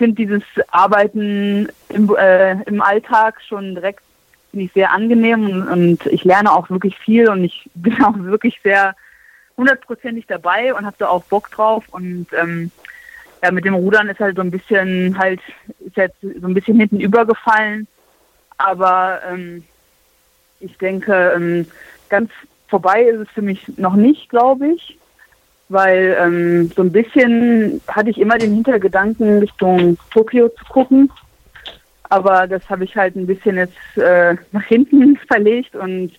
finde 0.04 0.16
dieses 0.16 0.44
Arbeiten 0.70 1.70
im, 1.88 2.14
äh, 2.18 2.62
im 2.64 2.82
Alltag 2.82 3.42
schon 3.48 3.76
direkt 3.76 4.02
ich 4.52 4.72
sehr 4.74 4.92
angenehm 4.92 5.46
und, 5.46 5.68
und, 5.70 6.06
ich 6.08 6.26
lerne 6.26 6.52
auch 6.52 6.70
wirklich 6.70 6.98
viel 7.00 7.30
und 7.30 7.46
ich 7.46 7.70
bin 7.74 8.04
auch 8.04 8.18
wirklich 8.18 8.60
sehr 8.64 8.96
hundertprozentig 9.56 10.26
dabei 10.28 10.74
und 10.74 10.86
habe 10.86 10.98
da 11.00 11.08
auch 11.08 11.24
Bock 11.24 11.50
drauf 11.52 11.86
und 11.92 12.28
ähm, 12.38 12.70
ja, 13.42 13.52
mit 13.52 13.64
dem 13.64 13.76
Rudern 13.76 14.10
ist 14.10 14.20
halt 14.20 14.36
so 14.36 14.42
ein 14.42 14.52
bisschen 14.52 15.18
halt, 15.18 15.40
ist 15.80 15.96
jetzt 15.96 16.20
so 16.22 16.48
ein 16.48 16.54
bisschen 16.54 16.78
hinten 16.78 17.00
übergefallen. 17.00 17.88
Aber 18.58 19.22
ähm, 19.30 19.64
ich 20.60 20.78
denke, 20.78 21.34
ähm, 21.36 21.66
ganz 22.10 22.30
vorbei 22.68 23.04
ist 23.04 23.22
es 23.22 23.30
für 23.30 23.42
mich 23.42 23.66
noch 23.78 23.96
nicht, 23.96 24.30
glaube 24.30 24.68
ich, 24.68 24.98
weil 25.74 26.16
ähm, 26.20 26.72
so 26.76 26.82
ein 26.82 26.92
bisschen 26.92 27.82
hatte 27.88 28.10
ich 28.10 28.20
immer 28.20 28.38
den 28.38 28.54
Hintergedanken, 28.54 29.40
Richtung 29.40 29.98
Tokio 30.12 30.50
zu 30.50 30.66
gucken. 30.66 31.12
Aber 32.04 32.48
das 32.48 32.70
habe 32.70 32.84
ich 32.84 32.96
halt 32.96 33.16
ein 33.16 33.28
bisschen 33.28 33.58
jetzt 33.58 33.98
äh, 33.98 34.36
nach 34.52 34.64
hinten 34.64 35.18
verlegt 35.18 35.76
und 35.76 36.12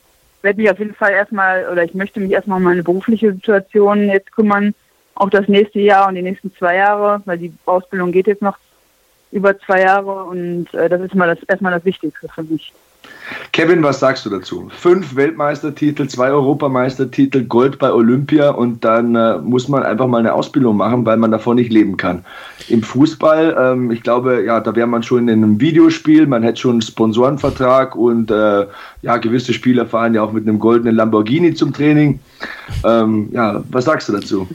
werde 0.42 0.60
mich 0.60 0.70
auf 0.70 0.78
jeden 0.78 0.94
Fall 0.94 1.12
erstmal, 1.12 1.68
oder 1.70 1.84
ich 1.84 1.94
möchte 1.94 2.20
mich 2.20 2.32
erstmal 2.32 2.58
um 2.58 2.64
meine 2.64 2.82
berufliche 2.82 3.32
Situation 3.32 4.08
jetzt 4.08 4.32
kümmern, 4.32 4.74
auch 5.14 5.30
das 5.30 5.48
nächste 5.48 5.80
Jahr 5.80 6.08
und 6.08 6.16
die 6.16 6.22
nächsten 6.22 6.54
zwei 6.54 6.76
Jahre, 6.76 7.22
weil 7.24 7.38
die 7.38 7.52
Ausbildung 7.64 8.12
geht 8.12 8.26
jetzt 8.26 8.42
noch 8.42 8.58
über 9.32 9.58
zwei 9.58 9.82
Jahre 9.82 10.24
und 10.24 10.72
äh, 10.74 10.88
das 10.88 11.00
ist 11.00 11.14
mal 11.14 11.34
das, 11.34 11.42
erstmal 11.48 11.72
das 11.72 11.84
Wichtigste 11.84 12.28
für 12.28 12.42
mich. 12.42 12.72
Kevin, 13.52 13.82
was 13.82 14.00
sagst 14.00 14.26
du 14.26 14.30
dazu? 14.30 14.68
Fünf 14.76 15.16
Weltmeistertitel, 15.16 16.06
zwei 16.08 16.30
Europameistertitel, 16.30 17.44
Gold 17.44 17.78
bei 17.78 17.92
Olympia 17.92 18.50
und 18.50 18.84
dann 18.84 19.14
äh, 19.14 19.38
muss 19.38 19.68
man 19.68 19.82
einfach 19.82 20.06
mal 20.06 20.18
eine 20.18 20.34
Ausbildung 20.34 20.76
machen, 20.76 21.06
weil 21.06 21.16
man 21.16 21.30
davon 21.30 21.56
nicht 21.56 21.72
leben 21.72 21.96
kann. 21.96 22.24
Im 22.68 22.82
Fußball, 22.82 23.56
ähm, 23.58 23.90
ich 23.90 24.02
glaube, 24.02 24.44
ja, 24.44 24.60
da 24.60 24.74
wäre 24.74 24.86
man 24.86 25.02
schon 25.02 25.28
in 25.28 25.42
einem 25.42 25.60
Videospiel, 25.60 26.26
man 26.26 26.42
hätte 26.42 26.60
schon 26.60 26.72
einen 26.72 26.82
Sponsorenvertrag 26.82 27.96
und 27.96 28.30
äh, 28.30 28.66
ja, 29.02 29.16
gewisse 29.16 29.52
Spieler 29.52 29.86
fahren 29.86 30.14
ja 30.14 30.22
auch 30.22 30.32
mit 30.32 30.46
einem 30.46 30.58
goldenen 30.58 30.96
Lamborghini 30.96 31.54
zum 31.54 31.72
Training. 31.72 32.20
Ähm, 32.84 33.28
ja, 33.32 33.62
was 33.70 33.84
sagst 33.84 34.08
du 34.08 34.12
dazu? 34.12 34.48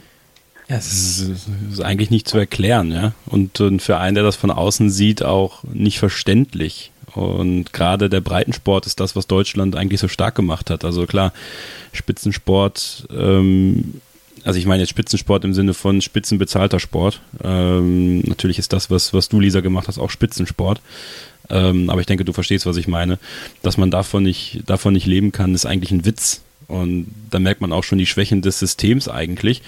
Ja, 0.68 0.76
es 0.76 0.92
ist, 0.92 1.48
ist 1.72 1.82
eigentlich 1.82 2.12
nicht 2.12 2.28
zu 2.28 2.38
erklären, 2.38 2.92
ja. 2.92 3.14
Und, 3.26 3.60
und 3.60 3.82
für 3.82 3.98
einen, 3.98 4.14
der 4.14 4.24
das 4.24 4.36
von 4.36 4.52
außen 4.52 4.92
sieht, 4.92 5.24
auch 5.24 5.64
nicht 5.64 5.98
verständlich. 5.98 6.92
Und 7.16 7.74
gerade 7.74 8.10
der 8.10 8.22
Breitensport 8.22 8.86
ist 8.86 9.00
das, 9.00 9.16
was 9.16 9.28
Deutschland 9.28 9.76
eigentlich 9.76 10.00
so 10.00 10.08
stark 10.08 10.36
gemacht 10.36 10.70
hat. 10.70 10.86
Also 10.86 11.06
klar, 11.06 11.34
Spitzensport, 11.94 13.08
ähm, 13.12 14.02
also 14.44 14.60
ich 14.60 14.66
meine 14.66 14.84
jetzt 14.84 14.90
Spitzensport 14.90 15.44
im 15.44 15.54
Sinne 15.54 15.74
von 15.74 16.02
spitzenbezahlter 16.02 16.80
Sport. 16.80 17.22
Ähm, 17.44 18.22
natürlich 18.22 18.60
ist 18.60 18.74
das, 18.74 18.90
was, 18.90 19.14
was 19.14 19.30
du, 19.30 19.40
Lisa, 19.40 19.60
gemacht 19.62 19.88
hast, 19.88 20.00
auch 20.00 20.10
Spitzensport. 20.10 20.82
Ähm, 21.50 21.90
aber 21.90 22.02
ich 22.02 22.08
denke, 22.08 22.26
du 22.26 22.34
verstehst, 22.34 22.66
was 22.66 22.78
ich 22.78 22.88
meine. 22.88 23.18
Dass 23.62 23.78
man 23.78 23.92
davon 23.92 24.24
nicht, 24.24 24.62
davon 24.68 24.94
nicht 24.94 25.08
leben 25.08 25.32
kann, 25.32 25.56
ist 25.56 25.66
eigentlich 25.66 25.92
ein 25.92 26.06
Witz. 26.06 26.42
Und 26.68 27.08
da 27.32 27.40
merkt 27.40 27.62
man 27.62 27.74
auch 27.74 27.84
schon 27.84 27.98
die 27.98 28.06
Schwächen 28.06 28.42
des 28.42 28.60
Systems 28.60 29.08
eigentlich. 29.08 29.62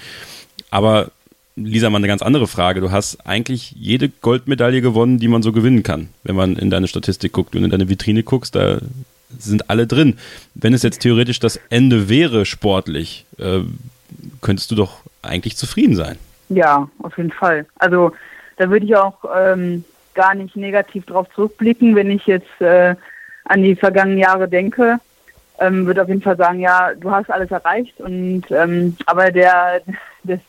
Aber 0.70 1.10
Lisa, 1.54 1.90
mal 1.90 1.98
eine 1.98 2.08
ganz 2.08 2.22
andere 2.22 2.46
Frage. 2.46 2.80
Du 2.80 2.90
hast 2.90 3.26
eigentlich 3.26 3.72
jede 3.72 4.08
Goldmedaille 4.08 4.80
gewonnen, 4.80 5.18
die 5.18 5.28
man 5.28 5.42
so 5.42 5.52
gewinnen 5.52 5.82
kann. 5.82 6.08
Wenn 6.22 6.34
man 6.34 6.56
in 6.56 6.70
deine 6.70 6.88
Statistik 6.88 7.32
guckt 7.32 7.54
und 7.54 7.64
in 7.64 7.70
deine 7.70 7.88
Vitrine 7.88 8.22
guckst, 8.22 8.54
da 8.54 8.78
sind 9.38 9.68
alle 9.68 9.86
drin. 9.86 10.18
Wenn 10.54 10.72
es 10.72 10.82
jetzt 10.82 11.00
theoretisch 11.00 11.40
das 11.40 11.60
Ende 11.68 12.08
wäre, 12.08 12.46
sportlich, 12.46 13.26
äh, 13.38 13.60
könntest 14.40 14.70
du 14.70 14.74
doch 14.74 15.00
eigentlich 15.22 15.56
zufrieden 15.56 15.94
sein. 15.94 16.18
Ja, 16.48 16.88
auf 16.98 17.16
jeden 17.16 17.32
Fall. 17.32 17.66
Also 17.78 18.12
da 18.56 18.70
würde 18.70 18.86
ich 18.86 18.96
auch 18.96 19.24
ähm, 19.34 19.84
gar 20.14 20.34
nicht 20.34 20.56
negativ 20.56 21.06
drauf 21.06 21.28
zurückblicken, 21.34 21.94
wenn 21.94 22.10
ich 22.10 22.26
jetzt 22.26 22.60
äh, 22.60 22.94
an 23.44 23.62
die 23.62 23.74
vergangenen 23.74 24.18
Jahre 24.18 24.48
denke. 24.48 24.98
Ähm, 25.58 25.86
würde 25.86 26.02
auf 26.02 26.08
jeden 26.08 26.22
Fall 26.22 26.36
sagen, 26.36 26.60
ja, 26.60 26.94
du 26.94 27.10
hast 27.10 27.30
alles 27.30 27.50
erreicht 27.50 28.00
und 28.00 28.44
ähm, 28.50 28.96
aber 29.06 29.30
der 29.30 29.82
das 30.24 30.40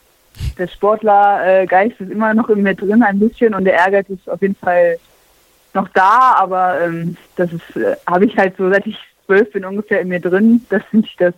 der 0.58 0.68
Sportlergeist 0.68 2.00
ist 2.00 2.10
immer 2.10 2.34
noch 2.34 2.48
in 2.48 2.62
mir 2.62 2.74
drin 2.74 3.02
ein 3.02 3.18
bisschen 3.18 3.54
und 3.54 3.64
der 3.64 3.74
Ehrgeiz 3.74 4.08
ist 4.08 4.28
auf 4.28 4.40
jeden 4.42 4.56
Fall 4.56 4.98
noch 5.74 5.88
da, 5.88 6.36
aber 6.38 6.80
ähm, 6.80 7.16
das 7.36 7.52
ist, 7.52 7.76
äh, 7.76 7.96
habe 8.06 8.26
ich 8.26 8.36
halt 8.36 8.56
so, 8.56 8.70
seit 8.70 8.86
ich 8.86 8.96
zwölf 9.26 9.50
bin 9.52 9.64
ungefähr 9.64 10.00
in 10.00 10.08
mir 10.08 10.20
drin, 10.20 10.64
dass 10.70 10.82
ich 10.92 11.16
das, 11.18 11.34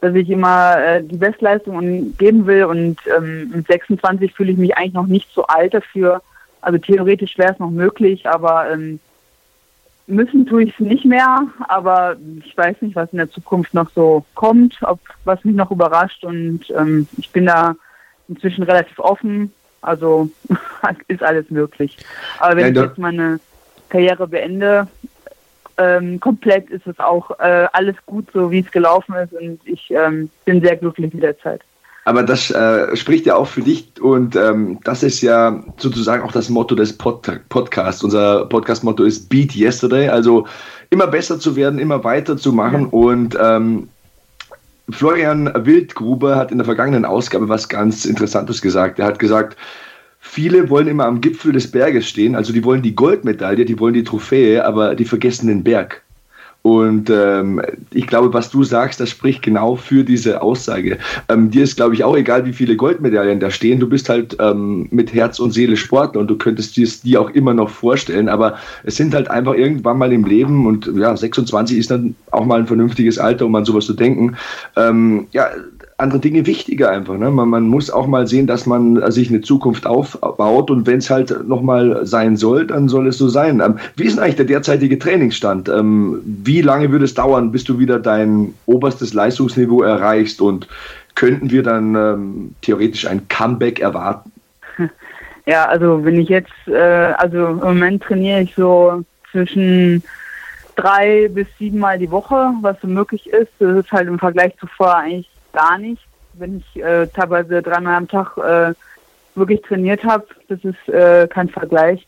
dass 0.00 0.14
ich 0.14 0.30
immer 0.30 0.78
äh, 0.78 1.02
die 1.02 1.16
Bestleistung 1.16 2.16
geben 2.16 2.46
will 2.46 2.64
und 2.64 2.98
ähm, 3.16 3.50
mit 3.54 3.66
26 3.66 4.32
fühle 4.32 4.52
ich 4.52 4.58
mich 4.58 4.76
eigentlich 4.76 4.94
noch 4.94 5.06
nicht 5.06 5.28
so 5.32 5.44
alt 5.46 5.74
dafür. 5.74 6.22
Also 6.60 6.78
theoretisch 6.78 7.38
wäre 7.38 7.52
es 7.52 7.58
noch 7.58 7.70
möglich, 7.70 8.26
aber 8.26 8.70
ähm, 8.70 9.00
müssen 10.06 10.46
tue 10.46 10.64
ich 10.64 10.72
es 10.72 10.80
nicht 10.80 11.04
mehr, 11.04 11.42
aber 11.68 12.16
ich 12.44 12.56
weiß 12.56 12.76
nicht, 12.80 12.96
was 12.96 13.12
in 13.12 13.18
der 13.18 13.30
Zukunft 13.30 13.74
noch 13.74 13.90
so 13.90 14.24
kommt, 14.34 14.78
ob 14.82 15.00
was 15.24 15.44
mich 15.44 15.54
noch 15.54 15.70
überrascht 15.70 16.24
und 16.24 16.62
ähm, 16.76 17.06
ich 17.18 17.30
bin 17.30 17.46
da 17.46 17.76
inzwischen 18.28 18.62
relativ 18.64 18.98
offen. 18.98 19.52
Also 19.80 20.28
ist 21.08 21.22
alles 21.22 21.50
möglich. 21.50 21.96
Aber 22.38 22.56
wenn 22.56 22.74
ja, 22.74 22.82
ich 22.82 22.88
jetzt 22.88 22.98
meine 22.98 23.40
Karriere 23.88 24.26
beende, 24.26 24.88
ähm, 25.78 26.18
komplett 26.18 26.68
ist 26.70 26.86
es 26.86 26.98
auch 26.98 27.30
äh, 27.38 27.68
alles 27.72 27.94
gut 28.06 28.26
so, 28.32 28.50
wie 28.50 28.60
es 28.60 28.70
gelaufen 28.70 29.14
ist 29.14 29.32
und 29.32 29.60
ich 29.64 29.90
ähm, 29.90 30.28
bin 30.44 30.60
sehr 30.60 30.76
glücklich 30.76 31.14
mit 31.14 31.22
der 31.22 31.38
Zeit. 31.38 31.62
Aber 32.04 32.22
das 32.22 32.50
äh, 32.50 32.96
spricht 32.96 33.26
ja 33.26 33.36
auch 33.36 33.46
für 33.46 33.60
dich 33.60 33.92
und 34.00 34.34
ähm, 34.34 34.80
das 34.82 35.02
ist 35.02 35.20
ja 35.20 35.62
sozusagen 35.76 36.22
auch 36.22 36.32
das 36.32 36.48
Motto 36.48 36.74
des 36.74 36.96
Pod 36.96 37.30
Podcasts. 37.50 38.02
Unser 38.02 38.46
Podcast-Motto 38.46 39.04
ist 39.04 39.28
Beat 39.28 39.54
Yesterday, 39.54 40.08
also 40.08 40.46
immer 40.90 41.06
besser 41.06 41.38
zu 41.38 41.54
werden, 41.54 41.78
immer 41.78 42.02
weiter 42.02 42.38
zu 42.38 42.52
machen 42.52 42.86
und 42.86 43.36
ähm, 43.40 43.88
Florian 44.90 45.50
Wildgruber 45.54 46.36
hat 46.36 46.50
in 46.50 46.58
der 46.58 46.64
vergangenen 46.64 47.04
Ausgabe 47.04 47.48
was 47.48 47.68
ganz 47.68 48.04
Interessantes 48.04 48.62
gesagt. 48.62 48.98
Er 48.98 49.06
hat 49.06 49.18
gesagt, 49.18 49.56
viele 50.18 50.70
wollen 50.70 50.88
immer 50.88 51.04
am 51.04 51.20
Gipfel 51.20 51.52
des 51.52 51.70
Berges 51.70 52.08
stehen, 52.08 52.34
also 52.34 52.52
die 52.52 52.64
wollen 52.64 52.82
die 52.82 52.94
Goldmedaille, 52.94 53.64
die 53.64 53.78
wollen 53.78 53.94
die 53.94 54.04
Trophäe, 54.04 54.64
aber 54.64 54.94
die 54.94 55.04
vergessen 55.04 55.48
den 55.48 55.62
Berg. 55.62 56.02
Und 56.62 57.08
ähm, 57.08 57.62
ich 57.92 58.06
glaube, 58.06 58.34
was 58.34 58.50
du 58.50 58.64
sagst, 58.64 59.00
das 59.00 59.10
spricht 59.10 59.42
genau 59.42 59.76
für 59.76 60.04
diese 60.04 60.42
Aussage. 60.42 60.98
Ähm, 61.28 61.50
dir 61.50 61.62
ist, 61.62 61.76
glaube 61.76 61.94
ich, 61.94 62.04
auch 62.04 62.16
egal, 62.16 62.44
wie 62.44 62.52
viele 62.52 62.76
Goldmedaillen 62.76 63.40
da 63.40 63.50
stehen. 63.50 63.80
Du 63.80 63.88
bist 63.88 64.08
halt 64.08 64.36
ähm, 64.40 64.88
mit 64.90 65.14
Herz 65.14 65.38
und 65.38 65.52
Seele 65.52 65.76
Sportler 65.76 66.20
und 66.20 66.28
du 66.28 66.36
könntest 66.36 66.76
dir 66.76 66.88
die 67.04 67.16
auch 67.16 67.30
immer 67.30 67.54
noch 67.54 67.70
vorstellen. 67.70 68.28
Aber 68.28 68.56
es 68.84 68.96
sind 68.96 69.14
halt 69.14 69.30
einfach 69.30 69.54
irgendwann 69.54 69.98
mal 69.98 70.12
im 70.12 70.24
Leben 70.24 70.66
und 70.66 70.90
ja, 70.94 71.16
26 71.16 71.78
ist 71.78 71.90
dann 71.90 72.14
auch 72.32 72.44
mal 72.44 72.60
ein 72.60 72.66
vernünftiges 72.66 73.18
Alter, 73.18 73.46
um 73.46 73.54
an 73.54 73.64
sowas 73.64 73.86
zu 73.86 73.94
denken. 73.94 74.36
Ähm, 74.76 75.28
ja, 75.32 75.48
andere 75.98 76.20
Dinge 76.20 76.46
wichtiger 76.46 76.90
einfach. 76.90 77.18
Ne? 77.18 77.30
Man, 77.30 77.48
man, 77.48 77.64
muss 77.64 77.90
auch 77.90 78.06
mal 78.06 78.26
sehen, 78.26 78.46
dass 78.46 78.66
man 78.66 79.02
äh, 79.02 79.10
sich 79.10 79.28
eine 79.28 79.40
Zukunft 79.40 79.84
aufbaut 79.84 80.70
und 80.70 80.86
wenn 80.86 80.98
es 80.98 81.10
halt 81.10 81.46
nochmal 81.46 82.06
sein 82.06 82.36
soll, 82.36 82.66
dann 82.66 82.88
soll 82.88 83.08
es 83.08 83.18
so 83.18 83.28
sein. 83.28 83.60
Ähm, 83.60 83.78
wie 83.96 84.04
ist 84.04 84.16
denn 84.16 84.22
eigentlich 84.22 84.36
der 84.36 84.44
derzeitige 84.44 84.98
Trainingsstand? 84.98 85.68
Ähm, 85.68 86.22
wie 86.24 86.62
lange 86.62 86.92
würde 86.92 87.04
es 87.04 87.14
dauern, 87.14 87.50
bis 87.50 87.64
du 87.64 87.80
wieder 87.80 87.98
dein 87.98 88.54
oberstes 88.66 89.12
Leistungsniveau 89.12 89.82
erreichst 89.82 90.40
und 90.40 90.68
könnten 91.16 91.50
wir 91.50 91.64
dann 91.64 91.96
ähm, 91.96 92.54
theoretisch 92.62 93.06
ein 93.06 93.26
Comeback 93.28 93.80
erwarten? 93.80 94.32
Ja, 95.46 95.64
also 95.64 96.04
wenn 96.04 96.20
ich 96.20 96.28
jetzt, 96.28 96.52
äh, 96.66 97.14
also 97.16 97.46
im 97.46 97.56
Moment 97.56 98.02
trainiere 98.02 98.42
ich 98.42 98.54
so 98.54 99.02
zwischen 99.32 100.02
drei 100.76 101.28
bis 101.28 101.46
sieben 101.58 101.78
Mal 101.78 101.98
die 101.98 102.10
Woche, 102.10 102.52
was 102.60 102.76
so 102.82 102.86
möglich 102.86 103.26
ist. 103.28 103.50
Das 103.58 103.78
ist 103.78 103.90
halt 103.90 104.08
im 104.08 104.18
Vergleich 104.18 104.54
zu 104.58 104.66
vorher 104.66 104.98
eigentlich 104.98 105.30
gar 105.52 105.78
nicht. 105.78 106.02
Wenn 106.34 106.58
ich 106.58 106.82
äh, 106.82 107.06
teilweise 107.08 107.62
dreimal 107.62 107.96
am 107.96 108.08
Tag 108.08 108.36
äh, 108.38 108.74
wirklich 109.34 109.62
trainiert 109.62 110.04
habe, 110.04 110.26
das 110.48 110.60
ist 110.64 110.88
äh, 110.88 111.26
kein 111.28 111.48
Vergleich. 111.48 112.06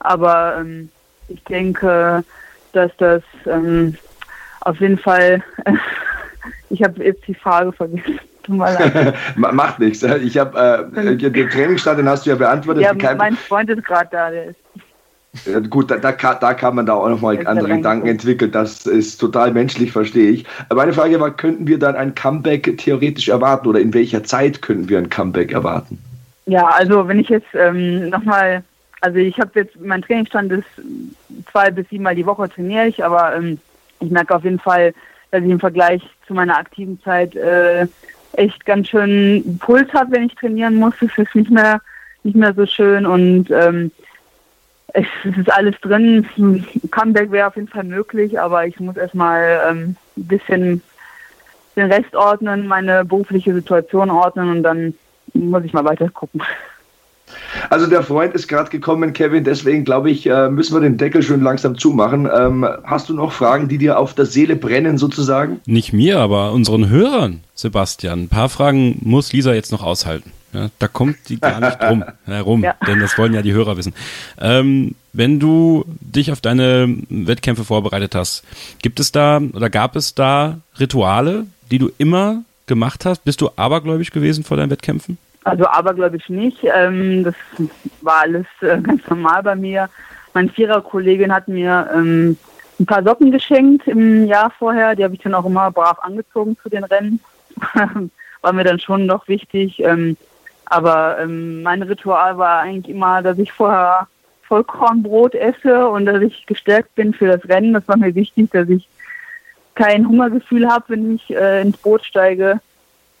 Aber 0.00 0.56
ähm, 0.60 0.90
ich 1.28 1.42
denke, 1.44 2.24
dass 2.72 2.90
das 2.98 3.22
ähm, 3.46 3.96
auf 4.60 4.80
jeden 4.80 4.98
Fall, 4.98 5.42
ich 6.70 6.82
habe 6.82 7.04
jetzt 7.04 7.26
die 7.26 7.34
Frage 7.34 7.72
vergessen. 7.72 8.20
Macht 9.36 9.78
nichts. 9.78 10.02
Ich 10.02 10.38
habe 10.38 10.90
äh, 10.94 11.16
den 11.16 11.50
Trainingsstand, 11.50 11.98
den 11.98 12.08
hast 12.08 12.24
du 12.24 12.30
ja 12.30 12.36
beantwortet. 12.36 12.82
Ja, 12.82 13.14
mein 13.14 13.36
Freund 13.36 13.68
ist 13.68 13.84
gerade 13.84 14.08
da, 14.10 14.30
der 14.30 14.46
ist 14.46 14.56
gut, 15.68 15.90
da, 15.90 15.96
da, 15.98 16.12
da, 16.12 16.54
kann 16.54 16.74
man 16.74 16.86
da 16.86 16.94
auch 16.94 17.08
nochmal 17.08 17.46
andere 17.46 17.76
Gedanken 17.76 18.08
entwickeln. 18.08 18.50
Das 18.50 18.86
ist 18.86 19.18
total 19.18 19.52
menschlich, 19.52 19.92
verstehe 19.92 20.30
ich. 20.30 20.44
Meine 20.74 20.92
Frage 20.92 21.20
war, 21.20 21.30
könnten 21.30 21.66
wir 21.66 21.78
dann 21.78 21.96
ein 21.96 22.14
Comeback 22.14 22.78
theoretisch 22.78 23.28
erwarten 23.28 23.68
oder 23.68 23.80
in 23.80 23.92
welcher 23.94 24.24
Zeit 24.24 24.62
könnten 24.62 24.88
wir 24.88 24.98
ein 24.98 25.10
Comeback 25.10 25.52
erwarten? 25.52 25.98
Ja, 26.46 26.66
also 26.66 27.06
wenn 27.06 27.20
ich 27.20 27.28
jetzt 27.28 27.54
ähm, 27.54 28.08
nochmal, 28.08 28.64
also 29.02 29.18
ich 29.18 29.38
habe 29.38 29.50
jetzt, 29.54 29.78
mein 29.80 30.02
Trainingsstand 30.02 30.50
ist 30.52 30.66
zwei 31.52 31.70
bis 31.70 31.88
siebenmal 31.90 32.14
die 32.14 32.26
Woche 32.26 32.48
trainiere 32.48 32.86
ich, 32.86 33.04
aber 33.04 33.36
ähm, 33.36 33.58
ich 34.00 34.10
merke 34.10 34.34
auf 34.34 34.44
jeden 34.44 34.58
Fall, 34.58 34.94
dass 35.30 35.42
ich 35.42 35.50
im 35.50 35.60
Vergleich 35.60 36.02
zu 36.26 36.32
meiner 36.32 36.56
aktiven 36.56 37.00
Zeit 37.02 37.36
äh, 37.36 37.86
echt 38.32 38.64
ganz 38.64 38.88
schön 38.88 39.58
Puls 39.60 39.92
habe, 39.92 40.12
wenn 40.12 40.26
ich 40.26 40.34
trainieren 40.36 40.76
muss. 40.76 40.94
Das 41.00 41.10
ist 41.18 41.34
nicht 41.34 41.50
mehr, 41.50 41.80
nicht 42.22 42.36
mehr 42.36 42.54
so 42.54 42.64
schön 42.64 43.04
und 43.04 43.50
ähm, 43.50 43.90
es, 44.94 45.06
ist 45.24 45.52
alles 45.52 45.74
drin. 45.80 46.26
Comeback 46.90 47.30
wäre 47.30 47.48
auf 47.48 47.56
jeden 47.56 47.68
Fall 47.68 47.84
möglich, 47.84 48.40
aber 48.40 48.66
ich 48.66 48.78
muss 48.80 48.96
erstmal 48.96 49.60
ähm, 49.68 49.96
ein 50.16 50.26
bisschen 50.26 50.82
den 51.76 51.92
Rest 51.92 52.14
ordnen, 52.14 52.66
meine 52.66 53.04
berufliche 53.04 53.54
Situation 53.54 54.10
ordnen 54.10 54.50
und 54.50 54.62
dann 54.62 54.94
muss 55.34 55.64
ich 55.64 55.72
mal 55.72 55.84
weiter 55.84 56.08
gucken. 56.08 56.42
Also 57.68 57.86
der 57.86 58.02
Freund 58.02 58.34
ist 58.34 58.48
gerade 58.48 58.70
gekommen, 58.70 59.12
Kevin, 59.12 59.44
deswegen 59.44 59.84
glaube 59.84 60.10
ich, 60.10 60.26
äh, 60.26 60.48
müssen 60.48 60.74
wir 60.74 60.80
den 60.80 60.96
Deckel 60.96 61.22
schön 61.22 61.42
langsam 61.42 61.76
zumachen. 61.76 62.28
Ähm, 62.34 62.66
hast 62.84 63.10
du 63.10 63.14
noch 63.14 63.32
Fragen, 63.32 63.68
die 63.68 63.78
dir 63.78 63.98
auf 63.98 64.14
der 64.14 64.24
Seele 64.24 64.56
brennen 64.56 64.96
sozusagen? 64.96 65.60
Nicht 65.66 65.92
mir, 65.92 66.18
aber 66.18 66.52
unseren 66.52 66.88
Hörern, 66.88 67.40
Sebastian. 67.54 68.22
Ein 68.22 68.28
paar 68.28 68.48
Fragen 68.48 68.98
muss 69.02 69.32
Lisa 69.32 69.52
jetzt 69.52 69.72
noch 69.72 69.82
aushalten. 69.82 70.32
Ja, 70.52 70.68
da 70.78 70.88
kommt 70.88 71.28
die 71.28 71.38
gar 71.38 71.60
nicht 71.60 71.82
drum 71.82 72.04
herum, 72.24 72.64
ja. 72.64 72.74
denn 72.86 73.00
das 73.00 73.18
wollen 73.18 73.34
ja 73.34 73.42
die 73.42 73.52
Hörer 73.52 73.76
wissen. 73.76 73.94
Ähm, 74.40 74.94
wenn 75.12 75.38
du 75.38 75.84
dich 76.00 76.32
auf 76.32 76.40
deine 76.40 76.96
Wettkämpfe 77.10 77.64
vorbereitet 77.64 78.14
hast, 78.14 78.44
gibt 78.80 78.98
es 79.00 79.12
da 79.12 79.40
oder 79.52 79.68
gab 79.68 79.96
es 79.96 80.14
da 80.14 80.58
Rituale, 80.78 81.46
die 81.70 81.78
du 81.78 81.90
immer 81.98 82.44
gemacht 82.66 83.04
hast? 83.04 83.24
Bist 83.24 83.40
du 83.40 83.50
abergläubisch 83.56 84.10
gewesen 84.10 84.44
vor 84.44 84.56
deinen 84.56 84.70
Wettkämpfen? 84.70 85.18
Also 85.44 85.66
abergläubisch 85.66 86.28
nicht. 86.28 86.58
Ähm, 86.62 87.24
das 87.24 87.34
war 88.00 88.22
alles 88.22 88.46
äh, 88.60 88.80
ganz 88.80 89.02
normal 89.08 89.42
bei 89.42 89.54
mir. 89.54 89.88
Meine 90.34 90.50
Viererkollegin 90.50 91.32
hat 91.32 91.48
mir 91.48 91.90
ähm, 91.94 92.36
ein 92.78 92.86
paar 92.86 93.02
Socken 93.02 93.32
geschenkt 93.32 93.86
im 93.88 94.26
Jahr 94.26 94.52
vorher. 94.58 94.94
Die 94.94 95.04
habe 95.04 95.14
ich 95.14 95.20
dann 95.20 95.34
auch 95.34 95.46
immer 95.46 95.70
brav 95.70 95.98
angezogen 96.00 96.56
zu 96.62 96.68
den 96.68 96.84
Rennen. 96.84 97.20
war 98.40 98.52
mir 98.52 98.64
dann 98.64 98.78
schon 98.78 99.06
noch 99.06 99.26
wichtig. 99.28 99.80
Ähm, 99.80 100.16
aber 100.70 101.18
ähm, 101.20 101.62
mein 101.62 101.82
Ritual 101.82 102.38
war 102.38 102.60
eigentlich 102.60 102.94
immer, 102.94 103.22
dass 103.22 103.38
ich 103.38 103.52
vorher 103.52 104.06
Vollkornbrot 104.42 105.34
esse 105.34 105.88
und 105.88 106.06
dass 106.06 106.22
ich 106.22 106.46
gestärkt 106.46 106.94
bin 106.94 107.12
für 107.12 107.26
das 107.26 107.48
Rennen. 107.48 107.74
Das 107.74 107.86
war 107.86 107.96
mir 107.96 108.14
wichtig, 108.14 108.50
dass 108.50 108.68
ich 108.68 108.88
kein 109.74 110.08
Hungergefühl 110.08 110.68
habe, 110.68 110.84
wenn 110.88 111.14
ich 111.16 111.30
äh, 111.30 111.62
ins 111.62 111.76
Boot 111.76 112.04
steige. 112.04 112.60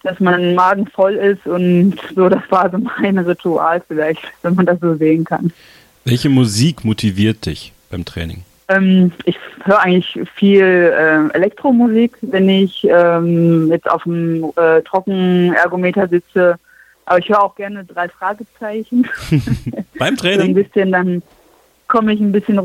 dass 0.02 0.20
mein 0.20 0.54
Magen 0.54 0.86
voll 0.86 1.14
ist 1.14 1.46
und 1.46 1.96
so, 2.14 2.28
das 2.28 2.42
war 2.50 2.70
so 2.70 2.78
mein 3.00 3.18
Ritual 3.18 3.82
vielleicht, 3.86 4.22
wenn 4.42 4.54
man 4.54 4.66
das 4.66 4.80
so 4.80 4.94
sehen 4.94 5.24
kann. 5.24 5.52
Welche 6.04 6.28
Musik 6.28 6.84
motiviert 6.84 7.44
dich 7.46 7.72
beim 7.90 8.04
Training? 8.04 8.44
Ähm, 8.68 9.12
ich 9.24 9.38
höre 9.64 9.80
eigentlich 9.80 10.20
viel 10.34 10.62
äh, 10.62 11.34
Elektromusik, 11.34 12.16
wenn 12.20 12.48
ich 12.48 12.86
ähm, 12.88 13.68
jetzt 13.70 13.90
auf 13.90 14.04
dem 14.04 14.52
äh, 14.56 14.82
Trockenergometer 14.82 16.06
sitze. 16.08 16.56
Aber 17.08 17.20
ich 17.20 17.28
höre 17.30 17.42
auch 17.42 17.54
gerne 17.54 17.84
drei 17.84 18.06
Fragezeichen. 18.10 19.08
beim 19.98 20.16
Training? 20.16 20.40
so 20.40 20.46
ein 20.46 20.54
bisschen, 20.54 20.92
dann 20.92 21.22
komme 21.86 22.12
ich 22.12 22.20
ein 22.20 22.32
bisschen, 22.32 22.60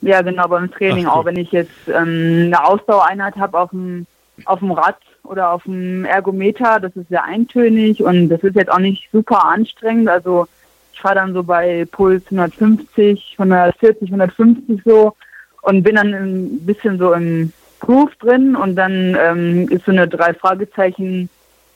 ja 0.00 0.22
genau, 0.22 0.46
beim 0.46 0.70
Training 0.70 1.06
Ach, 1.08 1.16
auch. 1.16 1.24
Wenn 1.24 1.36
ich 1.36 1.50
jetzt 1.50 1.72
ähm, 1.88 2.44
eine 2.46 2.64
Ausdauereinheit 2.64 3.34
habe 3.36 3.58
auf 3.58 3.70
dem, 3.70 4.06
auf 4.44 4.60
dem 4.60 4.70
Rad 4.70 4.96
oder 5.24 5.50
auf 5.50 5.64
dem 5.64 6.04
Ergometer, 6.04 6.78
das 6.78 6.94
ist 6.94 7.08
sehr 7.08 7.24
eintönig 7.24 8.00
und 8.00 8.28
das 8.28 8.40
ist 8.44 8.54
jetzt 8.54 8.70
auch 8.70 8.78
nicht 8.78 9.08
super 9.10 9.44
anstrengend. 9.44 10.08
Also 10.08 10.46
ich 10.92 11.00
fahre 11.00 11.16
dann 11.16 11.34
so 11.34 11.42
bei 11.42 11.84
Puls 11.90 12.22
150, 12.30 13.34
140, 13.38 14.08
150 14.08 14.82
so 14.84 15.16
und 15.62 15.82
bin 15.82 15.96
dann 15.96 16.14
ein 16.14 16.60
bisschen 16.60 16.96
so 16.96 17.12
im 17.12 17.52
Groove 17.80 18.14
drin 18.20 18.54
und 18.54 18.76
dann 18.76 19.16
ähm, 19.20 19.68
ist 19.68 19.84
so 19.84 19.90
eine 19.90 20.06
drei 20.06 20.32
Fragezeichen 20.32 21.28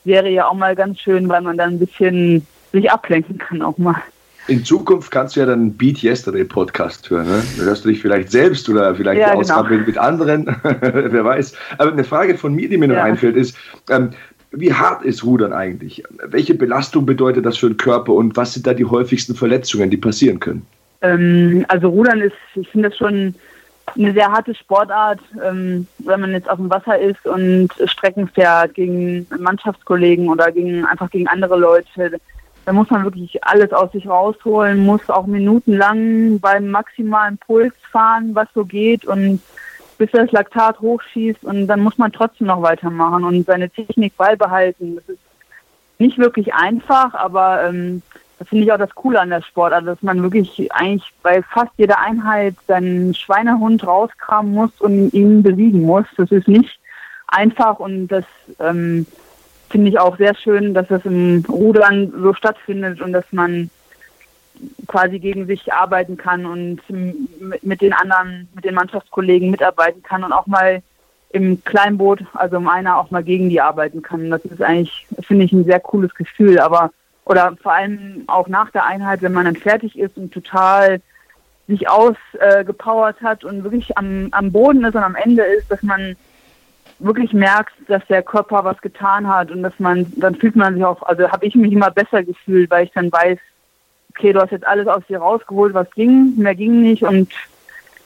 Serie 0.05 0.47
auch 0.47 0.53
mal 0.53 0.75
ganz 0.75 0.99
schön, 0.99 1.27
weil 1.27 1.41
man 1.41 1.57
dann 1.57 1.73
ein 1.73 1.79
bisschen 1.79 2.45
sich 2.71 2.89
ablenken 2.91 3.37
kann 3.37 3.61
auch 3.61 3.77
mal. 3.77 4.01
In 4.47 4.63
Zukunft 4.63 5.09
kannst 5.09 5.35
du 5.35 5.39
ja 5.39 5.47
dann 5.47 5.73
Beat 5.73 6.03
Yesterday 6.03 6.43
Podcast 6.43 7.09
hören. 7.09 7.27
Ne? 7.27 7.41
Da 7.57 7.63
hörst 7.63 7.83
du 7.83 7.89
dich 7.89 7.99
vielleicht 7.99 8.31
selbst 8.31 8.69
oder 8.69 8.93
vielleicht 8.93 9.19
ja, 9.19 9.33
genau. 9.33 9.63
mit 9.63 9.97
anderen, 9.97 10.45
wer 10.61 11.25
weiß. 11.25 11.55
Aber 11.79 11.91
eine 11.91 12.03
Frage 12.03 12.37
von 12.37 12.53
mir, 12.53 12.69
die 12.69 12.77
mir 12.77 12.87
noch 12.87 12.95
ja. 12.95 13.03
einfällt, 13.05 13.35
ist, 13.35 13.57
ähm, 13.89 14.11
wie 14.51 14.71
hart 14.71 15.03
ist 15.03 15.23
Rudern 15.23 15.51
eigentlich? 15.51 16.03
Welche 16.27 16.53
Belastung 16.53 17.05
bedeutet 17.05 17.45
das 17.45 17.57
für 17.57 17.69
den 17.69 17.77
Körper 17.77 18.13
und 18.13 18.37
was 18.37 18.53
sind 18.53 18.67
da 18.67 18.73
die 18.73 18.85
häufigsten 18.85 19.35
Verletzungen, 19.35 19.89
die 19.89 19.97
passieren 19.97 20.39
können? 20.39 20.65
Ähm, 21.01 21.65
also 21.67 21.89
Rudern 21.89 22.21
ist, 22.21 22.35
ich 22.53 22.69
finde 22.69 22.89
das 22.89 22.97
schon 22.97 23.33
eine 23.93 24.13
sehr 24.13 24.31
harte 24.31 24.55
Sportart, 24.55 25.19
ähm, 25.43 25.87
wenn 25.99 26.19
man 26.19 26.31
jetzt 26.31 26.49
auf 26.49 26.57
dem 26.57 26.69
Wasser 26.69 26.99
ist 26.99 27.25
und 27.25 27.69
Strecken 27.85 28.27
fährt 28.27 28.73
gegen 28.73 29.27
Mannschaftskollegen 29.37 30.29
oder 30.29 30.51
gegen 30.51 30.85
einfach 30.85 31.09
gegen 31.09 31.27
andere 31.27 31.57
Leute. 31.57 32.19
Da 32.65 32.73
muss 32.73 32.89
man 32.89 33.03
wirklich 33.03 33.43
alles 33.43 33.71
aus 33.71 33.91
sich 33.91 34.07
rausholen, 34.07 34.85
muss 34.85 35.09
auch 35.09 35.27
minutenlang 35.27 36.39
beim 36.39 36.71
maximalen 36.71 37.37
Puls 37.37 37.73
fahren, 37.91 38.31
was 38.33 38.47
so 38.55 38.65
geht 38.65 39.05
und 39.05 39.39
bis 39.97 40.11
das 40.11 40.31
Laktat 40.31 40.79
hochschießt 40.79 41.43
und 41.43 41.67
dann 41.67 41.79
muss 41.79 41.97
man 41.97 42.11
trotzdem 42.11 42.47
noch 42.47 42.61
weitermachen 42.61 43.23
und 43.23 43.45
seine 43.45 43.69
Technik 43.69 44.17
beibehalten. 44.17 44.95
Das 44.95 45.07
ist 45.09 45.19
nicht 45.99 46.17
wirklich 46.17 46.53
einfach, 46.53 47.13
aber 47.13 47.63
ähm, 47.63 48.01
das 48.37 48.49
finde 48.49 48.65
ich 48.65 48.71
auch 48.71 48.77
das 48.77 48.93
Coole 48.95 49.19
an 49.19 49.29
der 49.29 49.41
Sportart, 49.41 49.81
also, 49.81 49.93
dass 49.93 50.03
man 50.03 50.21
wirklich 50.21 50.71
eigentlich 50.73 51.09
bei 51.23 51.41
fast 51.41 51.71
jeder 51.77 51.99
Einheit 51.99 52.55
seinen 52.67 53.13
Schweinehund 53.13 53.85
rauskramen 53.85 54.53
muss 54.53 54.71
und 54.79 55.13
ihn 55.13 55.41
besiegen 55.41 55.83
muss. 55.83 56.05
Das 56.17 56.31
ist 56.31 56.47
nicht 56.47 56.79
einfach 57.27 57.79
und 57.79 58.07
das 58.07 58.25
ähm, 58.59 59.05
finde 59.69 59.89
ich 59.89 59.99
auch 59.99 60.17
sehr 60.17 60.35
schön, 60.35 60.73
dass 60.73 60.87
das 60.87 61.05
im 61.05 61.43
Rudern 61.47 62.13
so 62.21 62.33
stattfindet 62.33 63.01
und 63.01 63.13
dass 63.13 63.25
man 63.31 63.69
quasi 64.87 65.19
gegen 65.19 65.47
sich 65.47 65.73
arbeiten 65.73 66.17
kann 66.17 66.45
und 66.45 66.81
mit 67.61 67.81
den 67.81 67.93
anderen, 67.93 68.47
mit 68.53 68.65
den 68.65 68.75
Mannschaftskollegen 68.75 69.51
mitarbeiten 69.51 70.01
kann 70.03 70.23
und 70.23 70.31
auch 70.31 70.47
mal 70.47 70.81
im 71.29 71.61
Kleinboot, 71.65 72.23
also 72.33 72.57
im 72.57 72.67
Einer 72.69 72.97
auch 72.97 73.11
mal 73.11 73.23
gegen 73.23 73.49
die 73.49 73.59
arbeiten 73.59 74.01
kann. 74.01 74.29
Das 74.29 74.45
ist 74.45 74.61
eigentlich, 74.61 75.05
finde 75.21 75.45
ich, 75.45 75.51
ein 75.51 75.65
sehr 75.65 75.81
cooles 75.81 76.13
Gefühl. 76.15 76.59
Aber 76.59 76.91
oder 77.25 77.55
vor 77.61 77.73
allem 77.73 78.23
auch 78.27 78.47
nach 78.47 78.69
der 78.71 78.85
Einheit, 78.85 79.21
wenn 79.21 79.33
man 79.33 79.45
dann 79.45 79.55
fertig 79.55 79.97
ist 79.97 80.17
und 80.17 80.33
total 80.33 81.01
sich 81.67 81.89
ausgepowert 81.89 83.17
äh, 83.21 83.25
hat 83.25 83.43
und 83.43 83.63
wirklich 83.63 83.97
am, 83.97 84.27
am 84.31 84.51
Boden 84.51 84.83
ist 84.85 84.95
und 84.95 85.03
am 85.03 85.15
Ende 85.15 85.41
ist, 85.41 85.69
dass 85.71 85.81
man 85.81 86.15
wirklich 86.99 87.33
merkt, 87.33 87.73
dass 87.87 88.05
der 88.07 88.21
Körper 88.21 88.63
was 88.63 88.79
getan 88.81 89.27
hat 89.27 89.51
und 89.51 89.63
dass 89.63 89.73
man, 89.79 90.11
dann 90.17 90.35
fühlt 90.35 90.55
man 90.55 90.75
sich 90.75 90.85
auch, 90.85 91.01
also 91.03 91.29
habe 91.29 91.45
ich 91.45 91.55
mich 91.55 91.73
immer 91.73 91.91
besser 91.91 92.23
gefühlt, 92.23 92.69
weil 92.69 92.85
ich 92.85 92.91
dann 92.91 93.11
weiß, 93.11 93.39
okay, 94.11 94.31
du 94.31 94.41
hast 94.41 94.51
jetzt 94.51 94.67
alles 94.67 94.87
aus 94.87 95.03
dir 95.09 95.17
rausgeholt, 95.17 95.73
was 95.73 95.89
ging, 95.91 96.33
mehr 96.37 96.55
ging 96.55 96.81
nicht 96.81 97.03
und 97.03 97.31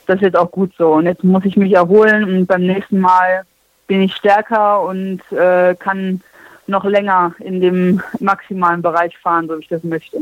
das 0.08 0.16
ist 0.16 0.24
jetzt 0.24 0.38
auch 0.38 0.50
gut 0.50 0.74
so. 0.76 0.94
Und 0.94 1.06
jetzt 1.06 1.24
muss 1.24 1.46
ich 1.46 1.56
mich 1.56 1.74
erholen 1.74 2.24
und 2.24 2.48
beim 2.48 2.62
nächsten 2.62 3.00
Mal 3.00 3.44
bin 3.88 4.02
ich 4.02 4.16
stärker 4.16 4.82
und 4.82 5.22
äh, 5.32 5.76
kann 5.76 6.22
noch 6.70 6.86
länger 6.86 7.34
in 7.40 7.62
dem 7.62 8.02
maximalen 8.20 8.82
Bereich 8.82 9.18
fahren, 9.18 9.48
so 9.48 9.58
wie 9.58 9.62
ich 9.62 9.68
das 9.68 9.84
möchte. 9.84 10.18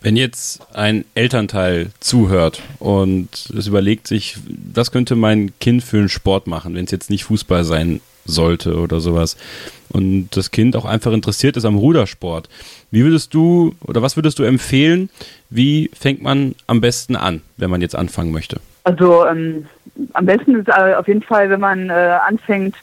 Wenn 0.00 0.16
jetzt 0.16 0.60
ein 0.74 1.04
Elternteil 1.14 1.90
zuhört 2.00 2.62
und 2.78 3.28
es 3.56 3.66
überlegt 3.66 4.06
sich, 4.06 4.36
was 4.72 4.92
könnte 4.92 5.16
mein 5.16 5.52
Kind 5.58 5.82
für 5.82 5.98
einen 5.98 6.08
Sport 6.08 6.46
machen, 6.46 6.74
wenn 6.74 6.84
es 6.84 6.90
jetzt 6.90 7.10
nicht 7.10 7.24
Fußball 7.24 7.64
sein 7.64 8.00
sollte 8.24 8.76
oder 8.76 9.00
sowas 9.00 9.36
und 9.88 10.28
das 10.36 10.50
Kind 10.50 10.76
auch 10.76 10.84
einfach 10.84 11.12
interessiert 11.12 11.56
ist 11.56 11.64
am 11.64 11.76
Rudersport, 11.76 12.48
wie 12.90 13.04
würdest 13.04 13.34
du 13.34 13.74
oder 13.80 14.02
was 14.02 14.16
würdest 14.16 14.38
du 14.38 14.42
empfehlen, 14.42 15.10
wie 15.50 15.90
fängt 15.98 16.22
man 16.22 16.54
am 16.66 16.80
besten 16.80 17.16
an, 17.16 17.42
wenn 17.56 17.70
man 17.70 17.80
jetzt 17.80 17.96
anfangen 17.96 18.32
möchte? 18.32 18.60
Also 18.84 19.26
ähm, 19.26 19.66
am 20.12 20.26
besten 20.26 20.56
ist 20.56 20.68
äh, 20.68 20.94
auf 20.94 21.08
jeden 21.08 21.22
Fall, 21.22 21.50
wenn 21.50 21.60
man 21.60 21.90
äh, 21.90 22.18
anfängt, 22.26 22.76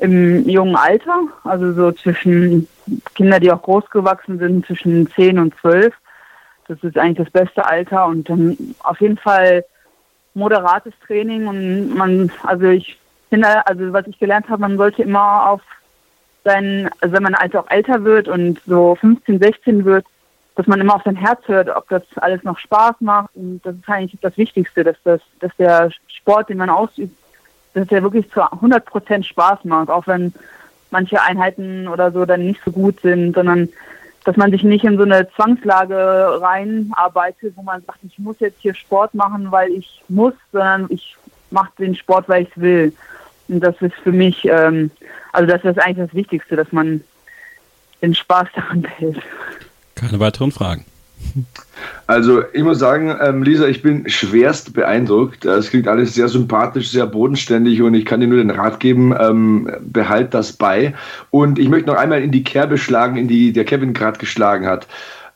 im 0.00 0.48
jungen 0.48 0.76
Alter, 0.76 1.20
also 1.44 1.72
so 1.72 1.92
zwischen 1.92 2.66
Kinder, 3.14 3.38
die 3.38 3.52
auch 3.52 3.62
groß 3.62 3.88
gewachsen 3.90 4.38
sind, 4.38 4.66
zwischen 4.66 5.10
10 5.10 5.38
und 5.38 5.54
12. 5.60 5.94
Das 6.68 6.82
ist 6.82 6.96
eigentlich 6.96 7.26
das 7.26 7.30
beste 7.30 7.66
Alter 7.66 8.06
und 8.06 8.28
dann 8.28 8.56
auf 8.82 9.00
jeden 9.00 9.18
Fall 9.18 9.64
moderates 10.34 10.94
Training 11.06 11.46
und 11.46 11.94
man, 11.94 12.32
also 12.44 12.66
ich 12.66 12.98
finde, 13.28 13.66
also 13.66 13.92
was 13.92 14.06
ich 14.06 14.18
gelernt 14.18 14.48
habe, 14.48 14.62
man 14.62 14.76
sollte 14.76 15.02
immer 15.02 15.50
auf 15.50 15.60
sein, 16.44 16.88
also 17.00 17.14
wenn 17.14 17.22
man 17.22 17.34
also 17.34 17.58
auch 17.58 17.70
älter 17.70 18.04
wird 18.04 18.28
und 18.28 18.60
so 18.66 18.94
15, 18.94 19.38
16 19.38 19.84
wird, 19.84 20.06
dass 20.54 20.66
man 20.66 20.80
immer 20.80 20.94
auf 20.94 21.02
sein 21.04 21.16
Herz 21.16 21.40
hört, 21.46 21.68
ob 21.68 21.88
das 21.88 22.02
alles 22.16 22.42
noch 22.44 22.58
Spaß 22.58 22.96
macht 23.00 23.30
und 23.34 23.60
das 23.64 23.74
ist 23.74 23.88
eigentlich 23.88 24.20
das 24.20 24.36
Wichtigste, 24.38 24.84
dass 24.84 24.96
das, 25.04 25.20
dass 25.40 25.54
der 25.56 25.90
Sport, 26.08 26.48
den 26.48 26.58
man 26.58 26.70
ausübt, 26.70 27.14
dass 27.74 27.88
der 27.88 28.02
wirklich 28.02 28.30
zu 28.30 28.40
100 28.40 28.84
Prozent 28.84 29.26
Spaß 29.26 29.64
macht, 29.64 29.90
auch 29.90 30.06
wenn 30.06 30.32
manche 30.90 31.22
Einheiten 31.22 31.88
oder 31.88 32.10
so 32.10 32.24
dann 32.24 32.44
nicht 32.44 32.60
so 32.64 32.72
gut 32.72 33.00
sind, 33.00 33.34
sondern 33.34 33.68
dass 34.24 34.36
man 34.36 34.50
sich 34.50 34.62
nicht 34.62 34.84
in 34.84 34.96
so 34.96 35.04
eine 35.04 35.28
Zwangslage 35.34 36.40
reinarbeitet, 36.40 37.54
wo 37.56 37.62
man 37.62 37.82
sagt, 37.86 38.00
ich 38.02 38.18
muss 38.18 38.36
jetzt 38.40 38.60
hier 38.60 38.74
Sport 38.74 39.14
machen, 39.14 39.50
weil 39.50 39.70
ich 39.70 40.02
muss, 40.08 40.34
sondern 40.52 40.86
ich 40.90 41.16
mache 41.50 41.70
den 41.78 41.94
Sport, 41.94 42.28
weil 42.28 42.42
ich 42.42 42.50
es 42.50 42.60
will. 42.60 42.92
Und 43.48 43.60
das 43.60 43.74
ist 43.80 43.94
für 44.02 44.12
mich, 44.12 44.44
ähm, 44.44 44.90
also 45.32 45.46
das 45.46 45.64
ist 45.64 45.78
eigentlich 45.78 46.06
das 46.06 46.14
Wichtigste, 46.14 46.56
dass 46.56 46.70
man 46.70 47.02
den 48.02 48.14
Spaß 48.14 48.48
daran 48.54 48.82
behält. 48.82 49.20
Keine 49.94 50.20
weiteren 50.20 50.52
Fragen. 50.52 50.84
Also 52.06 52.42
ich 52.52 52.62
muss 52.62 52.78
sagen, 52.78 53.16
ähm, 53.20 53.42
Lisa, 53.42 53.66
ich 53.66 53.82
bin 53.82 54.08
schwerst 54.08 54.74
beeindruckt. 54.74 55.44
Es 55.44 55.70
klingt 55.70 55.86
alles 55.86 56.14
sehr 56.14 56.28
sympathisch, 56.28 56.90
sehr 56.90 57.06
bodenständig 57.06 57.80
und 57.82 57.94
ich 57.94 58.04
kann 58.04 58.20
dir 58.20 58.26
nur 58.26 58.38
den 58.38 58.50
Rat 58.50 58.80
geben, 58.80 59.14
ähm, 59.18 59.70
behalt 59.80 60.34
das 60.34 60.52
bei. 60.52 60.94
Und 61.30 61.58
ich 61.58 61.68
möchte 61.68 61.88
noch 61.88 61.96
einmal 61.96 62.22
in 62.22 62.32
die 62.32 62.44
Kerbe 62.44 62.78
schlagen, 62.78 63.16
in 63.16 63.28
die 63.28 63.52
der 63.52 63.64
Kevin 63.64 63.92
gerade 63.92 64.18
geschlagen 64.18 64.66
hat. 64.66 64.86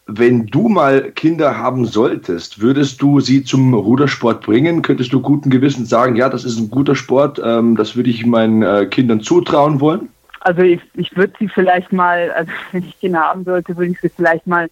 Wenn 0.06 0.46
du 0.46 0.68
mal 0.68 1.12
Kinder 1.12 1.56
haben 1.56 1.86
solltest, 1.86 2.60
würdest 2.60 3.00
du 3.00 3.20
sie 3.20 3.42
zum 3.42 3.72
Rudersport 3.72 4.44
bringen? 4.44 4.82
Könntest 4.82 5.12
du 5.14 5.20
guten 5.20 5.48
Gewissens 5.48 5.88
sagen, 5.88 6.16
ja, 6.16 6.28
das 6.28 6.44
ist 6.44 6.58
ein 6.58 6.70
guter 6.70 6.94
Sport, 6.94 7.40
ähm, 7.42 7.76
das 7.76 7.96
würde 7.96 8.10
ich 8.10 8.26
meinen 8.26 8.62
äh, 8.62 8.86
Kindern 8.86 9.20
zutrauen 9.20 9.80
wollen? 9.80 10.08
Also 10.40 10.60
ich, 10.60 10.80
ich 10.94 11.16
würde 11.16 11.32
sie 11.38 11.48
vielleicht 11.48 11.90
mal, 11.90 12.30
also 12.32 12.52
wenn 12.72 12.84
ich 12.84 13.00
Kinder 13.00 13.20
haben 13.20 13.44
sollte, 13.44 13.76
würde 13.76 13.92
ich 13.92 14.00
sie 14.00 14.10
vielleicht 14.10 14.46
mal 14.46 14.68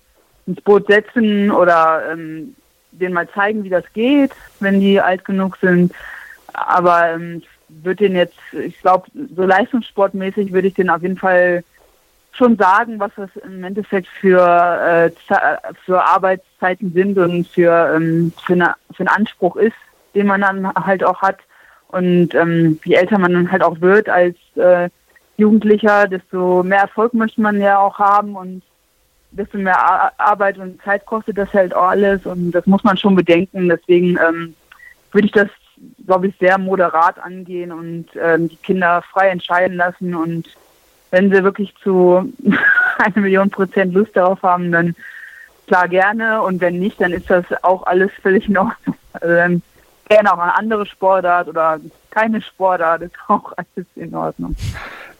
ins 0.47 0.61
Boot 0.61 0.87
setzen 0.87 1.51
oder 1.51 2.03
ähm, 2.13 2.55
denen 2.93 3.15
mal 3.15 3.29
zeigen, 3.31 3.65
wie 3.65 3.71
das 3.71 3.85
geht, 3.93 4.33
wenn 4.61 4.81
die 4.81 5.01
alt 5.01 5.25
genug 5.25 5.57
sind. 5.59 5.93
Aber 6.53 7.11
ähm, 7.11 7.43
ich 7.43 7.85
würde 7.85 8.05
den 8.05 8.17
jetzt, 8.17 8.39
ich 8.53 8.79
glaube, 8.81 9.07
so 9.35 9.45
leistungssportmäßig 9.45 10.53
würde 10.53 10.69
ich 10.69 10.75
den 10.75 10.91
auf 10.91 11.03
jeden 11.03 11.17
Fall 11.17 11.65
schon 12.33 12.57
sagen, 12.57 12.99
was 12.99 13.13
das 13.17 13.31
im 13.45 13.63
Endeffekt 13.63 14.09
für, 14.09 14.41
äh, 14.41 15.11
für 15.85 16.03
Arbeitszeiten 16.03 16.93
sind 16.93 17.19
und 17.19 17.47
für, 17.47 17.95
ähm, 17.95 18.33
für, 18.45 18.55
eine, 18.55 18.75
für 18.93 19.01
einen 19.01 19.09
Anspruch 19.09 19.57
ist, 19.57 19.77
den 20.15 20.27
man 20.27 20.41
dann 20.41 20.75
halt 20.75 21.05
auch 21.05 21.21
hat. 21.21 21.39
Und 21.89 22.35
ähm, 22.35 22.81
je 22.85 22.95
älter 22.95 23.19
man 23.19 23.35
dann 23.35 23.53
halt 23.53 23.63
auch 23.63 23.81
wird 23.81 24.09
als 24.09 24.37
äh, 24.57 24.89
Jugendlicher, 25.37 26.09
desto 26.09 26.63
mehr 26.63 26.81
Erfolg 26.81 27.13
möchte 27.13 27.41
man 27.41 27.61
ja 27.61 27.79
auch 27.79 27.99
haben 27.99 28.35
und 28.37 28.63
desto 29.33 29.59
mehr 29.59 29.79
Arbeit 30.19 30.59
und 30.59 30.81
Zeit 30.83 31.07
kostet 31.07 31.39
das 31.39 31.53
halt 31.53 31.75
auch 31.75 31.89
alles 31.89 32.25
und 32.27 32.53
das 32.53 32.67
muss 32.67 32.85
man 32.85 32.97
schon 32.97 33.15
bedenken. 33.15 33.69
Deswegen 33.69 34.19
ähm, 34.19 34.55
würde 35.11 35.27
ich 35.27 35.33
das, 35.33 35.49
glaube 36.07 36.29
ich, 36.29 36.35
sehr 36.39 36.59
moderat 36.59 37.19
angehen 37.19 37.73
und 37.73 38.07
ähm, 38.21 38.49
die 38.49 38.57
Kinder 38.57 39.03
frei 39.03 39.29
entscheiden 39.29 39.77
lassen 39.77 40.15
und 40.15 40.57
wenn 41.11 41.31
sie 41.31 41.45
wirklich 41.45 41.75
zu 41.83 42.33
eine 42.99 43.21
Million 43.21 43.51
Prozent 43.51 43.95
Lust 43.95 44.17
darauf 44.17 44.43
haben, 44.43 44.73
dann 44.73 44.95
klar 45.67 45.89
gerne 45.89 46.43
und 46.43 46.61
wenn 46.61 46.79
nicht, 46.79 47.01
dann 47.01 47.13
ist 47.13 47.31
das 47.31 47.45
auch 47.63 47.87
alles 47.87 48.11
völlig 48.23 48.49
Ordnung. 48.49 48.97
Also 49.15 49.35
dann 49.35 49.63
gerne 50.09 50.33
auch 50.33 50.39
eine 50.39 50.57
andere 50.57 50.87
Sportart 50.87 51.49
oder 51.49 51.81
keine 52.13 52.41
Sportart, 52.43 53.03
ist 53.03 53.15
auch 53.29 53.53
alles 53.57 53.87
in 53.97 54.15
Ordnung. 54.15 54.55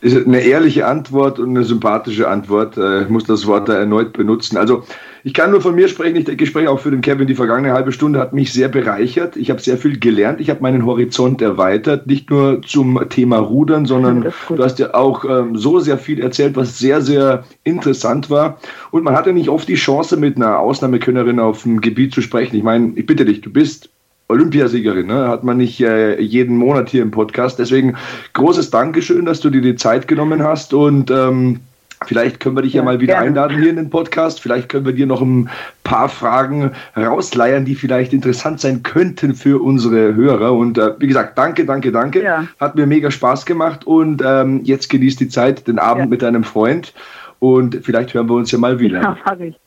Ist 0.01 0.27
eine 0.27 0.41
ehrliche 0.41 0.87
Antwort 0.87 1.39
und 1.39 1.51
eine 1.51 1.65
sympathische 1.65 2.29
Antwort. 2.29 2.77
Ich 2.77 3.09
muss 3.09 3.25
das 3.25 3.47
Wort 3.47 3.69
da 3.69 3.75
erneut 3.75 4.13
benutzen. 4.13 4.57
Also 4.57 4.83
ich 5.23 5.33
kann 5.33 5.53
nur 5.53 5.61
von 5.61 5.77
mir 5.77 5.87
sprechen, 5.87 6.17
ich 6.17 6.25
denke, 6.25 6.43
ich 6.43 6.51
spreche 6.51 6.69
auch 6.69 6.81
für 6.81 6.91
den 6.91 7.01
Kevin. 7.01 7.29
Die 7.29 7.37
vergangene 7.37 7.73
halbe 7.73 7.93
Stunde 7.93 8.19
hat 8.19 8.33
mich 8.33 8.53
sehr 8.53 8.69
bereichert. 8.69 9.37
Ich 9.37 9.49
habe 9.49 9.61
sehr 9.61 9.79
viel 9.79 10.01
gelernt. 10.01 10.41
Ich 10.41 10.51
habe 10.51 10.61
meinen 10.61 10.85
Horizont 10.85 11.41
erweitert, 11.41 12.09
nicht 12.09 12.31
nur 12.31 12.63
zum 12.63 13.01
Thema 13.09 13.39
Rudern, 13.39 13.87
sondern 13.87 14.33
du 14.49 14.63
hast 14.63 14.81
ja 14.81 14.93
auch 14.95 15.25
ähm, 15.25 15.57
so 15.57 15.79
sehr 15.79 15.99
viel 15.99 16.21
erzählt, 16.21 16.57
was 16.57 16.81
sehr, 16.81 17.01
sehr 17.01 17.45
interessant 17.63 18.29
war. 18.29 18.59
Und 18.91 19.05
man 19.05 19.15
hatte 19.15 19.33
nicht 19.33 19.49
oft 19.49 19.69
die 19.69 19.77
Chance, 19.77 20.17
mit 20.17 20.35
einer 20.35 20.59
Ausnahmekönnerin 20.59 21.39
auf 21.39 21.63
dem 21.63 21.81
Gebiet 21.81 22.13
zu 22.13 22.23
sprechen. 22.23 22.57
Ich 22.57 22.65
meine, 22.65 22.93
ich 22.97 23.07
bitte 23.07 23.25
dich, 23.25 23.41
du 23.41 23.51
bist 23.51 23.89
Olympiasiegerin, 24.33 25.07
ne? 25.07 25.29
hat 25.29 25.45
man 25.45 25.57
nicht 25.59 25.81
äh, 25.81 26.21
jeden 26.21 26.57
Monat 26.57 26.89
hier 26.89 27.03
im 27.03 27.11
Podcast. 27.11 27.59
Deswegen 27.59 27.97
großes 28.33 28.71
Dankeschön, 28.71 29.25
dass 29.25 29.41
du 29.41 29.51
dir 29.51 29.63
die 29.63 29.77
Zeit 29.77 30.09
genommen 30.09 30.43
hast 30.43 30.75
und 30.75 31.11
ähm, 31.11 31.61
Vielleicht 32.07 32.41
können 32.41 32.57
wir 32.57 32.63
dich 32.63 32.75
ja, 32.75 32.83
mal 32.83 33.01
wieder 33.01 33.15
gerne. 33.15 33.29
einladen 33.29 33.59
hier 33.59 33.71
in 33.71 33.77
den 33.77 33.91
Podcast. 33.91 34.41
Vielleicht 34.41 34.69
können 34.69 34.85
wir 34.85 34.93
dir 34.93 35.07
noch 35.07 35.21
ein 35.21 35.51
paar 35.85 36.09
Fragen 36.09 36.73
rausleiern, 36.97 37.65
die 37.65 37.75
vielleicht 37.75 38.13
interessant 38.13 38.61
sein 38.61 38.83
könnten 38.83 39.35
für 39.35 39.63
unsere 39.63 40.15
Hörer. 40.15 40.53
Und 40.53 40.79
äh, 40.79 40.95
wie 40.99 41.07
gesagt, 41.07 41.39
danke, 41.39 41.65
danke, 41.65 41.93
danke. 41.93 42.23
Ja. 42.23 42.47
Hat 42.61 42.75
mir 42.75 42.87
mega 42.87 43.11
Spaß 43.11 43.47
gemacht. 43.47 43.87
Und 43.87 44.23
ähm, 44.25 44.61
jetzt 44.65 44.89
genießt 44.89 45.21
die 45.21 45.29
Zeit, 45.29 45.67
den 45.67 45.79
Abend 45.79 46.05
ja. 46.05 46.11
mit 46.11 46.23
deinem 46.23 46.45
Freund. 46.45 46.93
Und 47.39 47.81
vielleicht 47.83 48.15
hören 48.15 48.29
wir 48.29 48.35
uns 48.35 48.51
ja 48.51 48.59
mal 48.59 48.79
wieder. 48.79 49.01
Ja, 49.01 49.37
ich. 49.39 49.59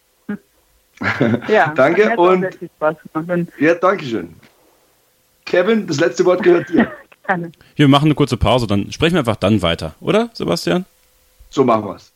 ja, 1.50 1.74
danke 1.76 2.16
und 2.16 2.46
ja, 3.60 3.76
danke 3.76 4.06
schön. 4.06 4.30
Kevin, 5.46 5.86
das 5.86 6.00
letzte 6.00 6.26
Wort 6.26 6.42
gehört 6.42 6.70
dir. 6.70 6.92
Wir 7.76 7.88
machen 7.88 8.06
eine 8.06 8.16
kurze 8.16 8.38
Pause, 8.38 8.68
dann 8.68 8.92
sprechen 8.92 9.14
wir 9.14 9.20
einfach 9.20 9.36
dann 9.36 9.64
weiter, 9.64 9.96
oder, 10.00 10.30
Sebastian? 10.34 10.86
So 11.50 11.64
machen 11.64 11.86
wir 11.86 11.96
es. 11.96 12.12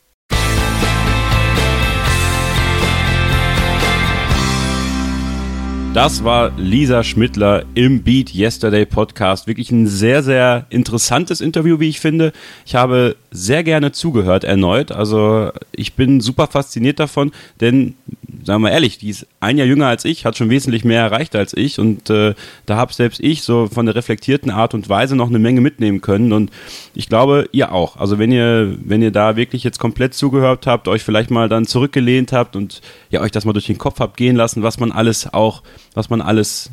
Das 5.96 6.24
war 6.24 6.52
Lisa 6.58 7.04
Schmidtler 7.04 7.66
im 7.74 8.04
Beat 8.04 8.34
Yesterday 8.36 8.86
Podcast. 8.86 9.48
Wirklich 9.48 9.72
ein 9.72 9.88
sehr, 9.88 10.22
sehr 10.22 10.68
interessantes 10.70 11.42
Interview, 11.42 11.80
wie 11.80 11.90
ich 11.90 12.00
finde. 12.00 12.32
Ich 12.68 12.76
habe 12.76 13.16
sehr 13.32 13.64
gerne 13.64 13.92
zugehört 13.92 14.44
erneut. 14.44 14.92
Also 14.92 15.52
ich 15.72 15.96
bin 15.96 16.22
super 16.22 16.46
fasziniert 16.46 17.00
davon, 17.00 17.32
denn 17.60 17.96
sagen 18.44 18.64
wir 18.64 18.72
ehrlich, 18.72 18.98
die 18.98 19.10
ist 19.10 19.28
ein 19.40 19.58
Jahr 19.58 19.68
jünger 19.68 19.88
als 19.88 20.06
ich, 20.06 20.26
hat 20.26 20.38
schon 20.38 20.50
wesentlich 20.50 20.84
mehr 20.84 21.02
erreicht 21.02 21.36
als 21.36 21.54
ich 21.56 21.80
und 21.80 22.10
äh, 22.10 22.34
da 22.66 22.76
habe 22.76 22.94
selbst 22.94 23.20
ich 23.20 23.44
so 23.44 23.68
von 23.68 23.86
der 23.86 23.96
reflektierten 23.96 24.52
Art 24.52 24.74
und 24.74 24.90
Weise 24.90 25.16
noch 25.16 25.30
eine 25.30 25.40
Menge 25.40 25.62
mitnehmen 25.62 26.02
können 26.02 26.34
und 26.34 26.52
ich 26.94 27.10
glaube, 27.10 27.50
ihr 27.52 27.72
auch. 27.72 27.98
Also 27.98 28.20
wenn 28.20 28.32
ihr, 28.32 28.78
wenn 28.84 29.02
ihr 29.02 29.12
da 29.12 29.36
wirklich 29.36 29.64
jetzt 29.64 29.80
komplett 29.80 30.14
zugehört 30.14 30.68
habt, 30.68 30.88
euch 30.88 31.04
vielleicht 31.04 31.32
mal 31.32 31.50
dann 31.50 31.66
zurückgelehnt 31.66 32.32
habt 32.32 32.56
und 32.56 32.82
ja, 33.10 33.22
euch 33.22 33.32
das 33.32 33.46
mal 33.46 33.54
durch 33.54 33.68
den 33.68 33.78
Kopf 33.78 34.00
habt 34.00 34.18
gehen 34.18 34.36
lassen, 34.36 34.64
was 34.64 34.80
man 34.80 34.92
alles 34.92 35.34
auch, 35.34 35.64
was 35.94 36.10
man 36.10 36.22
alles, 36.22 36.70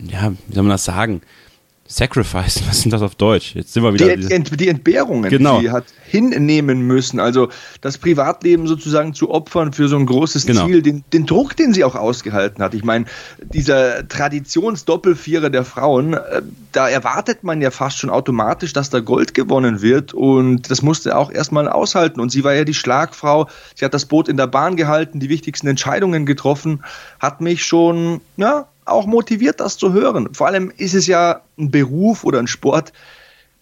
ja, 0.00 0.32
wie 0.46 0.54
soll 0.54 0.62
man 0.62 0.70
das 0.70 0.84
sagen, 0.84 1.22
Sacrifice, 1.90 2.62
was 2.68 2.82
sind 2.82 2.92
das 2.92 3.02
auf 3.02 3.14
Deutsch? 3.14 3.54
Jetzt 3.54 3.72
sind 3.72 3.82
wir 3.82 3.94
wieder. 3.94 4.14
Die, 4.14 4.30
Ent, 4.30 4.60
die 4.60 4.68
Entbehrungen, 4.68 5.30
genau. 5.30 5.60
die 5.60 5.70
hat 5.70 5.84
hinnehmen 6.06 6.82
müssen. 6.82 7.18
Also 7.18 7.48
das 7.80 7.98
Privatleben 7.98 8.66
sozusagen 8.66 9.14
zu 9.14 9.30
opfern 9.30 9.72
für 9.72 9.88
so 9.88 9.96
ein 9.96 10.06
großes 10.06 10.46
genau. 10.46 10.66
Ziel, 10.66 10.82
den, 10.82 11.02
den 11.12 11.26
Druck, 11.26 11.56
den 11.56 11.72
sie 11.72 11.84
auch 11.84 11.94
ausgehalten 11.94 12.62
hat. 12.62 12.74
Ich 12.74 12.84
meine, 12.84 13.06
dieser 13.42 14.06
Traditionsdoppelvierer 14.06 15.50
der 15.50 15.64
Frauen, 15.64 16.14
äh, 16.14 16.42
da 16.72 16.88
erwartet 16.88 17.42
man 17.42 17.60
ja 17.62 17.70
fast 17.70 17.98
schon 17.98 18.10
automatisch, 18.10 18.72
dass 18.74 18.90
da 18.90 19.00
Gold 19.00 19.34
gewonnen 19.34 19.80
wird. 19.80 20.12
Und 20.12 20.70
das 20.70 20.82
musste 20.82 21.16
auch 21.16 21.32
erstmal 21.32 21.68
aushalten. 21.68 22.20
Und 22.20 22.30
sie 22.30 22.44
war 22.44 22.54
ja 22.54 22.64
die 22.64 22.74
Schlagfrau. 22.74 23.48
Sie 23.74 23.84
hat 23.84 23.94
das 23.94 24.04
Boot 24.04 24.28
in 24.28 24.36
der 24.36 24.46
Bahn 24.46 24.76
gehalten, 24.76 25.20
die 25.20 25.30
wichtigsten 25.30 25.66
Entscheidungen 25.66 26.26
getroffen, 26.26 26.84
hat 27.18 27.40
mich 27.40 27.64
schon, 27.64 28.20
ja, 28.36 28.68
auch 28.88 29.06
motiviert, 29.06 29.60
das 29.60 29.76
zu 29.76 29.92
hören. 29.92 30.28
Vor 30.32 30.46
allem 30.46 30.72
ist 30.76 30.94
es 30.94 31.06
ja 31.06 31.42
ein 31.58 31.70
Beruf 31.70 32.24
oder 32.24 32.38
ein 32.38 32.46
Sport, 32.46 32.92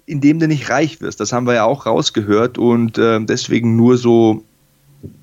in 0.06 0.20
dem 0.20 0.38
du 0.38 0.48
nicht 0.48 0.70
reich 0.70 1.00
wirst. 1.00 1.20
Das 1.20 1.32
haben 1.32 1.46
wir 1.46 1.54
ja 1.54 1.64
auch 1.64 1.86
rausgehört 1.86 2.58
und 2.58 2.98
äh, 2.98 3.20
deswegen 3.24 3.76
nur 3.76 3.96
so 3.96 4.44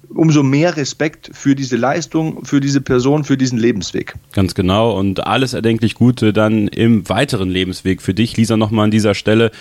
umso 0.10 0.44
mehr 0.44 0.78
Respekt 0.78 1.32
für 1.34 1.56
diese 1.56 1.76
Leistung, 1.76 2.46
für 2.46 2.60
diese 2.60 2.82
Person, 2.82 3.24
für 3.24 3.38
diesen 3.38 3.58
Lebensweg. 3.58 4.14
Ganz 4.32 4.54
genau 4.54 4.98
und 4.98 5.26
alles 5.26 5.54
erdenklich 5.54 5.96
Gute 5.96 6.34
dann 6.34 6.68
im 6.68 7.08
weiteren 7.10 7.50
Lebensweg 7.50 8.02
für 8.02 8.14
dich, 8.14 8.38
Lisa, 8.38 8.58
nochmal 8.58 8.86
an 8.86 8.92
dieser 8.92 9.16
Stelle. 9.16 9.52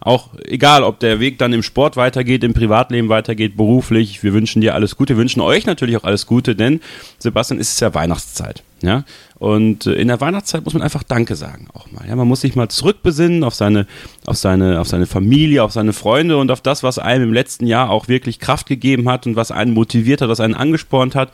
Auch 0.00 0.30
egal, 0.44 0.82
ob 0.82 0.98
der 0.98 1.18
Weg 1.18 1.38
dann 1.38 1.52
im 1.52 1.62
Sport 1.62 1.96
weitergeht, 1.96 2.44
im 2.44 2.52
Privatleben 2.52 3.08
weitergeht, 3.08 3.56
beruflich. 3.56 4.22
Wir 4.22 4.34
wünschen 4.34 4.60
dir 4.60 4.74
alles 4.74 4.96
Gute. 4.96 5.14
Wir 5.14 5.20
wünschen 5.20 5.40
euch 5.40 5.64
natürlich 5.64 5.96
auch 5.96 6.04
alles 6.04 6.26
Gute, 6.26 6.54
denn 6.54 6.80
Sebastian 7.18 7.58
ist 7.58 7.72
es 7.72 7.80
ja 7.80 7.94
Weihnachtszeit. 7.94 8.62
Ja? 8.82 9.04
Und 9.38 9.86
äh, 9.86 9.94
in 9.94 10.08
der 10.08 10.20
Weihnachtszeit 10.20 10.64
muss 10.64 10.74
man 10.74 10.82
einfach 10.82 11.02
Danke 11.02 11.36
sagen 11.36 11.68
auch 11.72 11.90
mal. 11.90 12.06
Ja? 12.06 12.16
Man 12.16 12.28
muss 12.28 12.42
sich 12.42 12.54
mal 12.54 12.68
zurückbesinnen 12.68 13.44
auf 13.44 13.54
seine, 13.54 13.86
auf, 14.26 14.36
seine, 14.36 14.80
auf 14.80 14.88
seine 14.88 15.06
Familie, 15.06 15.62
auf 15.62 15.72
seine 15.72 15.94
Freunde 15.94 16.36
und 16.36 16.50
auf 16.50 16.60
das, 16.60 16.82
was 16.82 16.98
einem 16.98 17.24
im 17.24 17.32
letzten 17.32 17.66
Jahr 17.66 17.90
auch 17.90 18.08
wirklich 18.08 18.40
Kraft 18.40 18.66
gegeben 18.66 19.08
hat 19.08 19.26
und 19.26 19.36
was 19.36 19.50
einen 19.50 19.72
motiviert 19.72 20.20
hat, 20.20 20.28
was 20.28 20.40
einen 20.40 20.54
angespornt 20.54 21.14
hat. 21.14 21.30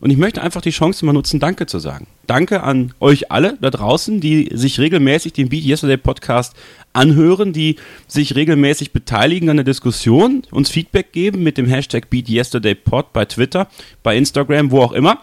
Und 0.00 0.10
ich 0.10 0.16
möchte 0.16 0.42
einfach 0.42 0.60
die 0.60 0.70
Chance 0.70 1.04
mal 1.04 1.12
nutzen, 1.12 1.40
Danke 1.40 1.66
zu 1.66 1.78
sagen. 1.78 2.06
Danke 2.26 2.62
an 2.62 2.92
euch 3.00 3.32
alle 3.32 3.56
da 3.60 3.70
draußen, 3.70 4.20
die 4.20 4.50
sich 4.52 4.78
regelmäßig 4.78 5.32
den 5.32 5.48
Beat 5.48 5.64
Yesterday 5.64 5.96
Podcast 5.96 6.54
anhören, 6.92 7.52
die 7.52 7.76
sich 8.06 8.34
regelmäßig 8.34 8.92
beteiligen 8.92 9.50
an 9.50 9.56
der 9.56 9.64
Diskussion, 9.64 10.42
uns 10.50 10.70
Feedback 10.70 11.12
geben 11.12 11.42
mit 11.42 11.58
dem 11.58 11.66
Hashtag 11.66 12.10
Beat 12.10 12.28
Yesterday 12.28 12.74
Pod 12.74 13.12
bei 13.12 13.24
Twitter, 13.24 13.68
bei 14.02 14.16
Instagram, 14.16 14.70
wo 14.70 14.82
auch 14.82 14.92
immer 14.92 15.22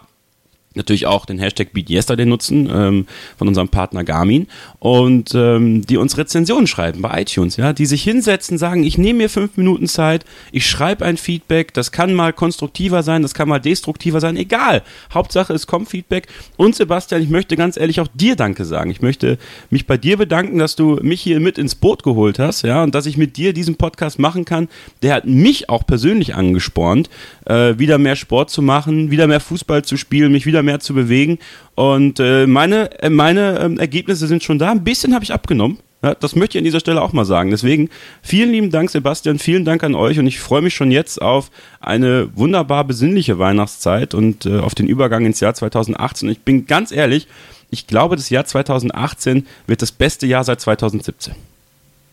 natürlich 0.76 1.06
auch 1.06 1.26
den 1.26 1.38
Hashtag 1.38 1.72
BeatYesterday 1.72 2.26
nutzen 2.26 2.70
ähm, 2.72 3.06
von 3.36 3.48
unserem 3.48 3.68
Partner 3.68 4.04
Garmin 4.04 4.46
und 4.78 5.34
ähm, 5.34 5.84
die 5.86 5.96
uns 5.96 6.16
Rezensionen 6.16 6.66
schreiben 6.66 7.02
bei 7.02 7.22
iTunes, 7.22 7.56
ja, 7.56 7.72
die 7.72 7.86
sich 7.86 8.02
hinsetzen, 8.02 8.58
sagen, 8.58 8.84
ich 8.84 8.98
nehme 8.98 9.18
mir 9.18 9.30
fünf 9.30 9.56
Minuten 9.56 9.88
Zeit, 9.88 10.24
ich 10.52 10.66
schreibe 10.66 11.04
ein 11.04 11.16
Feedback, 11.16 11.74
das 11.74 11.92
kann 11.92 12.14
mal 12.14 12.32
konstruktiver 12.32 13.02
sein, 13.02 13.22
das 13.22 13.34
kann 13.34 13.48
mal 13.48 13.58
destruktiver 13.58 14.20
sein, 14.20 14.36
egal. 14.36 14.82
Hauptsache 15.12 15.52
es 15.52 15.66
kommt 15.66 15.88
Feedback 15.88 16.28
und 16.56 16.74
Sebastian, 16.74 17.22
ich 17.22 17.28
möchte 17.28 17.56
ganz 17.56 17.76
ehrlich 17.76 18.00
auch 18.00 18.08
dir 18.14 18.36
Danke 18.36 18.64
sagen. 18.64 18.90
Ich 18.90 19.02
möchte 19.02 19.38
mich 19.70 19.86
bei 19.86 19.96
dir 19.96 20.16
bedanken, 20.16 20.58
dass 20.58 20.76
du 20.76 20.98
mich 21.02 21.20
hier 21.20 21.40
mit 21.40 21.58
ins 21.58 21.74
Boot 21.74 22.02
geholt 22.02 22.38
hast, 22.38 22.62
ja, 22.62 22.82
und 22.82 22.94
dass 22.94 23.06
ich 23.06 23.16
mit 23.16 23.36
dir 23.36 23.52
diesen 23.52 23.76
Podcast 23.76 24.18
machen 24.18 24.44
kann. 24.44 24.68
Der 25.02 25.14
hat 25.14 25.26
mich 25.26 25.68
auch 25.68 25.86
persönlich 25.86 26.34
angespornt, 26.34 27.10
äh, 27.46 27.78
wieder 27.78 27.98
mehr 27.98 28.16
Sport 28.16 28.50
zu 28.50 28.62
machen, 28.62 29.10
wieder 29.10 29.26
mehr 29.26 29.40
Fußball 29.40 29.84
zu 29.84 29.96
spielen, 29.96 30.32
mich 30.32 30.46
wieder 30.46 30.62
mehr 30.66 30.80
zu 30.80 30.92
bewegen. 30.92 31.38
Und 31.74 32.20
äh, 32.20 32.46
meine, 32.46 33.00
äh, 33.00 33.08
meine 33.08 33.58
äh, 33.58 33.80
Ergebnisse 33.80 34.26
sind 34.26 34.42
schon 34.44 34.58
da. 34.58 34.70
Ein 34.70 34.84
bisschen 34.84 35.14
habe 35.14 35.24
ich 35.24 35.32
abgenommen. 35.32 35.78
Ja, 36.02 36.14
das 36.14 36.36
möchte 36.36 36.58
ich 36.58 36.60
an 36.60 36.64
dieser 36.64 36.80
Stelle 36.80 37.00
auch 37.00 37.14
mal 37.14 37.24
sagen. 37.24 37.50
Deswegen 37.50 37.88
vielen 38.22 38.52
lieben 38.52 38.70
Dank, 38.70 38.90
Sebastian. 38.90 39.38
Vielen 39.38 39.64
Dank 39.64 39.82
an 39.82 39.94
euch. 39.94 40.18
Und 40.18 40.26
ich 40.26 40.38
freue 40.38 40.60
mich 40.60 40.74
schon 40.74 40.90
jetzt 40.90 41.22
auf 41.22 41.50
eine 41.80 42.28
wunderbar 42.36 42.84
besinnliche 42.84 43.38
Weihnachtszeit 43.38 44.12
und 44.12 44.44
äh, 44.44 44.58
auf 44.58 44.74
den 44.74 44.86
Übergang 44.86 45.24
ins 45.24 45.40
Jahr 45.40 45.54
2018. 45.54 46.28
Und 46.28 46.32
ich 46.32 46.42
bin 46.42 46.66
ganz 46.66 46.92
ehrlich, 46.92 47.26
ich 47.70 47.86
glaube, 47.86 48.16
das 48.16 48.30
Jahr 48.30 48.44
2018 48.44 49.46
wird 49.66 49.82
das 49.82 49.90
beste 49.90 50.26
Jahr 50.26 50.44
seit 50.44 50.60
2017. 50.60 51.34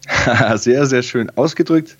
sehr, 0.56 0.86
sehr 0.86 1.04
schön 1.04 1.30
ausgedrückt. 1.36 1.97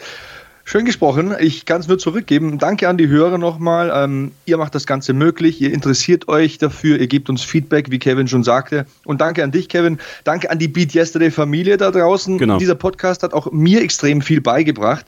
Schön 0.66 0.86
gesprochen. 0.86 1.36
Ich 1.40 1.66
kann 1.66 1.82
es 1.82 1.88
nur 1.90 2.00
zurückgeben. 2.00 2.58
Danke 2.58 2.88
an 2.88 2.98
die 2.98 3.10
Hörer 3.10 3.38
nochmal. 3.38 3.92
Ähm, 3.94 4.32
ihr 4.46 4.58
macht 4.58 4.74
das 4.74 4.88
Ganze 4.88 5.14
möglich. 5.14 5.60
Ihr 5.60 5.74
interessiert 5.74 6.30
euch 6.30 6.58
dafür. 6.58 7.00
Ihr 7.00 7.08
gebt 7.08 7.30
uns 7.30 7.44
Feedback, 7.44 7.92
wie 7.92 8.00
Kevin 8.00 8.30
schon 8.30 8.44
sagte. 8.44 8.86
Und 9.04 9.20
danke 9.20 9.44
an 9.44 9.52
dich, 9.52 9.68
Kevin. 9.68 10.00
Danke 10.24 10.50
an 10.50 10.60
die 10.60 10.70
Beat 10.70 10.94
Yesterday 10.94 11.32
Familie 11.32 11.76
da 11.76 11.92
draußen. 11.92 12.38
Genau. 12.38 12.60
Dieser 12.60 12.76
Podcast 12.76 13.24
hat 13.24 13.34
auch 13.34 13.52
mir 13.52 13.82
extrem 13.82 14.22
viel 14.22 14.40
beigebracht. 14.40 15.06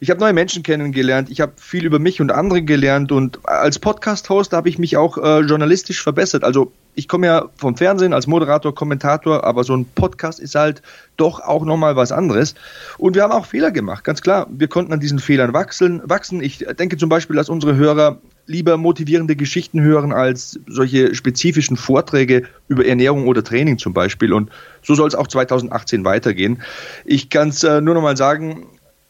Ich 0.00 0.10
habe 0.10 0.20
neue 0.20 0.32
Menschen 0.32 0.62
kennengelernt. 0.62 1.30
Ich 1.30 1.40
habe 1.40 1.52
viel 1.56 1.84
über 1.84 1.98
mich 1.98 2.20
und 2.20 2.30
andere 2.30 2.62
gelernt. 2.62 3.12
Und 3.12 3.38
als 3.48 3.78
Podcast-Host 3.78 4.52
habe 4.52 4.68
ich 4.68 4.78
mich 4.78 4.96
auch 4.96 5.18
äh, 5.18 5.40
journalistisch 5.40 6.02
verbessert. 6.02 6.44
Also 6.44 6.72
ich 6.94 7.08
komme 7.08 7.26
ja 7.26 7.48
vom 7.56 7.76
Fernsehen 7.76 8.12
als 8.12 8.26
Moderator, 8.26 8.74
Kommentator, 8.74 9.44
aber 9.44 9.64
so 9.64 9.76
ein 9.76 9.84
Podcast 9.94 10.40
ist 10.40 10.54
halt 10.54 10.82
doch 11.16 11.40
auch 11.40 11.64
nochmal 11.64 11.94
was 11.94 12.10
anderes. 12.10 12.54
Und 12.98 13.14
wir 13.14 13.22
haben 13.22 13.32
auch 13.32 13.46
Fehler 13.46 13.70
gemacht, 13.70 14.04
ganz 14.04 14.22
klar. 14.22 14.46
Wir 14.50 14.68
konnten 14.68 14.92
an 14.92 15.00
diesen 15.00 15.18
Fehlern 15.18 15.52
wachsen. 15.52 16.00
wachsen. 16.04 16.42
Ich 16.42 16.58
denke 16.78 16.96
zum 16.96 17.08
Beispiel, 17.08 17.36
dass 17.36 17.48
unsere 17.48 17.76
Hörer 17.76 18.18
lieber 18.46 18.76
motivierende 18.76 19.36
Geschichten 19.36 19.80
hören 19.80 20.12
als 20.12 20.58
solche 20.68 21.14
spezifischen 21.14 21.76
Vorträge 21.76 22.44
über 22.68 22.86
Ernährung 22.86 23.26
oder 23.26 23.42
Training 23.42 23.78
zum 23.78 23.92
Beispiel. 23.92 24.32
Und 24.32 24.50
so 24.82 24.94
soll 24.94 25.08
es 25.08 25.14
auch 25.14 25.26
2018 25.26 26.04
weitergehen. 26.04 26.62
Ich 27.04 27.28
kann 27.28 27.48
es 27.48 27.64
äh, 27.64 27.80
nur 27.80 27.94
nochmal 27.94 28.16
sagen, 28.16 28.66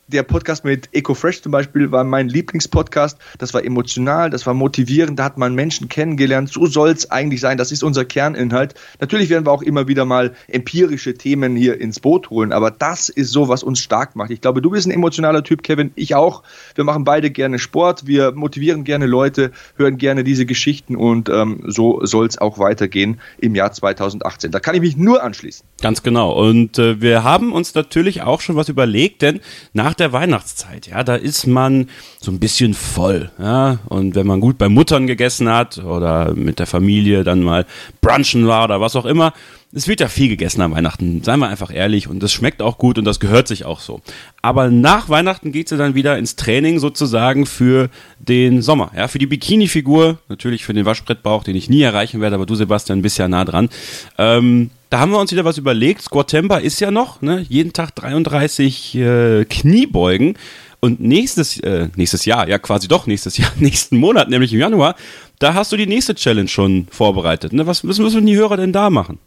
der 0.08 0.22
Podcast 0.22 0.64
mit 0.64 0.88
EcoFresh 0.92 1.42
zum 1.42 1.50
Beispiel 1.50 1.90
war 1.90 2.04
mein 2.04 2.28
Lieblingspodcast. 2.28 3.18
Das 3.38 3.54
war 3.54 3.64
emotional, 3.64 4.30
das 4.30 4.46
war 4.46 4.54
motivierend, 4.54 5.18
da 5.18 5.24
hat 5.24 5.36
man 5.36 5.54
Menschen 5.54 5.88
kennengelernt. 5.88 6.48
So 6.48 6.66
soll 6.66 6.90
es 6.90 7.10
eigentlich 7.10 7.40
sein. 7.40 7.58
Das 7.58 7.72
ist 7.72 7.82
unser 7.82 8.04
Kerninhalt. 8.04 8.74
Natürlich 9.00 9.30
werden 9.30 9.46
wir 9.46 9.50
auch 9.50 9.62
immer 9.62 9.88
wieder 9.88 10.04
mal 10.04 10.34
empirische 10.46 11.14
Themen 11.14 11.56
hier 11.56 11.80
ins 11.80 11.98
Boot 11.98 12.30
holen, 12.30 12.52
aber 12.52 12.70
das 12.70 13.08
ist 13.08 13.32
so, 13.32 13.48
was 13.48 13.64
uns 13.64 13.80
stark 13.80 14.14
macht. 14.14 14.30
Ich 14.30 14.40
glaube, 14.40 14.62
du 14.62 14.70
bist 14.70 14.86
ein 14.86 14.92
emotionaler 14.92 15.42
Typ, 15.42 15.64
Kevin. 15.64 15.90
Ich 15.96 16.14
auch. 16.14 16.44
Wir 16.76 16.84
machen 16.84 17.04
beide 17.04 17.30
gerne 17.30 17.58
Sport, 17.58 18.06
wir 18.06 18.30
motivieren 18.32 18.84
gerne 18.84 19.06
Leute, 19.06 19.50
hören 19.76 19.98
gerne 19.98 20.22
diese 20.22 20.46
Geschichten 20.46 20.94
und 20.94 21.28
ähm, 21.28 21.64
so 21.66 22.04
soll 22.04 22.26
es 22.26 22.38
auch 22.38 22.58
weitergehen 22.58 23.20
im 23.38 23.56
Jahr 23.56 23.72
2018. 23.72 24.52
Da 24.52 24.60
kann 24.60 24.76
ich 24.76 24.80
mich 24.80 24.96
nur 24.96 25.22
anschließen. 25.22 25.66
Ganz 25.82 26.04
genau. 26.04 26.32
Und 26.32 26.78
äh, 26.78 27.00
wir 27.00 27.24
haben 27.24 27.52
uns 27.52 27.74
natürlich 27.74 28.22
auch 28.22 28.40
schon 28.40 28.54
was 28.54 28.68
überlegt, 28.68 29.22
denn 29.22 29.40
nach 29.72 29.95
der 29.96 30.12
Weihnachtszeit, 30.12 30.86
ja, 30.86 31.02
da 31.04 31.14
ist 31.14 31.46
man 31.46 31.88
so 32.20 32.30
ein 32.30 32.40
bisschen 32.40 32.74
voll, 32.74 33.30
ja, 33.38 33.78
und 33.86 34.14
wenn 34.14 34.26
man 34.26 34.40
gut 34.40 34.58
bei 34.58 34.68
Muttern 34.68 35.06
gegessen 35.06 35.48
hat 35.48 35.78
oder 35.78 36.34
mit 36.34 36.58
der 36.58 36.66
Familie 36.66 37.24
dann 37.24 37.42
mal 37.42 37.66
brunchen 38.00 38.46
war 38.46 38.64
oder 38.64 38.80
was 38.80 38.96
auch 38.96 39.06
immer, 39.06 39.32
es 39.76 39.88
wird 39.88 40.00
ja 40.00 40.08
viel 40.08 40.28
gegessen 40.28 40.62
an 40.62 40.72
Weihnachten, 40.72 41.22
seien 41.22 41.38
wir 41.38 41.48
einfach 41.48 41.70
ehrlich, 41.72 42.08
und 42.08 42.22
das 42.22 42.32
schmeckt 42.32 42.62
auch 42.62 42.78
gut 42.78 42.96
und 42.96 43.04
das 43.04 43.20
gehört 43.20 43.46
sich 43.46 43.66
auch 43.66 43.80
so. 43.80 44.00
Aber 44.40 44.70
nach 44.70 45.10
Weihnachten 45.10 45.52
geht 45.52 45.70
es 45.70 45.76
dann 45.76 45.94
wieder 45.94 46.16
ins 46.16 46.34
Training 46.34 46.78
sozusagen 46.78 47.44
für 47.44 47.90
den 48.18 48.62
Sommer, 48.62 48.90
ja, 48.96 49.06
für 49.06 49.18
die 49.18 49.26
Bikini-Figur, 49.26 50.18
natürlich 50.30 50.64
für 50.64 50.72
den 50.72 50.86
Waschbrettbauch, 50.86 51.44
den 51.44 51.56
ich 51.56 51.68
nie 51.68 51.82
erreichen 51.82 52.22
werde, 52.22 52.36
aber 52.36 52.46
du, 52.46 52.54
Sebastian, 52.54 53.02
bist 53.02 53.18
ja 53.18 53.28
nah 53.28 53.44
dran. 53.44 53.68
Ähm, 54.16 54.70
da 54.88 55.00
haben 55.00 55.12
wir 55.12 55.18
uns 55.18 55.30
wieder 55.30 55.44
was 55.44 55.58
überlegt. 55.58 56.00
Squatember 56.00 56.62
ist 56.62 56.80
ja 56.80 56.90
noch, 56.90 57.20
ne? 57.20 57.44
jeden 57.46 57.74
Tag 57.74 57.94
33 57.96 58.94
äh, 58.94 59.44
Kniebeugen. 59.44 60.38
Und 60.80 61.00
nächstes, 61.00 61.58
äh, 61.60 61.88
nächstes 61.96 62.24
Jahr, 62.24 62.48
ja 62.48 62.58
quasi 62.58 62.88
doch 62.88 63.06
nächstes 63.06 63.36
Jahr, 63.36 63.50
nächsten 63.58 63.98
Monat, 63.98 64.30
nämlich 64.30 64.54
im 64.54 64.60
Januar, 64.60 64.94
da 65.38 65.52
hast 65.52 65.72
du 65.72 65.76
die 65.76 65.86
nächste 65.86 66.14
Challenge 66.14 66.48
schon 66.48 66.86
vorbereitet. 66.90 67.52
Ne? 67.52 67.66
Was 67.66 67.82
müssen, 67.82 68.04
müssen 68.04 68.24
die 68.24 68.36
Hörer 68.36 68.56
denn 68.56 68.72
da 68.72 68.88
machen? 68.88 69.18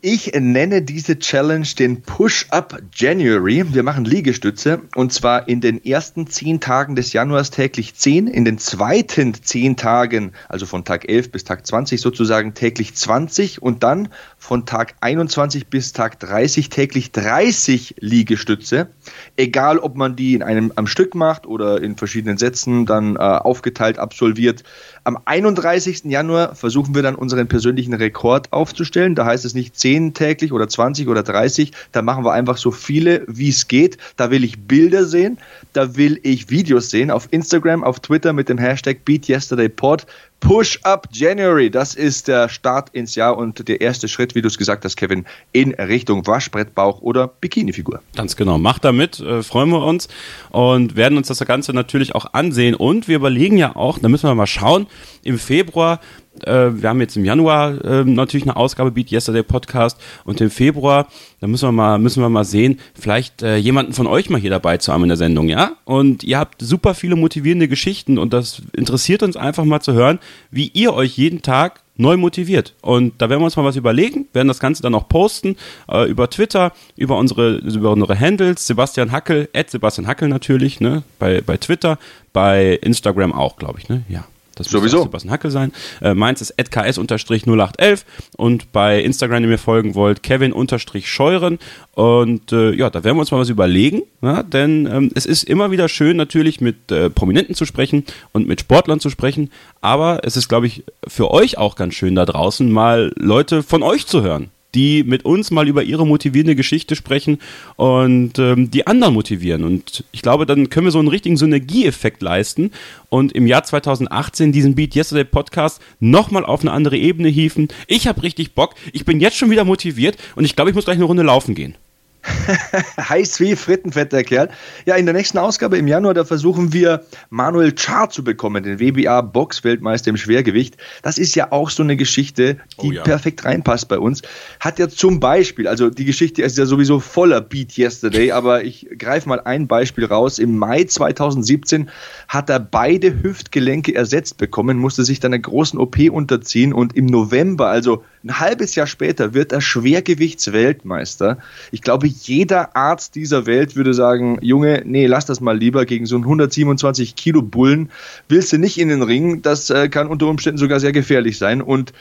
Ich 0.00 0.32
nenne 0.32 0.80
diese 0.80 1.18
Challenge 1.18 1.66
den 1.76 2.02
Push-Up 2.02 2.82
January. 2.94 3.74
Wir 3.74 3.82
machen 3.82 4.04
Liegestütze 4.04 4.82
und 4.94 5.12
zwar 5.12 5.48
in 5.48 5.60
den 5.60 5.84
ersten 5.84 6.28
zehn 6.28 6.60
Tagen 6.60 6.94
des 6.94 7.12
Januars 7.12 7.50
täglich 7.50 7.96
zehn, 7.96 8.28
in 8.28 8.44
den 8.44 8.58
zweiten 8.58 9.34
zehn 9.34 9.76
Tagen, 9.76 10.34
also 10.48 10.66
von 10.66 10.84
Tag 10.84 11.08
11 11.08 11.32
bis 11.32 11.42
Tag 11.42 11.66
20 11.66 12.00
sozusagen 12.00 12.54
täglich 12.54 12.94
20 12.94 13.60
und 13.60 13.82
dann 13.82 14.10
von 14.36 14.66
Tag 14.66 14.94
21 15.00 15.66
bis 15.66 15.92
Tag 15.92 16.20
30 16.20 16.68
täglich 16.68 17.10
30 17.10 17.96
Liegestütze. 17.98 18.90
Egal, 19.36 19.80
ob 19.80 19.96
man 19.96 20.14
die 20.14 20.34
in 20.34 20.44
einem 20.44 20.72
am 20.76 20.86
Stück 20.86 21.16
macht 21.16 21.44
oder 21.44 21.82
in 21.82 21.96
verschiedenen 21.96 22.38
Sätzen 22.38 22.86
dann 22.86 23.16
äh, 23.16 23.18
aufgeteilt 23.18 23.98
absolviert. 23.98 24.62
Am 25.08 25.16
31. 25.24 26.04
Januar 26.04 26.54
versuchen 26.54 26.94
wir 26.94 27.00
dann 27.00 27.14
unseren 27.14 27.48
persönlichen 27.48 27.94
Rekord 27.94 28.52
aufzustellen. 28.52 29.14
Da 29.14 29.24
heißt 29.24 29.46
es 29.46 29.54
nicht 29.54 29.74
10 29.74 30.12
täglich 30.12 30.52
oder 30.52 30.68
20 30.68 31.08
oder 31.08 31.22
30. 31.22 31.72
Da 31.92 32.02
machen 32.02 32.26
wir 32.26 32.32
einfach 32.32 32.58
so 32.58 32.70
viele, 32.70 33.24
wie 33.26 33.48
es 33.48 33.68
geht. 33.68 33.96
Da 34.18 34.30
will 34.30 34.44
ich 34.44 34.66
Bilder 34.66 35.06
sehen. 35.06 35.38
Da 35.72 35.96
will 35.96 36.20
ich 36.24 36.50
Videos 36.50 36.90
sehen 36.90 37.10
auf 37.10 37.26
Instagram, 37.30 37.84
auf 37.84 38.00
Twitter 38.00 38.34
mit 38.34 38.50
dem 38.50 38.58
Hashtag 38.58 39.06
BeatYesterdayPod. 39.06 40.04
Push 40.40 40.78
Up 40.84 41.08
January, 41.12 41.70
das 41.70 41.94
ist 41.94 42.28
der 42.28 42.48
Start 42.48 42.90
ins 42.90 43.14
Jahr 43.16 43.36
und 43.36 43.68
der 43.68 43.80
erste 43.80 44.08
Schritt, 44.08 44.34
wie 44.34 44.42
du 44.42 44.48
es 44.48 44.56
gesagt 44.56 44.84
hast, 44.84 44.96
Kevin, 44.96 45.26
in 45.52 45.74
Richtung 45.74 46.26
Waschbrettbauch 46.26 47.00
oder 47.00 47.28
Bikinifigur. 47.28 48.00
Ganz 48.14 48.36
genau, 48.36 48.56
macht 48.56 48.84
damit, 48.84 49.20
äh, 49.20 49.42
freuen 49.42 49.70
wir 49.70 49.84
uns 49.84 50.08
und 50.50 50.96
werden 50.96 51.18
uns 51.18 51.28
das 51.28 51.40
Ganze 51.40 51.72
natürlich 51.72 52.14
auch 52.14 52.32
ansehen. 52.34 52.74
Und 52.74 53.08
wir 53.08 53.16
überlegen 53.16 53.58
ja 53.58 53.74
auch, 53.74 53.98
da 53.98 54.08
müssen 54.08 54.28
wir 54.28 54.34
mal 54.34 54.46
schauen, 54.46 54.86
im 55.22 55.38
Februar 55.38 56.00
äh, 56.46 56.80
wir 56.80 56.88
haben 56.88 57.00
jetzt 57.00 57.16
im 57.16 57.24
Januar 57.24 57.84
äh, 57.84 58.04
natürlich 58.04 58.44
eine 58.44 58.56
Ausgabe 58.56 58.90
Beat 58.90 59.10
Yesterday 59.10 59.42
Podcast 59.42 59.98
und 60.24 60.40
im 60.40 60.50
Februar, 60.50 61.08
da 61.40 61.46
müssen 61.46 61.68
wir 61.68 61.72
mal, 61.72 61.98
müssen 61.98 62.22
wir 62.22 62.28
mal 62.28 62.44
sehen, 62.44 62.80
vielleicht 62.94 63.42
äh, 63.42 63.56
jemanden 63.56 63.92
von 63.92 64.06
euch 64.06 64.30
mal 64.30 64.40
hier 64.40 64.50
dabei 64.50 64.78
zu 64.78 64.92
haben 64.92 65.02
in 65.02 65.08
der 65.08 65.16
Sendung, 65.16 65.48
ja? 65.48 65.72
Und 65.84 66.24
ihr 66.24 66.38
habt 66.38 66.62
super 66.62 66.94
viele 66.94 67.16
motivierende 67.16 67.68
Geschichten 67.68 68.18
und 68.18 68.32
das 68.32 68.62
interessiert 68.72 69.22
uns 69.22 69.36
einfach 69.36 69.64
mal 69.64 69.80
zu 69.80 69.92
hören, 69.92 70.18
wie 70.50 70.68
ihr 70.68 70.94
euch 70.94 71.16
jeden 71.16 71.42
Tag 71.42 71.82
neu 71.98 72.16
motiviert. 72.16 72.74
Und 72.80 73.20
da 73.20 73.28
werden 73.28 73.40
wir 73.40 73.44
uns 73.44 73.56
mal 73.56 73.64
was 73.64 73.76
überlegen, 73.76 74.26
werden 74.32 74.48
das 74.48 74.60
Ganze 74.60 74.82
dann 74.82 74.94
auch 74.94 75.08
posten 75.08 75.56
äh, 75.90 76.08
über 76.08 76.30
Twitter, 76.30 76.72
über 76.96 77.18
unsere, 77.18 77.56
über 77.56 77.90
unsere 77.90 78.18
Handles, 78.18 78.66
Sebastian 78.66 79.12
Hackel, 79.12 79.48
at 79.54 79.70
Sebastian 79.70 80.06
Hackel 80.06 80.28
natürlich, 80.28 80.80
ne, 80.80 81.02
bei, 81.18 81.42
bei 81.42 81.56
Twitter, 81.56 81.98
bei 82.32 82.74
Instagram 82.82 83.32
auch, 83.32 83.56
glaube 83.56 83.80
ich, 83.80 83.88
ne, 83.88 84.02
ja. 84.08 84.24
Das 84.58 84.68
Sowieso. 84.68 85.02
Sebastian 85.04 85.32
Hackel 85.32 85.50
sein. 85.50 85.72
Äh, 86.02 86.14
meins 86.14 86.40
ist 86.40 86.58
ks-0811 86.58 88.02
und 88.36 88.72
bei 88.72 89.00
Instagram, 89.00 89.38
wenn 89.38 89.44
ihr 89.44 89.50
mir 89.50 89.58
folgen 89.58 89.94
wollt, 89.94 90.24
Kevin-Scheuren. 90.24 91.60
Und 91.92 92.52
äh, 92.52 92.72
ja, 92.74 92.90
da 92.90 93.04
werden 93.04 93.16
wir 93.16 93.20
uns 93.20 93.30
mal 93.30 93.38
was 93.38 93.50
überlegen, 93.50 94.02
ja? 94.20 94.42
denn 94.42 94.86
ähm, 94.86 95.10
es 95.14 95.26
ist 95.26 95.44
immer 95.44 95.70
wieder 95.70 95.88
schön, 95.88 96.16
natürlich 96.16 96.60
mit 96.60 96.90
äh, 96.90 97.08
Prominenten 97.08 97.54
zu 97.54 97.66
sprechen 97.66 98.04
und 98.32 98.48
mit 98.48 98.60
Sportlern 98.60 98.98
zu 98.98 99.10
sprechen. 99.10 99.50
Aber 99.80 100.20
es 100.24 100.36
ist, 100.36 100.48
glaube 100.48 100.66
ich, 100.66 100.82
für 101.06 101.30
euch 101.30 101.56
auch 101.56 101.76
ganz 101.76 101.94
schön 101.94 102.16
da 102.16 102.26
draußen, 102.26 102.70
mal 102.70 103.12
Leute 103.16 103.62
von 103.62 103.84
euch 103.84 104.06
zu 104.06 104.22
hören 104.22 104.50
die 104.74 105.02
mit 105.02 105.24
uns 105.24 105.50
mal 105.50 105.68
über 105.68 105.82
ihre 105.82 106.06
motivierende 106.06 106.54
Geschichte 106.54 106.96
sprechen 106.96 107.38
und 107.76 108.38
ähm, 108.38 108.70
die 108.70 108.86
anderen 108.86 109.14
motivieren. 109.14 109.64
Und 109.64 110.04
ich 110.12 110.22
glaube, 110.22 110.46
dann 110.46 110.70
können 110.70 110.86
wir 110.86 110.90
so 110.90 110.98
einen 110.98 111.08
richtigen 111.08 111.36
Synergieeffekt 111.36 112.22
leisten 112.22 112.72
und 113.08 113.32
im 113.32 113.46
Jahr 113.46 113.64
2018 113.64 114.52
diesen 114.52 114.74
Beat 114.74 114.94
Yesterday 114.94 115.24
Podcast 115.24 115.80
nochmal 116.00 116.44
auf 116.44 116.60
eine 116.60 116.72
andere 116.72 116.96
Ebene 116.96 117.28
hieven. 117.28 117.68
Ich 117.86 118.06
habe 118.06 118.22
richtig 118.22 118.54
Bock. 118.54 118.74
Ich 118.92 119.04
bin 119.04 119.20
jetzt 119.20 119.36
schon 119.36 119.50
wieder 119.50 119.64
motiviert 119.64 120.16
und 120.36 120.44
ich 120.44 120.54
glaube, 120.54 120.70
ich 120.70 120.74
muss 120.74 120.84
gleich 120.84 120.96
eine 120.96 121.04
Runde 121.04 121.22
laufen 121.22 121.54
gehen. 121.54 121.74
Heiß 123.08 123.40
wie 123.40 123.56
Frittenfett, 123.56 124.12
der 124.12 124.24
Kerl. 124.24 124.48
Ja, 124.86 124.96
in 124.96 125.06
der 125.06 125.14
nächsten 125.14 125.38
Ausgabe 125.38 125.78
im 125.78 125.86
Januar, 125.86 126.14
da 126.14 126.24
versuchen 126.24 126.72
wir 126.72 127.04
Manuel 127.30 127.74
Char 127.76 128.10
zu 128.10 128.24
bekommen, 128.24 128.62
den 128.62 128.80
WBA-Box-Weltmeister 128.80 130.10
im 130.10 130.16
Schwergewicht. 130.16 130.76
Das 131.02 131.18
ist 131.18 131.34
ja 131.34 131.52
auch 131.52 131.70
so 131.70 131.82
eine 131.82 131.96
Geschichte, 131.96 132.56
die 132.82 132.88
oh 132.88 132.92
ja. 132.92 133.02
perfekt 133.02 133.44
reinpasst 133.44 133.88
bei 133.88 133.98
uns. 133.98 134.22
Hat 134.60 134.78
ja 134.78 134.88
zum 134.88 135.20
Beispiel, 135.20 135.68
also 135.68 135.90
die 135.90 136.04
Geschichte 136.04 136.42
ist 136.42 136.58
ja 136.58 136.66
sowieso 136.66 137.00
voller 137.00 137.40
Beat 137.40 137.78
Yesterday, 137.78 138.32
aber 138.32 138.64
ich 138.64 138.88
greife 138.98 139.28
mal 139.28 139.40
ein 139.40 139.68
Beispiel 139.68 140.04
raus. 140.04 140.38
Im 140.38 140.58
Mai 140.58 140.84
2017 140.84 141.90
hat 142.26 142.50
er 142.50 142.58
beide 142.58 143.22
Hüftgelenke 143.22 143.94
ersetzt 143.94 144.38
bekommen, 144.38 144.78
musste 144.78 145.04
sich 145.04 145.20
dann 145.20 145.32
einer 145.32 145.42
großen 145.42 145.78
OP 145.78 145.98
unterziehen 146.10 146.72
und 146.72 146.96
im 146.96 147.06
November, 147.06 147.68
also 147.68 148.04
ein 148.24 148.40
halbes 148.40 148.74
Jahr 148.74 148.86
später, 148.86 149.34
wird 149.34 149.52
er 149.52 149.60
Schwergewichtsweltmeister. 149.60 151.38
Ich 151.70 151.82
glaube, 151.82 152.07
jeder 152.08 152.76
Arzt 152.76 153.14
dieser 153.14 153.46
Welt 153.46 153.76
würde 153.76 153.94
sagen, 153.94 154.38
Junge, 154.40 154.82
nee, 154.84 155.06
lass 155.06 155.26
das 155.26 155.40
mal 155.40 155.56
lieber 155.56 155.86
gegen 155.86 156.06
so 156.06 156.16
einen 156.16 156.24
127 156.24 157.14
Kilo 157.14 157.42
Bullen. 157.42 157.90
Willst 158.28 158.52
du 158.52 158.58
nicht 158.58 158.78
in 158.78 158.88
den 158.88 159.02
Ring? 159.02 159.42
Das 159.42 159.70
äh, 159.70 159.88
kann 159.88 160.08
unter 160.08 160.26
Umständen 160.26 160.58
sogar 160.58 160.80
sehr 160.80 160.92
gefährlich 160.92 161.38
sein. 161.38 161.62
Und 161.62 161.92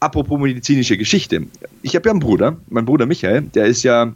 apropos 0.00 0.40
medizinische 0.40 0.96
Geschichte. 0.96 1.42
Ich 1.82 1.94
habe 1.94 2.08
ja 2.08 2.12
einen 2.12 2.20
Bruder, 2.20 2.56
mein 2.68 2.84
Bruder 2.84 3.06
Michael, 3.06 3.42
der 3.42 3.66
ist 3.66 3.82
ja 3.82 4.12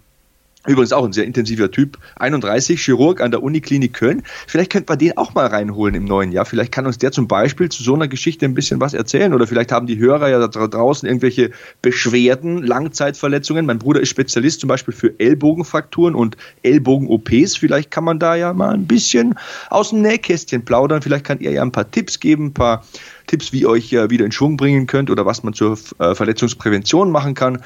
Übrigens 0.65 0.93
auch 0.93 1.05
ein 1.05 1.13
sehr 1.13 1.25
intensiver 1.25 1.73
Typ. 1.73 1.99
31, 2.17 2.81
Chirurg 2.81 3.21
an 3.21 3.33
der 3.33 3.43
Uniklinik 3.43 3.95
Köln. 3.95 4.23
Vielleicht 4.47 4.71
könnte 4.71 4.93
man 4.93 4.99
den 4.99 5.17
auch 5.17 5.35
mal 5.35 5.47
reinholen 5.47 5.97
im 5.97 6.05
neuen 6.05 6.31
Jahr. 6.31 6.45
Vielleicht 6.45 6.71
kann 6.71 6.87
uns 6.87 6.99
der 6.99 7.11
zum 7.11 7.27
Beispiel 7.27 7.69
zu 7.69 7.83
so 7.83 7.95
einer 7.95 8.07
Geschichte 8.07 8.45
ein 8.45 8.55
bisschen 8.55 8.81
was 8.81 8.95
erzählen. 8.95 9.35
Oder 9.35 9.49
vielleicht 9.49 9.73
haben 9.73 9.89
die 9.89 9.99
Hörer 9.99 10.29
ja 10.29 10.47
da 10.47 10.69
draußen 10.69 11.09
irgendwelche 11.09 11.51
Beschwerden, 11.83 12.63
Langzeitverletzungen. 12.63 13.67
Mein 13.67 13.81
Bruder 13.81 14.01
ist 14.01 14.11
Spezialist 14.11 14.61
zum 14.61 14.69
Beispiel 14.69 14.95
für 14.95 15.19
Ellbogenfrakturen 15.19 16.15
und 16.15 16.37
Ellbogen-OPs. 16.63 17.57
Vielleicht 17.57 17.91
kann 17.91 18.05
man 18.05 18.21
da 18.21 18.37
ja 18.37 18.53
mal 18.53 18.73
ein 18.73 18.87
bisschen 18.87 19.35
aus 19.69 19.91
dem 19.91 20.03
Nähkästchen 20.03 20.65
plaudern. 20.65 21.03
Vielleicht 21.03 21.25
kann 21.25 21.41
er 21.41 21.51
ja 21.51 21.63
ein 21.63 21.73
paar 21.73 21.91
Tipps 21.91 22.21
geben, 22.21 22.47
ein 22.47 22.55
paar 22.55 22.85
Tipps, 23.27 23.53
wie 23.53 23.63
ihr 23.63 23.69
euch 23.69 23.91
wieder 23.91 24.25
in 24.25 24.33
Schwung 24.33 24.57
bringen 24.57 24.87
könnt 24.87 25.11
oder 25.11 25.27
was 25.27 25.43
man 25.43 25.55
zur 25.55 25.77
äh, 25.99 26.15
Verletzungsprävention 26.15 27.11
machen 27.11 27.35
kann 27.35 27.59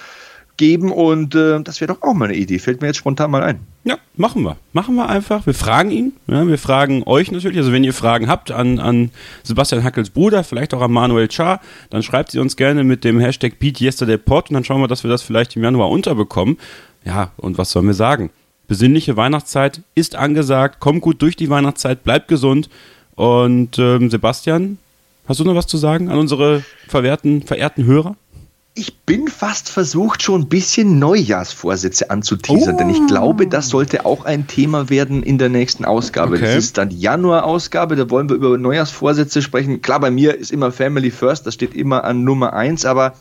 geben 0.56 0.90
und 0.90 1.34
äh, 1.34 1.60
das 1.62 1.80
wäre 1.80 1.92
doch 1.92 2.02
auch 2.02 2.14
mal 2.14 2.26
eine 2.26 2.36
Idee. 2.36 2.58
Fällt 2.58 2.80
mir 2.80 2.88
jetzt 2.88 2.96
spontan 2.96 3.30
mal 3.30 3.42
ein. 3.42 3.60
Ja, 3.84 3.98
machen 4.16 4.42
wir. 4.42 4.56
Machen 4.72 4.96
wir 4.96 5.08
einfach. 5.08 5.46
Wir 5.46 5.54
fragen 5.54 5.90
ihn. 5.90 6.12
Ja, 6.26 6.46
wir 6.46 6.58
fragen 6.58 7.02
euch 7.04 7.30
natürlich. 7.30 7.58
Also 7.58 7.72
wenn 7.72 7.84
ihr 7.84 7.94
Fragen 7.94 8.28
habt 8.28 8.50
an, 8.50 8.78
an 8.78 9.10
Sebastian 9.42 9.84
Hackels 9.84 10.10
Bruder, 10.10 10.44
vielleicht 10.44 10.74
auch 10.74 10.82
an 10.82 10.92
Manuel 10.92 11.30
Char, 11.30 11.60
dann 11.90 12.02
schreibt 12.02 12.32
sie 12.32 12.38
uns 12.38 12.56
gerne 12.56 12.84
mit 12.84 13.04
dem 13.04 13.20
Hashtag 13.20 13.58
BeatYesterdayPod 13.58 14.50
und 14.50 14.54
dann 14.54 14.64
schauen 14.64 14.80
wir, 14.80 14.88
dass 14.88 15.04
wir 15.04 15.10
das 15.10 15.22
vielleicht 15.22 15.56
im 15.56 15.62
Januar 15.62 15.90
unterbekommen. 15.90 16.58
Ja, 17.04 17.30
und 17.36 17.58
was 17.58 17.70
sollen 17.70 17.86
wir 17.86 17.94
sagen? 17.94 18.30
Besinnliche 18.68 19.16
Weihnachtszeit 19.16 19.82
ist 19.94 20.16
angesagt. 20.16 20.80
Kommt 20.80 21.02
gut 21.02 21.22
durch 21.22 21.36
die 21.36 21.50
Weihnachtszeit, 21.50 22.02
bleibt 22.02 22.28
gesund. 22.28 22.68
Und 23.14 23.78
ähm, 23.78 24.10
Sebastian, 24.10 24.78
hast 25.28 25.40
du 25.40 25.44
noch 25.44 25.54
was 25.54 25.68
zu 25.68 25.76
sagen 25.76 26.08
an 26.08 26.18
unsere 26.18 26.64
verwehrten, 26.88 27.42
verehrten 27.42 27.84
Hörer? 27.84 28.16
Ich 28.78 28.98
bin 28.98 29.28
fast 29.28 29.70
versucht, 29.70 30.22
schon 30.22 30.42
ein 30.42 30.48
bisschen 30.48 30.98
Neujahrsvorsätze 30.98 32.10
anzuteasern, 32.10 32.74
oh. 32.74 32.78
denn 32.78 32.90
ich 32.90 33.06
glaube, 33.06 33.46
das 33.46 33.70
sollte 33.70 34.04
auch 34.04 34.26
ein 34.26 34.46
Thema 34.48 34.90
werden 34.90 35.22
in 35.22 35.38
der 35.38 35.48
nächsten 35.48 35.86
Ausgabe. 35.86 36.36
Okay. 36.36 36.44
Das 36.44 36.56
ist 36.56 36.76
dann 36.76 36.90
die 36.90 37.00
Januar-Ausgabe, 37.00 37.96
da 37.96 38.10
wollen 38.10 38.28
wir 38.28 38.36
über 38.36 38.58
Neujahrsvorsätze 38.58 39.40
sprechen. 39.40 39.80
Klar, 39.80 40.00
bei 40.00 40.10
mir 40.10 40.36
ist 40.36 40.52
immer 40.52 40.72
Family 40.72 41.10
First, 41.10 41.46
das 41.46 41.54
steht 41.54 41.74
immer 41.74 42.04
an 42.04 42.22
Nummer 42.22 42.52
eins, 42.52 42.84
aber 42.84 43.14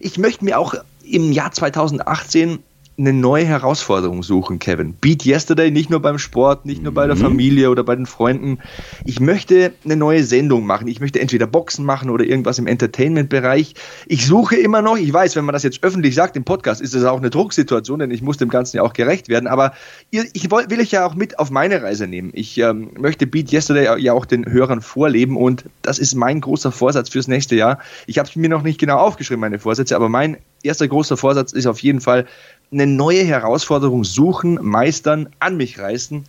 ich 0.00 0.18
möchte 0.18 0.44
mir 0.44 0.58
auch 0.58 0.74
im 1.04 1.30
Jahr 1.30 1.52
2018 1.52 2.58
eine 2.98 3.12
neue 3.12 3.44
Herausforderung 3.44 4.22
suchen, 4.22 4.58
Kevin. 4.58 4.94
Beat 4.94 5.26
Yesterday, 5.26 5.70
nicht 5.70 5.90
nur 5.90 6.00
beim 6.00 6.18
Sport, 6.18 6.64
nicht 6.64 6.82
nur 6.82 6.94
bei 6.94 7.06
der 7.06 7.16
mhm. 7.16 7.20
Familie 7.20 7.70
oder 7.70 7.84
bei 7.84 7.94
den 7.94 8.06
Freunden. 8.06 8.58
Ich 9.04 9.20
möchte 9.20 9.72
eine 9.84 9.96
neue 9.96 10.24
Sendung 10.24 10.64
machen. 10.64 10.88
Ich 10.88 11.00
möchte 11.00 11.20
entweder 11.20 11.46
Boxen 11.46 11.84
machen 11.84 12.08
oder 12.08 12.24
irgendwas 12.24 12.58
im 12.58 12.66
Entertainment-Bereich. 12.66 13.74
Ich 14.06 14.26
suche 14.26 14.56
immer 14.56 14.80
noch, 14.80 14.96
ich 14.96 15.12
weiß, 15.12 15.36
wenn 15.36 15.44
man 15.44 15.52
das 15.52 15.62
jetzt 15.62 15.82
öffentlich 15.82 16.14
sagt 16.14 16.36
im 16.36 16.44
Podcast, 16.44 16.80
ist 16.80 16.94
das 16.94 17.04
auch 17.04 17.18
eine 17.18 17.28
Drucksituation, 17.28 17.98
denn 17.98 18.10
ich 18.10 18.22
muss 18.22 18.38
dem 18.38 18.48
Ganzen 18.48 18.78
ja 18.78 18.82
auch 18.82 18.94
gerecht 18.94 19.28
werden. 19.28 19.46
Aber 19.46 19.74
ich 20.10 20.50
will 20.50 20.80
euch 20.80 20.90
ja 20.90 21.06
auch 21.06 21.14
mit 21.14 21.38
auf 21.38 21.50
meine 21.50 21.82
Reise 21.82 22.06
nehmen. 22.06 22.30
Ich 22.32 22.56
ähm, 22.58 22.90
möchte 22.98 23.26
Beat 23.26 23.52
Yesterday 23.52 24.00
ja 24.00 24.12
auch 24.14 24.24
den 24.24 24.46
Hörern 24.50 24.80
vorleben 24.80 25.36
und 25.36 25.64
das 25.82 25.98
ist 25.98 26.14
mein 26.14 26.40
großer 26.40 26.72
Vorsatz 26.72 27.10
fürs 27.10 27.28
nächste 27.28 27.56
Jahr. 27.56 27.78
Ich 28.06 28.18
habe 28.18 28.28
es 28.28 28.36
mir 28.36 28.48
noch 28.48 28.62
nicht 28.62 28.80
genau 28.80 28.96
aufgeschrieben, 28.96 29.40
meine 29.40 29.58
Vorsätze, 29.58 29.94
aber 29.96 30.08
mein 30.08 30.38
erster 30.62 30.88
großer 30.88 31.16
Vorsatz 31.16 31.52
ist 31.52 31.66
auf 31.66 31.80
jeden 31.80 32.00
Fall, 32.00 32.26
eine 32.80 32.86
neue 32.86 33.24
Herausforderung 33.24 34.04
suchen, 34.04 34.58
meistern, 34.62 35.28
an 35.38 35.56
mich 35.56 35.78
reißen 35.78 36.24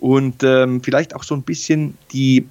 und 0.00 0.42
ähm, 0.42 0.82
vielleicht 0.82 1.14
auch 1.14 1.22
so 1.22 1.34
ein 1.34 1.42
bisschen 1.42 1.96
die 2.12 2.46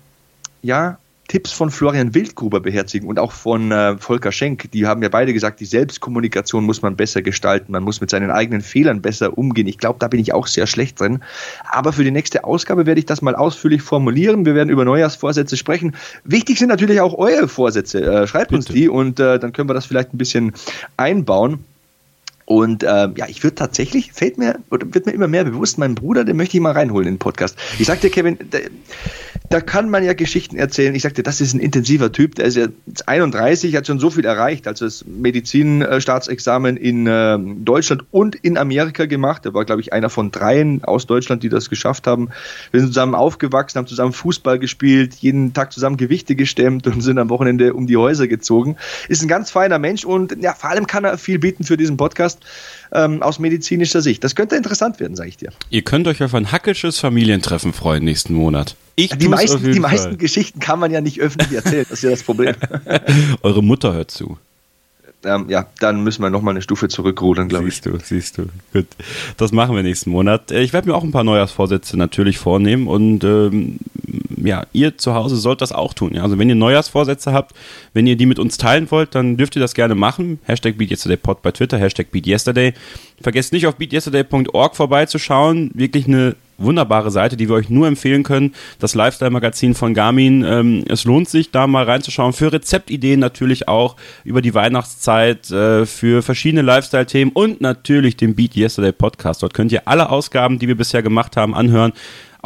ja, 0.61 0.97
Tipps 1.27 1.51
von 1.51 1.71
Florian 1.71 2.13
Wildgruber 2.13 2.59
beherzigen 2.59 3.07
und 3.07 3.17
auch 3.17 3.31
von 3.31 3.71
äh, 3.71 3.97
Volker 3.97 4.31
Schenk. 4.31 4.71
Die 4.71 4.85
haben 4.85 5.01
ja 5.01 5.09
beide 5.09 5.33
gesagt, 5.33 5.59
die 5.59 5.65
Selbstkommunikation 5.65 6.63
muss 6.63 6.81
man 6.81 6.95
besser 6.95 7.21
gestalten, 7.21 7.71
man 7.71 7.83
muss 7.83 7.99
mit 7.99 8.09
seinen 8.11 8.29
eigenen 8.29 8.61
Fehlern 8.61 9.01
besser 9.01 9.37
umgehen. 9.37 9.67
Ich 9.67 9.79
glaube, 9.79 9.97
da 9.99 10.07
bin 10.07 10.19
ich 10.19 10.33
auch 10.33 10.47
sehr 10.47 10.67
schlecht 10.67 10.99
drin. 10.99 11.21
Aber 11.71 11.93
für 11.93 12.03
die 12.03 12.11
nächste 12.11 12.43
Ausgabe 12.43 12.85
werde 12.85 12.99
ich 12.99 13.05
das 13.05 13.21
mal 13.21 13.35
ausführlich 13.35 13.81
formulieren. 13.81 14.45
Wir 14.45 14.55
werden 14.55 14.69
über 14.69 14.85
Neujahrsvorsätze 14.85 15.57
sprechen. 15.57 15.95
Wichtig 16.23 16.59
sind 16.59 16.69
natürlich 16.69 17.01
auch 17.01 17.15
eure 17.15 17.47
Vorsätze. 17.47 18.01
Äh, 18.01 18.27
schreibt 18.27 18.49
Bitte. 18.49 18.57
uns 18.57 18.65
die 18.65 18.87
und 18.87 19.19
äh, 19.19 19.39
dann 19.39 19.51
können 19.51 19.67
wir 19.67 19.73
das 19.73 19.85
vielleicht 19.85 20.13
ein 20.13 20.19
bisschen 20.19 20.53
einbauen. 20.97 21.63
Und 22.45 22.83
äh, 22.83 23.09
ja, 23.15 23.27
ich 23.27 23.43
würde 23.43 23.55
tatsächlich, 23.55 24.13
fällt 24.13 24.37
mir, 24.37 24.59
wird 24.69 25.07
mir 25.07 25.11
immer 25.11 25.27
mehr 25.27 25.43
bewusst, 25.43 25.79
mein 25.79 25.95
Bruder, 25.95 26.23
den 26.23 26.37
möchte 26.37 26.57
ich 26.57 26.61
mal 26.61 26.73
reinholen 26.73 27.07
in 27.07 27.13
den 27.15 27.19
Podcast. 27.19 27.57
Ich 27.79 27.87
sagte, 27.87 28.11
Kevin, 28.11 28.37
der, 28.51 28.69
da 29.49 29.61
kann 29.61 29.89
man 29.89 30.03
ja 30.03 30.13
Geschichten 30.13 30.57
erzählen. 30.57 30.93
Ich 30.95 31.03
sagte, 31.03 31.23
das 31.23 31.41
ist 31.41 31.53
ein 31.53 31.59
intensiver 31.59 32.11
Typ, 32.11 32.35
der 32.35 32.45
ist 32.45 32.57
ja 32.57 32.67
31, 33.05 33.75
hat 33.75 33.87
schon 33.87 33.99
so 33.99 34.09
viel 34.09 34.25
erreicht, 34.25 34.67
also 34.67 34.85
das 34.85 35.05
Medizinstaatsexamen 35.07 36.77
in 36.77 37.07
äh, 37.07 37.37
Deutschland 37.39 38.03
und 38.11 38.35
in 38.35 38.57
Amerika 38.57 39.05
gemacht. 39.05 39.45
Er 39.45 39.53
war, 39.53 39.65
glaube 39.65 39.81
ich, 39.81 39.93
einer 39.93 40.09
von 40.09 40.31
dreien 40.31 40.83
aus 40.83 41.07
Deutschland, 41.07 41.43
die 41.43 41.49
das 41.49 41.69
geschafft 41.69 42.05
haben. 42.05 42.29
Wir 42.71 42.79
sind 42.79 42.89
zusammen 42.89 43.15
aufgewachsen, 43.15 43.79
haben 43.79 43.87
zusammen 43.87 44.13
Fußball 44.13 44.59
gespielt, 44.59 45.15
jeden 45.15 45.53
Tag 45.53 45.73
zusammen 45.73 45.97
Gewichte 45.97 46.35
gestemmt 46.35 46.85
und 46.87 47.01
sind 47.01 47.17
am 47.17 47.29
Wochenende 47.29 47.73
um 47.73 47.87
die 47.87 47.97
Häuser 47.97 48.27
gezogen. 48.27 48.77
Ist 49.09 49.21
ein 49.21 49.27
ganz 49.27 49.51
feiner 49.51 49.79
Mensch 49.79 50.05
und 50.05 50.41
ja, 50.41 50.53
vor 50.53 50.69
allem 50.69 50.85
kann 50.87 51.03
er 51.03 51.17
viel 51.17 51.39
bieten 51.39 51.63
für 51.63 51.77
diesen 51.77 51.97
Podcast 51.97 52.34
ähm, 52.91 53.21
aus 53.21 53.39
medizinischer 53.39 54.01
Sicht. 54.01 54.23
Das 54.23 54.35
könnte 54.35 54.55
interessant 54.55 54.99
werden, 54.99 55.15
sage 55.15 55.29
ich 55.29 55.37
dir. 55.37 55.51
Ihr 55.69 55.81
könnt 55.81 56.07
euch 56.07 56.23
auf 56.23 56.33
ein 56.33 56.51
hackisches 56.51 56.99
Familientreffen 56.99 57.73
freuen 57.73 58.03
nächsten 58.03 58.33
Monat. 58.33 58.75
Ich 58.95 59.09
die 59.09 59.27
meisten, 59.27 59.71
die 59.71 59.79
meisten 59.79 60.17
Geschichten 60.17 60.59
kann 60.59 60.79
man 60.79 60.91
ja 60.91 61.01
nicht 61.01 61.19
öffentlich 61.19 61.51
erzählen, 61.51 61.85
das 61.89 61.99
ist 61.99 62.03
ja 62.03 62.11
das 62.11 62.23
Problem. 62.23 62.55
Eure 63.41 63.61
Mutter 63.61 63.93
hört 63.93 64.11
zu. 64.11 64.37
Ähm, 65.25 65.49
ja, 65.49 65.65
dann 65.79 66.03
müssen 66.03 66.21
wir 66.21 66.29
nochmal 66.29 66.53
eine 66.53 66.61
Stufe 66.61 66.87
zurückrudern, 66.87 67.49
glaube 67.49 67.67
ich. 67.67 67.75
Siehst 67.75 67.85
du, 67.85 67.97
siehst 68.01 68.37
du. 68.37 68.45
Gut. 68.73 68.87
Das 69.37 69.51
machen 69.51 69.75
wir 69.75 69.83
nächsten 69.83 70.11
Monat. 70.11 70.51
Äh, 70.51 70.61
ich 70.61 70.73
werde 70.73 70.87
mir 70.89 70.95
auch 70.95 71.03
ein 71.03 71.11
paar 71.11 71.23
Neujahrsvorsätze 71.23 71.97
natürlich 71.97 72.37
vornehmen 72.37 72.87
und 72.87 73.23
ähm, 73.23 73.79
ja, 74.37 74.65
ihr 74.73 74.97
zu 74.97 75.13
Hause 75.13 75.37
sollt 75.37 75.61
das 75.61 75.71
auch 75.71 75.93
tun. 75.93 76.13
Ja? 76.13 76.23
Also 76.23 76.37
wenn 76.37 76.49
ihr 76.49 76.55
Neujahrsvorsätze 76.55 77.33
habt, 77.33 77.55
wenn 77.93 78.07
ihr 78.07 78.15
die 78.15 78.25
mit 78.25 78.39
uns 78.39 78.57
teilen 78.57 78.89
wollt, 78.91 79.15
dann 79.15 79.37
dürft 79.37 79.55
ihr 79.55 79.59
das 79.59 79.73
gerne 79.73 79.95
machen. 79.95 80.39
Hashtag 80.43 80.77
BeatYesterdayPod 80.77 81.41
bei 81.41 81.51
Twitter, 81.51 81.77
Hashtag 81.77 82.11
BeatYesterday. 82.11 82.73
Vergesst 83.21 83.53
nicht 83.53 83.67
auf 83.67 83.75
beatyesterday.org 83.75 84.75
vorbeizuschauen. 84.75 85.71
Wirklich 85.73 86.07
eine 86.07 86.35
wunderbare 86.57 87.11
Seite, 87.11 87.37
die 87.37 87.49
wir 87.49 87.55
euch 87.55 87.69
nur 87.69 87.87
empfehlen 87.87 88.23
können. 88.23 88.53
Das 88.79 88.95
Lifestyle-Magazin 88.95 89.75
von 89.75 89.93
Garmin. 89.93 90.43
Ähm, 90.43 90.83
es 90.87 91.05
lohnt 91.05 91.29
sich, 91.29 91.51
da 91.51 91.67
mal 91.67 91.83
reinzuschauen. 91.83 92.33
Für 92.33 92.53
Rezeptideen 92.53 93.19
natürlich 93.19 93.67
auch 93.67 93.95
über 94.23 94.41
die 94.41 94.53
Weihnachtszeit, 94.53 95.49
äh, 95.51 95.85
für 95.85 96.21
verschiedene 96.21 96.61
Lifestyle-Themen 96.61 97.31
und 97.31 97.61
natürlich 97.61 98.17
den 98.17 98.35
Beat 98.35 98.55
Yesterday 98.55 98.91
Podcast. 98.91 99.43
Dort 99.43 99.53
könnt 99.53 99.71
ihr 99.71 99.87
alle 99.87 100.09
Ausgaben, 100.09 100.59
die 100.59 100.67
wir 100.67 100.75
bisher 100.75 101.03
gemacht 101.03 101.37
haben, 101.37 101.53
anhören. 101.53 101.93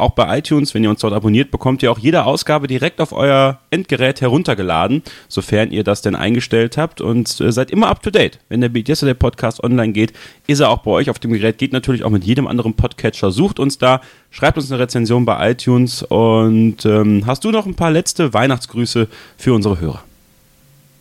Auch 0.00 0.12
bei 0.12 0.38
iTunes, 0.38 0.74
wenn 0.74 0.82
ihr 0.82 0.90
uns 0.90 1.00
dort 1.00 1.12
abonniert, 1.12 1.50
bekommt 1.50 1.82
ihr 1.82 1.92
auch 1.92 1.98
jede 1.98 2.24
Ausgabe 2.24 2.66
direkt 2.66 3.00
auf 3.00 3.12
euer 3.12 3.58
Endgerät 3.70 4.20
heruntergeladen, 4.20 5.02
sofern 5.28 5.70
ihr 5.70 5.84
das 5.84 6.02
denn 6.02 6.14
eingestellt 6.14 6.76
habt 6.76 7.00
und 7.00 7.40
äh, 7.40 7.52
seid 7.52 7.70
immer 7.70 7.88
up 7.88 8.02
to 8.02 8.10
date. 8.10 8.38
Wenn 8.48 8.60
der 8.60 8.70
Beat 8.70 8.88
Yesterday 8.88 9.14
Podcast 9.14 9.62
online 9.62 9.92
geht, 9.92 10.12
ist 10.46 10.60
er 10.60 10.70
auch 10.70 10.78
bei 10.78 10.90
euch 10.90 11.10
auf 11.10 11.18
dem 11.18 11.32
Gerät, 11.32 11.58
geht 11.58 11.72
natürlich 11.72 12.02
auch 12.02 12.10
mit 12.10 12.24
jedem 12.24 12.46
anderen 12.46 12.74
Podcatcher. 12.74 13.30
Sucht 13.30 13.58
uns 13.58 13.78
da, 13.78 14.00
schreibt 14.30 14.56
uns 14.56 14.72
eine 14.72 14.80
Rezension 14.80 15.24
bei 15.24 15.50
iTunes 15.50 16.02
und 16.02 16.84
ähm, 16.86 17.24
hast 17.26 17.44
du 17.44 17.50
noch 17.50 17.66
ein 17.66 17.74
paar 17.74 17.90
letzte 17.90 18.32
Weihnachtsgrüße 18.32 19.06
für 19.36 19.54
unsere 19.54 19.80
Hörer? 19.80 20.02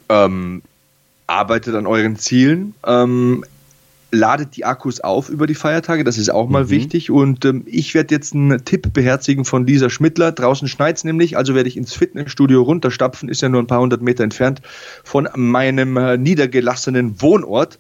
Ähm, 0.10 0.62
arbeitet 1.28 1.76
an 1.76 1.88
euren 1.88 2.18
Zielen. 2.18 2.74
Ähm, 2.86 3.46
ladet 4.12 4.56
die 4.56 4.66
Akkus 4.66 5.02
auf 5.02 5.30
über 5.30 5.48
die 5.48 5.56
Feiertage, 5.56 6.04
das 6.04 6.18
ist 6.18 6.30
auch 6.30 6.50
mal 6.50 6.66
mhm. 6.66 6.70
wichtig. 6.70 7.12
Und 7.12 7.46
ähm, 7.46 7.64
ich 7.66 7.94
werde 7.94 8.14
jetzt 8.14 8.34
einen 8.34 8.64
Tipp 8.66 8.94
beherzigen 8.94 9.46
von 9.46 9.66
Lisa 9.66 9.90
Schmidtler. 9.90 10.32
Draußen 10.32 10.68
schneit's 10.68 11.04
nämlich, 11.04 11.38
also 11.38 11.56
werde 11.56 11.70
ich 11.70 11.78
ins 11.78 11.94
Fitnessstudio 11.94 12.62
runterstapfen, 12.62 13.30
ist 13.30 13.42
ja 13.42 13.50
nur 13.50 13.62
ein 13.62 13.68
paar 13.68 13.82
hundert 13.82 14.02
Meter 14.02 14.24
entfernt 14.24 14.62
von 15.04 15.28
meinem 15.36 15.98
äh, 15.98 16.18
niedergelassenen 16.18 17.22
Wohnort. 17.22 17.80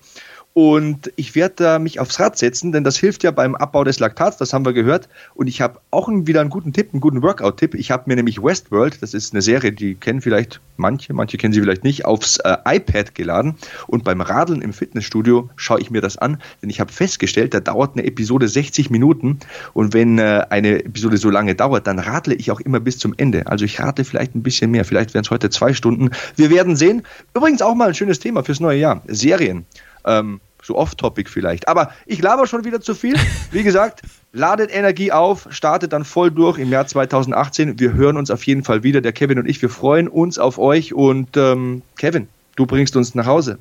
Und 0.54 1.12
ich 1.16 1.36
werde 1.36 1.56
da 1.58 1.80
mich 1.80 2.00
aufs 2.00 2.20
Rad 2.20 2.38
setzen, 2.38 2.72
denn 2.72 2.84
das 2.84 2.97
hilft 2.97 3.24
ja 3.24 3.32
beim 3.32 3.56
Abbau 3.56 3.84
des 3.84 4.00
Laktats, 4.00 4.38
das 4.38 4.52
haben 4.52 4.66
wir 4.66 4.74
gehört. 4.74 5.08
Und 5.36 5.47
ich 5.47 5.62
habe 5.62 5.80
auch 5.91 6.10
wieder 6.10 6.41
einen 6.41 6.50
guten 6.50 6.74
Tipp, 6.74 6.89
einen 6.91 7.02
guten 7.02 7.22
Workout-Tipp. 7.22 7.76
Ich 7.76 7.91
habe 7.91 8.04
mir 8.08 8.16
nämlich 8.16 8.41
Westworld, 8.41 9.02
das 9.02 9.14
ist 9.14 9.34
eine 9.34 9.41
Serie, 9.41 9.72
die 9.72 9.95
kennen 9.95 10.22
vielleicht 10.22 10.60
manche, 10.76 11.14
manche 11.14 11.38
kennen 11.38 11.54
sie 11.54 11.62
vielleicht 11.62 11.84
nicht, 11.84 12.06
aufs 12.06 12.38
äh, 12.39 12.58
iPad 12.66 13.14
geladen. 13.14 13.56
Und 13.88 14.04
beim 14.04 14.22
Radeln 14.22 14.62
im 14.62 14.74
Fitnessstudio 14.74 15.50
schaue 15.56 15.82
ich 15.82 15.91
mir 15.91 16.02
das 16.02 16.18
an, 16.18 16.41
denn 16.62 16.70
ich 16.70 16.80
habe 16.80 16.91
festgestellt, 16.91 17.54
da 17.54 17.60
dauert 17.60 17.95
eine 17.95 18.06
Episode 18.06 18.47
60 18.47 18.89
Minuten. 18.89 19.39
Und 19.74 19.93
wenn 19.93 20.18
äh, 20.18 20.45
eine 20.50 20.84
Episode 20.84 21.18
so 21.18 21.30
lange 21.30 21.54
dauert, 21.54 21.86
dann 21.86 22.00
radle 22.00 22.34
ich 22.34 22.50
auch 22.50 22.60
immer 22.60 22.80
bis 22.80 22.97
zum 22.97 23.14
Ende. 23.16 23.45
Also 23.47 23.66
ich 23.66 23.80
rate 23.80 24.04
vielleicht 24.04 24.36
ein 24.36 24.43
bisschen 24.43 24.72
mehr. 24.72 24.84
Vielleicht 24.84 25.14
werden 25.14 25.26
es 25.26 25.32
heute 25.32 25.50
zwei 25.52 25.74
Stunden. 25.74 26.10
Wir 26.36 26.50
werden 26.50 26.76
sehen. 26.76 27.04
Übrigens 27.36 27.62
auch 27.62 27.76
mal 27.76 27.89
ein 27.89 27.95
schönes 27.95 28.20
Thema 28.20 28.43
fürs 28.43 28.60
neue 28.60 28.80
Jahr. 28.80 29.04
Serien. 29.08 29.66
Ähm, 30.10 30.41
so 30.62 30.76
off-topic 30.78 31.30
vielleicht. 31.30 31.68
Aber 31.68 31.91
ich 32.05 32.22
laber 32.22 32.47
schon 32.47 32.66
wieder 32.66 32.82
zu 32.82 32.95
viel. 32.95 33.16
Wie 33.51 33.64
gesagt, 33.64 34.01
ladet 34.34 34.74
Energie 34.74 35.12
auf, 35.12 35.47
startet 35.49 35.93
dann 35.93 36.05
voll 36.05 36.32
durch 36.32 36.57
im 36.57 36.70
Jahr 36.70 36.88
2018. 36.88 37.80
Wir 37.80 37.93
hören 37.93 38.18
uns 38.18 38.32
auf 38.32 38.43
jeden 38.43 38.64
Fall 38.64 38.84
wieder, 38.84 39.01
der 39.01 39.14
Kevin 39.14 39.39
und 39.39 39.49
ich. 39.49 39.62
Wir 39.62 39.70
freuen 39.70 40.07
uns 40.07 40.38
auf 40.38 40.57
euch 40.57 40.93
und 40.93 41.38
ähm, 41.38 41.82
Kevin, 41.97 42.28
du 42.55 42.66
bringst 42.66 42.95
uns 42.95 43.16
nach 43.16 43.26
Hause. 43.26 43.57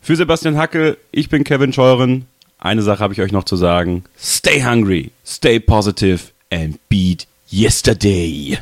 Für 0.00 0.16
Sebastian 0.16 0.56
Hackel, 0.58 0.98
ich 1.12 1.28
bin 1.28 1.44
Kevin 1.44 1.72
Scheuren. 1.72 2.26
Eine 2.58 2.82
Sache 2.82 3.00
habe 3.00 3.14
ich 3.14 3.20
euch 3.20 3.32
noch 3.32 3.44
zu 3.44 3.56
sagen. 3.56 4.04
Stay 4.18 4.62
hungry, 4.62 5.10
stay 5.24 5.60
positive 5.60 6.20
and 6.50 6.78
beat 6.88 7.26
yesterday. 7.50 8.58